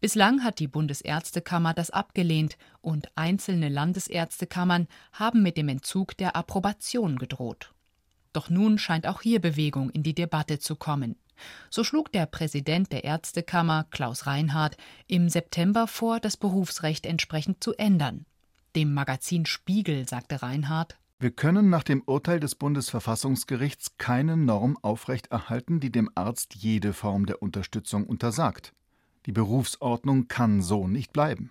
Bislang 0.00 0.44
hat 0.44 0.58
die 0.60 0.68
Bundesärztekammer 0.68 1.74
das 1.74 1.90
abgelehnt 1.90 2.56
und 2.80 3.08
einzelne 3.16 3.68
Landesärztekammern 3.68 4.86
haben 5.12 5.42
mit 5.42 5.56
dem 5.56 5.68
Entzug 5.68 6.16
der 6.16 6.36
Approbation 6.36 7.18
gedroht. 7.18 7.72
Doch 8.32 8.50
nun 8.50 8.78
scheint 8.78 9.06
auch 9.06 9.22
hier 9.22 9.40
Bewegung 9.40 9.90
in 9.90 10.02
die 10.02 10.14
Debatte 10.14 10.58
zu 10.58 10.76
kommen. 10.76 11.16
So 11.70 11.84
schlug 11.84 12.12
der 12.12 12.26
Präsident 12.26 12.92
der 12.92 13.04
Ärztekammer, 13.04 13.86
Klaus 13.90 14.26
Reinhardt, 14.26 14.76
im 15.06 15.28
September 15.28 15.86
vor, 15.86 16.20
das 16.20 16.36
Berufsrecht 16.36 17.06
entsprechend 17.06 17.62
zu 17.62 17.74
ändern. 17.74 18.26
Dem 18.76 18.92
Magazin 18.92 19.46
Spiegel 19.46 20.08
sagte 20.08 20.42
Reinhardt, 20.42 20.98
wir 21.20 21.32
können 21.32 21.68
nach 21.68 21.82
dem 21.82 22.02
Urteil 22.06 22.38
des 22.38 22.54
Bundesverfassungsgerichts 22.54 23.98
keine 23.98 24.36
Norm 24.36 24.78
aufrechterhalten, 24.82 25.80
die 25.80 25.90
dem 25.90 26.10
Arzt 26.14 26.54
jede 26.54 26.92
Form 26.92 27.26
der 27.26 27.42
Unterstützung 27.42 28.06
untersagt. 28.06 28.72
Die 29.26 29.32
Berufsordnung 29.32 30.28
kann 30.28 30.62
so 30.62 30.86
nicht 30.86 31.12
bleiben. 31.12 31.50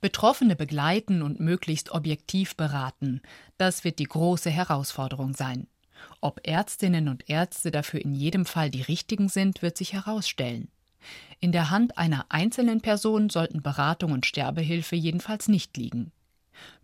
Betroffene 0.00 0.54
begleiten 0.54 1.22
und 1.22 1.40
möglichst 1.40 1.90
objektiv 1.90 2.54
beraten, 2.54 3.20
das 3.56 3.82
wird 3.82 3.98
die 3.98 4.04
große 4.04 4.50
Herausforderung 4.50 5.34
sein. 5.34 5.66
Ob 6.20 6.46
Ärztinnen 6.46 7.08
und 7.08 7.28
Ärzte 7.28 7.72
dafür 7.72 8.00
in 8.00 8.14
jedem 8.14 8.46
Fall 8.46 8.70
die 8.70 8.82
richtigen 8.82 9.28
sind, 9.28 9.62
wird 9.62 9.76
sich 9.76 9.94
herausstellen. 9.94 10.68
In 11.40 11.50
der 11.50 11.70
Hand 11.70 11.98
einer 11.98 12.26
einzelnen 12.28 12.80
Person 12.80 13.30
sollten 13.30 13.62
Beratung 13.62 14.12
und 14.12 14.26
Sterbehilfe 14.26 14.94
jedenfalls 14.94 15.48
nicht 15.48 15.76
liegen. 15.76 16.12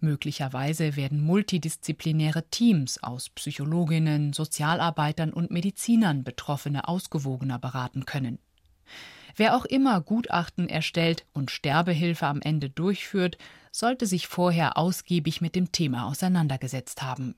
Möglicherweise 0.00 0.96
werden 0.96 1.22
multidisziplinäre 1.22 2.48
Teams 2.50 3.02
aus 3.02 3.30
Psychologinnen, 3.30 4.32
Sozialarbeitern 4.32 5.32
und 5.32 5.50
Medizinern 5.50 6.24
Betroffene 6.24 6.88
ausgewogener 6.88 7.58
beraten 7.58 8.04
können. 8.06 8.38
Wer 9.36 9.56
auch 9.56 9.64
immer 9.64 10.00
Gutachten 10.00 10.68
erstellt 10.68 11.26
und 11.32 11.50
Sterbehilfe 11.50 12.26
am 12.26 12.40
Ende 12.40 12.70
durchführt, 12.70 13.36
sollte 13.72 14.06
sich 14.06 14.28
vorher 14.28 14.78
ausgiebig 14.78 15.40
mit 15.40 15.56
dem 15.56 15.72
Thema 15.72 16.06
auseinandergesetzt 16.06 17.02
haben. 17.02 17.34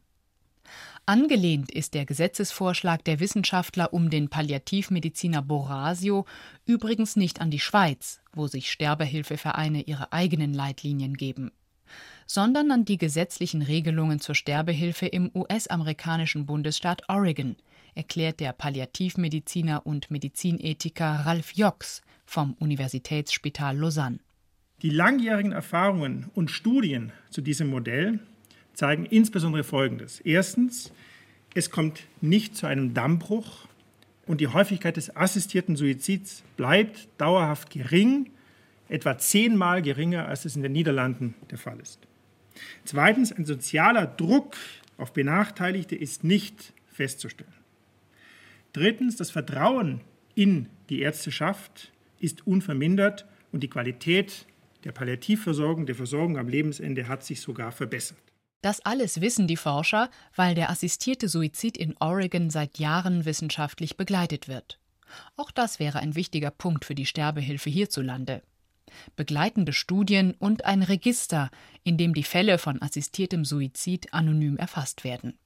Angelehnt 1.07 1.71
ist 1.71 1.95
der 1.95 2.05
Gesetzesvorschlag 2.05 3.05
der 3.05 3.21
Wissenschaftler 3.21 3.93
um 3.93 4.11
den 4.11 4.29
Palliativmediziner 4.29 5.41
Borasio 5.41 6.27
übrigens 6.65 7.15
nicht 7.15 7.41
an 7.41 7.51
die 7.51 7.61
Schweiz, 7.61 8.21
wo 8.33 8.49
sich 8.49 8.71
Sterbehilfevereine 8.73 9.83
ihre 9.83 10.13
eigenen 10.13 10.53
Leitlinien 10.53 11.15
geben 11.15 11.53
sondern 12.27 12.71
an 12.71 12.85
die 12.85 12.99
gesetzlichen 12.99 13.63
Regelungen 13.63 14.21
zur 14.21 14.35
Sterbehilfe 14.35 15.07
im 15.07 15.31
US-amerikanischen 15.35 16.47
Bundesstaat 16.47 17.09
Oregon, 17.09 17.57
erklärt 17.95 18.41
der 18.41 18.53
Palliativmediziner 18.53 19.87
und 19.87 20.11
Medizinethiker 20.11 21.23
Ralf 21.25 21.53
Jox 21.55 22.03
vom 22.27 22.55
Universitätsspital 22.59 23.77
Lausanne. 23.77 24.19
Die 24.83 24.91
langjährigen 24.91 25.53
Erfahrungen 25.53 26.31
und 26.35 26.51
Studien 26.51 27.13
zu 27.31 27.41
diesem 27.41 27.71
Modell 27.71 28.21
zeigen 28.75 29.07
insbesondere 29.07 29.65
Folgendes. 29.65 30.21
Erstens, 30.21 30.93
es 31.55 31.71
kommt 31.71 32.03
nicht 32.21 32.55
zu 32.55 32.67
einem 32.67 32.93
Dammbruch 32.93 33.67
und 34.27 34.43
die 34.43 34.49
Häufigkeit 34.49 34.99
des 34.99 35.17
assistierten 35.17 35.77
Suizids 35.77 36.43
bleibt 36.59 37.09
dauerhaft 37.17 37.71
gering, 37.71 38.31
etwa 38.89 39.17
zehnmal 39.17 39.81
geringer, 39.81 40.29
als 40.29 40.45
es 40.45 40.57
in 40.57 40.63
den 40.63 40.73
Niederlanden 40.73 41.35
der 41.51 41.59
Fall 41.59 41.81
ist. 41.81 42.01
Zweitens, 42.85 43.33
ein 43.33 43.45
sozialer 43.45 44.07
Druck 44.07 44.57
auf 44.99 45.13
Benachteiligte 45.13 45.97
ist 45.97 46.25
nicht 46.25 46.73
festzustellen. 46.93 47.53
Drittens, 48.73 49.17
das 49.17 49.31
Vertrauen 49.31 50.01
in 50.35 50.69
die 50.91 51.01
Ärzteschaft 51.01 51.93
ist 52.19 52.47
unvermindert 52.47 53.27
und 53.53 53.63
die 53.63 53.69
Qualität 53.69 54.47
der 54.85 54.93
Palliativversorgung, 54.93 55.87
der 55.87 55.95
Versorgung 55.95 56.39
am 56.39 56.49
Lebensende 56.49 57.09
hat 57.09 57.25
sich 57.25 57.41
sogar 57.41 57.73
verbessert. 57.73 58.19
Das 58.63 58.85
alles 58.85 59.21
wissen 59.21 59.47
die 59.47 59.57
Forscher, 59.57 60.11
weil 60.35 60.55
der 60.55 60.71
assistierte 60.71 61.29
Suizid 61.29 61.77
in 61.77 61.95
Oregon 62.01 62.51
seit 62.51 62.79
Jahren 62.79 63.25
wissenschaftlich 63.25 63.97
begleitet 63.97 64.49
wird. 64.49 64.79
Auch 65.37 65.51
das 65.51 65.79
wäre 65.79 66.01
ein 66.01 66.15
wichtiger 66.15 66.51
Punkt 66.51 66.85
für 66.85 66.95
die 66.95 67.07
Sterbehilfe 67.07 67.71
hierzulande 67.71 68.43
begleitende 69.17 69.73
Studien 69.73 70.35
und 70.39 70.65
ein 70.65 70.83
Register, 70.83 71.51
in 71.85 71.97
dem 71.97 72.15
die 72.15 72.23
Fälle 72.23 72.59
von 72.59 72.81
assistiertem 72.83 73.45
Suizid 73.45 74.13
anonym 74.13 74.57
erfasst 74.57 75.05
werden. 75.05 75.39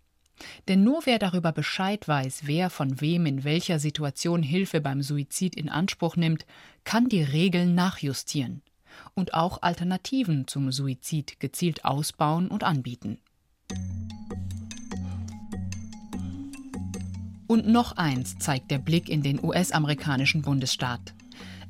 Denn 0.69 0.83
nur 0.83 1.05
wer 1.05 1.19
darüber 1.19 1.53
Bescheid 1.53 2.07
weiß, 2.09 2.43
wer 2.45 2.71
von 2.71 3.01
wem 3.01 3.27
in 3.27 3.45
welcher 3.45 3.79
Situation 3.79 4.43
Hilfe 4.43 4.81
beim 4.81 5.03
Suizid 5.03 5.55
in 5.55 5.69
Anspruch 5.69 6.17
nimmt, 6.17 6.47
kann 6.85 7.09
die 7.09 7.23
Regeln 7.23 7.75
nachjustieren 7.75 8.63
und 9.15 9.35
auch 9.35 9.63
Alternativen 9.63 10.47
zum 10.47 10.73
Suizid 10.73 11.41
gezielt 11.41 11.85
ausbauen 11.85 12.49
und 12.49 12.65
anbieten. 12.65 13.19
Und 17.47 17.67
noch 17.67 17.97
eins 17.97 18.39
zeigt 18.39 18.71
der 18.71 18.79
Blick 18.79 19.09
in 19.09 19.23
den 19.23 19.43
US-amerikanischen 19.43 20.43
Bundesstaat. 20.43 21.15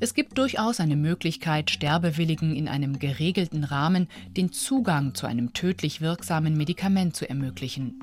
Es 0.02 0.14
gibt 0.14 0.38
durchaus 0.38 0.80
eine 0.80 0.96
Möglichkeit, 0.96 1.70
Sterbewilligen 1.70 2.56
in 2.56 2.68
einem 2.68 2.98
geregelten 2.98 3.64
Rahmen 3.64 4.08
den 4.34 4.50
Zugang 4.50 5.14
zu 5.14 5.26
einem 5.26 5.52
tödlich 5.52 6.00
wirksamen 6.00 6.56
Medikament 6.56 7.14
zu 7.14 7.28
ermöglichen. 7.28 8.00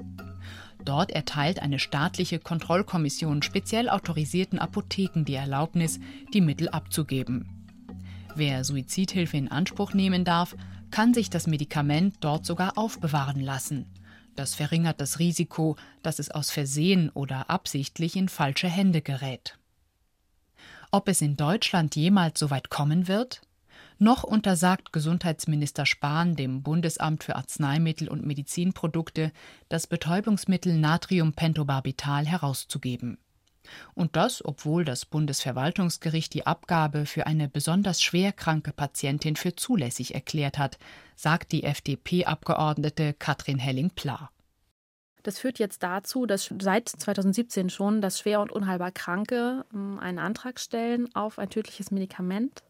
Dort 0.86 1.10
erteilt 1.10 1.60
eine 1.60 1.80
staatliche 1.80 2.38
Kontrollkommission 2.38 3.42
speziell 3.42 3.90
autorisierten 3.90 4.60
Apotheken 4.60 5.24
die 5.24 5.34
Erlaubnis, 5.34 6.00
die 6.36 6.42
Mittel 6.42 6.70
abzugeben. 6.70 7.50
Wer 8.36 8.64
Suizidhilfe 8.64 9.36
in 9.36 9.48
Anspruch 9.48 9.96
nehmen 9.96 10.24
darf, 10.24 10.56
kann 10.92 11.16
sich 11.16 11.32
das 11.32 11.48
Medikament 11.48 12.18
dort 12.20 12.46
sogar 12.46 12.78
aufbewahren 12.78 13.42
lassen. 13.42 13.88
Das 14.36 14.54
verringert 14.54 15.02
das 15.02 15.18
Risiko, 15.18 15.78
dass 16.04 16.20
es 16.20 16.30
aus 16.30 16.52
Versehen 16.52 17.10
oder 17.10 17.50
absichtlich 17.50 18.16
in 18.16 18.30
falsche 18.30 18.70
Hände 18.70 19.02
gerät. 19.02 19.58
Ob 20.92 21.10
es 21.10 21.22
in 21.22 21.36
Deutschland 21.36 21.96
jemals 21.96 22.40
so 22.40 22.50
weit 22.50 22.70
kommen 22.70 23.08
wird? 23.08 23.42
Noch 24.00 24.24
untersagt 24.24 24.94
Gesundheitsminister 24.94 25.86
Spahn 25.86 26.36
dem 26.36 26.62
Bundesamt 26.62 27.24
für 27.24 27.36
Arzneimittel 27.36 28.08
und 28.08 28.26
Medizinprodukte, 28.26 29.32
das 29.70 29.88
Betäubungsmittel 29.88 30.78
Natriumpentobarbital 30.78 32.26
herauszugeben. 32.26 33.18
Und 33.96 34.16
das, 34.16 34.46
obwohl 34.46 34.86
das 34.86 35.06
Bundesverwaltungsgericht 35.06 36.34
die 36.34 36.46
Abgabe 36.46 37.06
für 37.06 37.28
eine 37.28 37.50
besonders 37.50 38.02
schwerkranke 38.02 38.72
Patientin 38.72 39.36
für 39.36 39.56
zulässig 39.56 40.14
erklärt 40.14 40.58
hat, 40.58 40.78
sagt 41.16 41.52
die 41.52 41.64
FDP-Abgeordnete 41.64 43.14
Katrin 43.14 43.60
Helling-Pla. 43.60 44.30
Das 45.28 45.40
führt 45.40 45.60
jetzt 45.60 45.84
dazu, 45.84 46.26
dass 46.26 46.54
seit 46.62 46.88
2017 46.88 47.70
schon, 47.70 48.00
dass 48.00 48.18
schwer 48.18 48.40
und 48.40 48.50
unheilbar 48.50 48.92
Kranke 48.92 49.66
ähm, 49.74 50.00
einen 50.00 50.20
Antrag 50.20 50.58
stellen 50.58 51.14
auf 51.16 51.38
ein 51.38 51.50
tödliches 51.50 51.92
Medikament. 51.92 52.64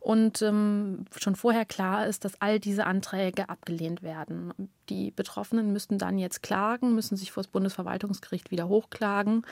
Und 0.00 0.42
ähm, 0.42 1.04
schon 1.16 1.36
vorher 1.36 1.64
klar 1.64 2.08
ist, 2.08 2.24
dass 2.24 2.40
all 2.40 2.58
diese 2.58 2.86
Anträge 2.86 3.48
abgelehnt 3.48 4.02
werden. 4.02 4.52
Die 4.88 5.12
Betroffenen 5.12 5.72
müssten 5.72 5.96
dann 5.96 6.18
jetzt 6.18 6.42
klagen, 6.42 6.96
müssen 6.96 7.16
sich 7.16 7.30
vor 7.30 7.44
das 7.44 7.52
Bundesverwaltungsgericht 7.52 8.50
wieder 8.50 8.68
hochklagen 8.68 9.42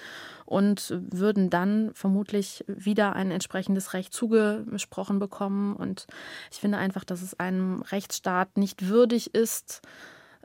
und 0.44 0.92
würden 1.08 1.50
dann 1.50 1.92
vermutlich 1.94 2.64
wieder 2.66 3.12
ein 3.12 3.30
entsprechendes 3.30 3.92
Recht 3.92 4.12
zugesprochen 4.12 5.20
bekommen. 5.20 5.76
Und 5.76 6.08
ich 6.50 6.58
finde 6.58 6.78
einfach, 6.78 7.04
dass 7.04 7.22
es 7.22 7.38
einem 7.38 7.82
Rechtsstaat 7.82 8.56
nicht 8.56 8.88
würdig 8.88 9.36
ist, 9.36 9.82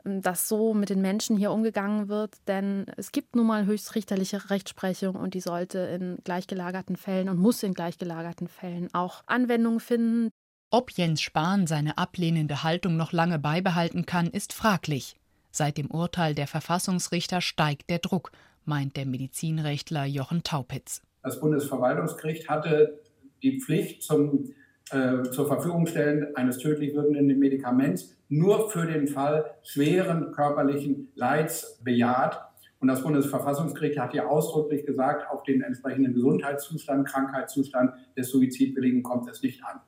dass 0.04 0.48
so 0.48 0.74
mit 0.74 0.90
den 0.90 1.00
Menschen 1.00 1.36
hier 1.36 1.50
umgegangen 1.50 2.08
wird, 2.08 2.36
denn 2.46 2.86
es 2.96 3.12
gibt 3.12 3.36
nun 3.36 3.46
mal 3.46 3.66
höchstrichterliche 3.66 4.50
Rechtsprechung 4.50 5.16
und 5.16 5.34
die 5.34 5.40
sollte 5.40 5.78
in 5.78 6.18
gleichgelagerten 6.24 6.96
Fällen 6.96 7.28
und 7.28 7.38
muss 7.38 7.62
in 7.62 7.74
gleichgelagerten 7.74 8.48
Fällen 8.48 8.88
auch 8.94 9.22
Anwendung 9.26 9.80
finden. 9.80 10.30
Ob 10.70 10.90
Jens 10.92 11.20
Spahn 11.20 11.66
seine 11.66 11.98
ablehnende 11.98 12.62
Haltung 12.62 12.96
noch 12.96 13.12
lange 13.12 13.38
beibehalten 13.38 14.06
kann, 14.06 14.28
ist 14.28 14.52
fraglich. 14.52 15.16
Seit 15.50 15.78
dem 15.78 15.90
Urteil 15.90 16.34
der 16.34 16.46
Verfassungsrichter 16.46 17.40
steigt 17.40 17.90
der 17.90 17.98
Druck, 17.98 18.30
meint 18.64 18.96
der 18.96 19.06
Medizinrechtler 19.06 20.04
Jochen 20.04 20.44
Taupitz. 20.44 21.02
Das 21.22 21.40
Bundesverwaltungsgericht 21.40 22.48
hatte 22.48 23.00
die 23.42 23.60
Pflicht 23.60 24.02
zum 24.02 24.54
zur 24.90 25.46
Verfügung 25.46 25.86
stellen 25.86 26.34
eines 26.34 26.58
tödlich 26.58 26.94
wirkenden 26.94 27.38
Medikaments 27.38 28.16
nur 28.28 28.70
für 28.70 28.86
den 28.86 29.08
Fall 29.08 29.44
schweren 29.62 30.32
körperlichen 30.32 31.08
Leids 31.14 31.80
bejaht. 31.82 32.40
Und 32.78 32.88
das 32.88 33.02
Bundesverfassungsgericht 33.02 33.98
hat 33.98 34.14
ja 34.14 34.26
ausdrücklich 34.26 34.86
gesagt, 34.86 35.30
auf 35.30 35.42
den 35.42 35.62
entsprechenden 35.62 36.14
Gesundheitszustand, 36.14 37.06
Krankheitszustand 37.06 37.92
des 38.16 38.30
Suizidwilligen 38.30 39.02
kommt 39.02 39.28
es 39.28 39.42
nicht 39.42 39.62
an. 39.64 39.80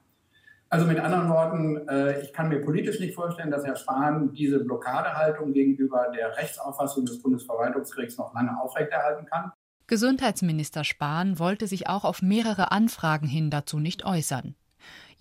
Also 0.69 0.87
mit 0.87 0.99
anderen 0.99 1.29
Worten, 1.29 1.89
äh, 1.89 2.23
ich 2.23 2.33
kann 2.33 2.49
mir 2.49 2.61
politisch 2.61 2.99
nicht 2.99 3.15
vorstellen, 3.15 3.51
dass 3.51 3.65
Herr 3.65 3.77
Spahn 3.77 4.33
diese 4.33 4.59
Blockadehaltung 4.61 5.53
gegenüber 5.53 6.11
der 6.15 6.37
Rechtsauffassung 6.37 7.05
des 7.05 7.21
Bundesverwaltungsgerichts 7.23 8.17
noch 8.17 8.35
lange 8.35 8.59
aufrechterhalten 8.59 9.27
kann. 9.27 9.53
Gesundheitsminister 9.87 10.85
Spahn 10.85 11.39
wollte 11.39 11.67
sich 11.67 11.89
auch 11.89 12.05
auf 12.05 12.23
mehrere 12.23 12.73
Anfragen 12.73 13.27
hin 13.27 13.51
dazu 13.51 13.79
nicht 13.79 14.07
äußern. 14.07 14.55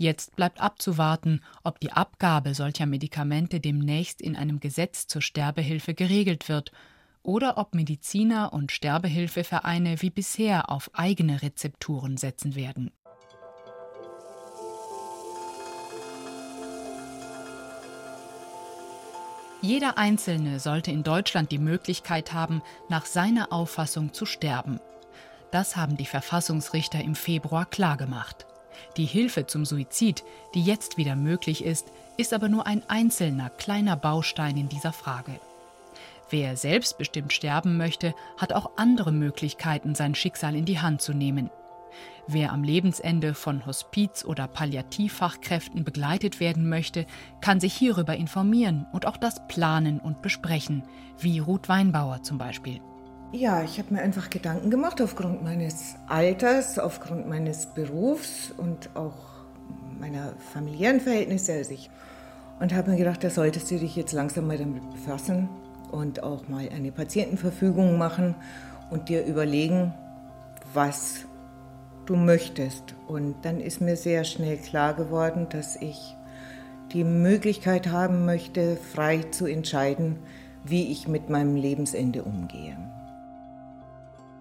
Jetzt 0.02 0.36
bleibt 0.36 0.60
abzuwarten, 0.60 1.41
ob 1.64 1.80
die 1.80 1.91
Abgabe 1.91 2.56
solcher 2.56 2.88
Medikamente 2.88 3.60
demnächst 3.60 4.20
in 4.20 4.36
einem 4.36 4.60
Gesetz 4.60 5.06
zur 5.06 5.22
Sterbehilfe 5.22 5.93
geregelt 5.93 6.49
wird 6.49 6.72
oder 7.22 7.60
ob 7.60 7.76
Mediziner 7.76 8.52
und 8.52 8.72
Sterbehilfevereine 8.72 10.02
wie 10.02 10.10
bisher 10.10 10.72
auf 10.72 10.89
eigene 10.93 11.43
Rezepturen 11.43 12.18
setzen 12.18 12.56
werden. 12.56 12.89
Jeder 19.62 19.99
Einzelne 19.99 20.60
sollte 20.60 20.89
in 20.89 21.04
Deutschland 21.04 21.52
die 21.52 21.60
Möglichkeit 21.60 22.34
haben, 22.34 22.64
nach 22.89 23.06
seiner 23.06 23.54
Auffassung 23.54 24.14
zu 24.14 24.26
sterben. 24.26 24.80
Das 25.52 25.76
haben 25.76 25.95
die 25.95 26.08
Verfassungsrichter 26.08 26.99
im 27.04 27.14
Februar 27.14 27.68
klargemacht. 27.68 28.47
Die 28.98 29.06
Hilfe 29.06 29.48
zum 29.48 29.66
Suizid, 29.66 30.24
die 30.54 30.64
jetzt 30.64 30.98
wieder 30.98 31.16
möglich 31.16 31.64
ist, 31.64 31.88
ist 32.18 32.34
aber 32.34 32.50
nur 32.50 32.68
ein 32.68 32.84
einzelner 32.88 33.50
kleiner 33.50 33.96
Baustein 33.96 34.58
in 34.58 34.70
dieser 34.70 34.94
Frage. 34.94 35.40
Wer 36.30 36.56
selbstbestimmt 36.56 37.34
sterben 37.34 37.78
möchte, 37.78 38.14
hat 38.38 38.54
auch 38.54 38.72
andere 38.78 39.12
Möglichkeiten, 39.12 39.96
sein 39.96 40.16
Schicksal 40.16 40.56
in 40.56 40.66
die 40.66 40.80
Hand 40.80 41.02
zu 41.02 41.14
nehmen. 41.14 41.50
Wer 42.28 42.54
am 42.54 42.64
Lebensende 42.64 43.34
von 43.34 43.66
Hospiz- 43.66 44.24
oder 44.24 44.48
Palliativfachkräften 44.48 45.84
begleitet 45.84 46.40
werden 46.40 46.70
möchte, 46.70 47.06
kann 47.42 47.60
sich 47.60 47.74
hierüber 47.74 48.16
informieren 48.16 48.88
und 48.94 49.06
auch 49.06 49.18
das 49.18 49.46
planen 49.48 50.00
und 50.00 50.22
besprechen, 50.22 50.84
wie 51.20 51.40
Ruth 51.40 51.68
Weinbauer 51.68 52.24
zum 52.24 52.38
Beispiel. 52.38 52.80
Ja, 53.34 53.64
ich 53.64 53.80
habe 53.80 53.94
mir 53.94 54.02
einfach 54.02 54.30
Gedanken 54.30 54.70
gemacht 54.70 55.02
aufgrund 55.02 55.42
meines 55.42 55.96
Alters, 56.08 56.78
aufgrund 56.78 57.30
meines 57.30 57.66
Berufs 57.66 58.52
und 58.58 58.90
auch 58.94 59.16
meiner 60.02 60.34
familiären 60.52 61.00
Verhältnisse. 61.00 61.54
Also 61.54 61.76
und 62.60 62.76
habe 62.76 62.92
mir 62.92 62.98
gedacht, 62.98 63.24
da 63.24 63.30
solltest 63.30 63.72
du 63.72 63.80
dich 63.80 63.96
jetzt 63.96 64.12
langsam 64.12 64.48
mal 64.48 64.58
damit 64.58 64.84
befassen 64.92 65.48
und 65.92 66.24
auch 66.24 66.50
mal 66.50 66.68
eine 66.76 66.92
Patientenverfügung 66.92 67.98
machen 67.98 68.36
und 68.90 69.08
dir 69.08 69.26
überlegen, 69.26 69.94
was 70.74 71.26
du 72.06 72.18
möchtest. 72.18 72.96
Und 73.08 73.36
dann 73.44 73.62
ist 73.62 73.80
mir 73.80 73.96
sehr 73.96 74.26
schnell 74.26 74.58
klar 74.58 74.94
geworden, 74.94 75.48
dass 75.50 75.78
ich 75.78 76.18
die 76.92 77.06
Möglichkeit 77.06 77.88
haben 77.88 78.26
möchte, 78.26 78.76
frei 78.76 79.20
zu 79.32 79.46
entscheiden, 79.46 80.20
wie 80.66 80.92
ich 80.92 81.08
mit 81.08 81.30
meinem 81.30 81.56
Lebensende 81.56 82.24
umgehe. 82.24 82.78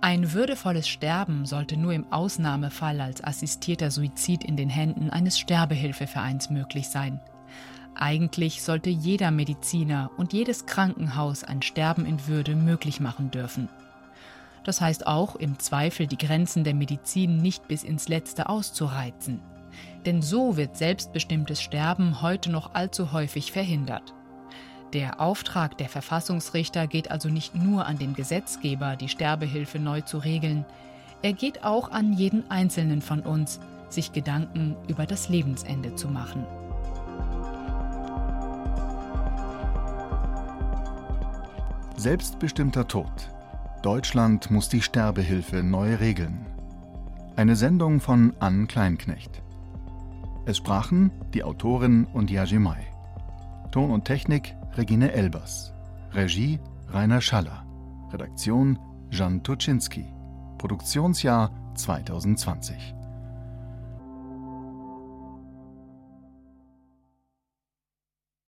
Ein 0.02 0.32
würdevolles 0.32 0.88
Sterben 0.88 1.44
sollte 1.44 1.76
nur 1.76 1.92
im 1.92 2.10
Ausnahmefall 2.10 3.02
als 3.02 3.22
assistierter 3.22 3.90
Suizid 3.90 4.44
in 4.44 4.56
den 4.56 4.70
Händen 4.70 5.10
eines 5.10 5.38
Sterbehilfevereins 5.38 6.48
möglich 6.48 6.88
sein. 6.88 7.20
Eigentlich 7.94 8.62
sollte 8.62 8.88
jeder 8.88 9.30
Mediziner 9.30 10.10
und 10.16 10.32
jedes 10.32 10.64
Krankenhaus 10.64 11.44
ein 11.44 11.60
Sterben 11.60 12.06
in 12.06 12.26
Würde 12.26 12.56
möglich 12.56 12.98
machen 12.98 13.30
dürfen. 13.30 13.68
Das 14.64 14.80
heißt 14.80 15.06
auch, 15.06 15.36
im 15.36 15.58
Zweifel 15.58 16.06
die 16.06 16.18
Grenzen 16.18 16.64
der 16.64 16.74
Medizin 16.74 17.36
nicht 17.36 17.68
bis 17.68 17.82
ins 17.82 18.08
Letzte 18.08 18.48
auszureizen. 18.48 19.42
Denn 20.06 20.22
so 20.22 20.56
wird 20.56 20.78
selbstbestimmtes 20.78 21.60
Sterben 21.60 22.22
heute 22.22 22.50
noch 22.50 22.74
allzu 22.74 23.12
häufig 23.12 23.52
verhindert. 23.52 24.14
Der 24.92 25.20
Auftrag 25.20 25.78
der 25.78 25.88
Verfassungsrichter 25.88 26.88
geht 26.88 27.12
also 27.12 27.28
nicht 27.28 27.54
nur 27.54 27.86
an 27.86 27.98
den 27.98 28.14
Gesetzgeber, 28.14 28.96
die 28.96 29.08
Sterbehilfe 29.08 29.78
neu 29.78 30.00
zu 30.00 30.18
regeln, 30.18 30.64
er 31.22 31.32
geht 31.32 31.64
auch 31.64 31.90
an 31.90 32.12
jeden 32.12 32.50
Einzelnen 32.50 33.02
von 33.02 33.20
uns, 33.20 33.60
sich 33.88 34.12
Gedanken 34.12 34.76
über 34.88 35.06
das 35.06 35.28
Lebensende 35.28 35.94
zu 35.94 36.08
machen. 36.08 36.44
Selbstbestimmter 41.96 42.88
Tod. 42.88 43.30
Deutschland 43.82 44.50
muss 44.50 44.70
die 44.70 44.80
Sterbehilfe 44.80 45.62
neu 45.62 45.94
regeln. 45.96 46.46
Eine 47.36 47.54
Sendung 47.54 48.00
von 48.00 48.34
Ann 48.40 48.66
Kleinknecht. 48.66 49.42
Es 50.46 50.56
sprachen 50.56 51.10
die 51.34 51.44
Autorin 51.44 52.06
und 52.06 52.30
Yajimai. 52.30 52.86
Ton 53.70 53.90
und 53.90 54.06
Technik 54.06 54.56
Regine 54.76 55.12
Elbers. 55.12 55.72
Regie 56.14 56.58
Rainer 56.92 57.20
Schaller. 57.20 57.64
Redaktion 58.12 58.78
Jan 59.10 59.40
Tuczynski. 59.40 60.04
Produktionsjahr 60.58 61.50
2020. 61.74 62.99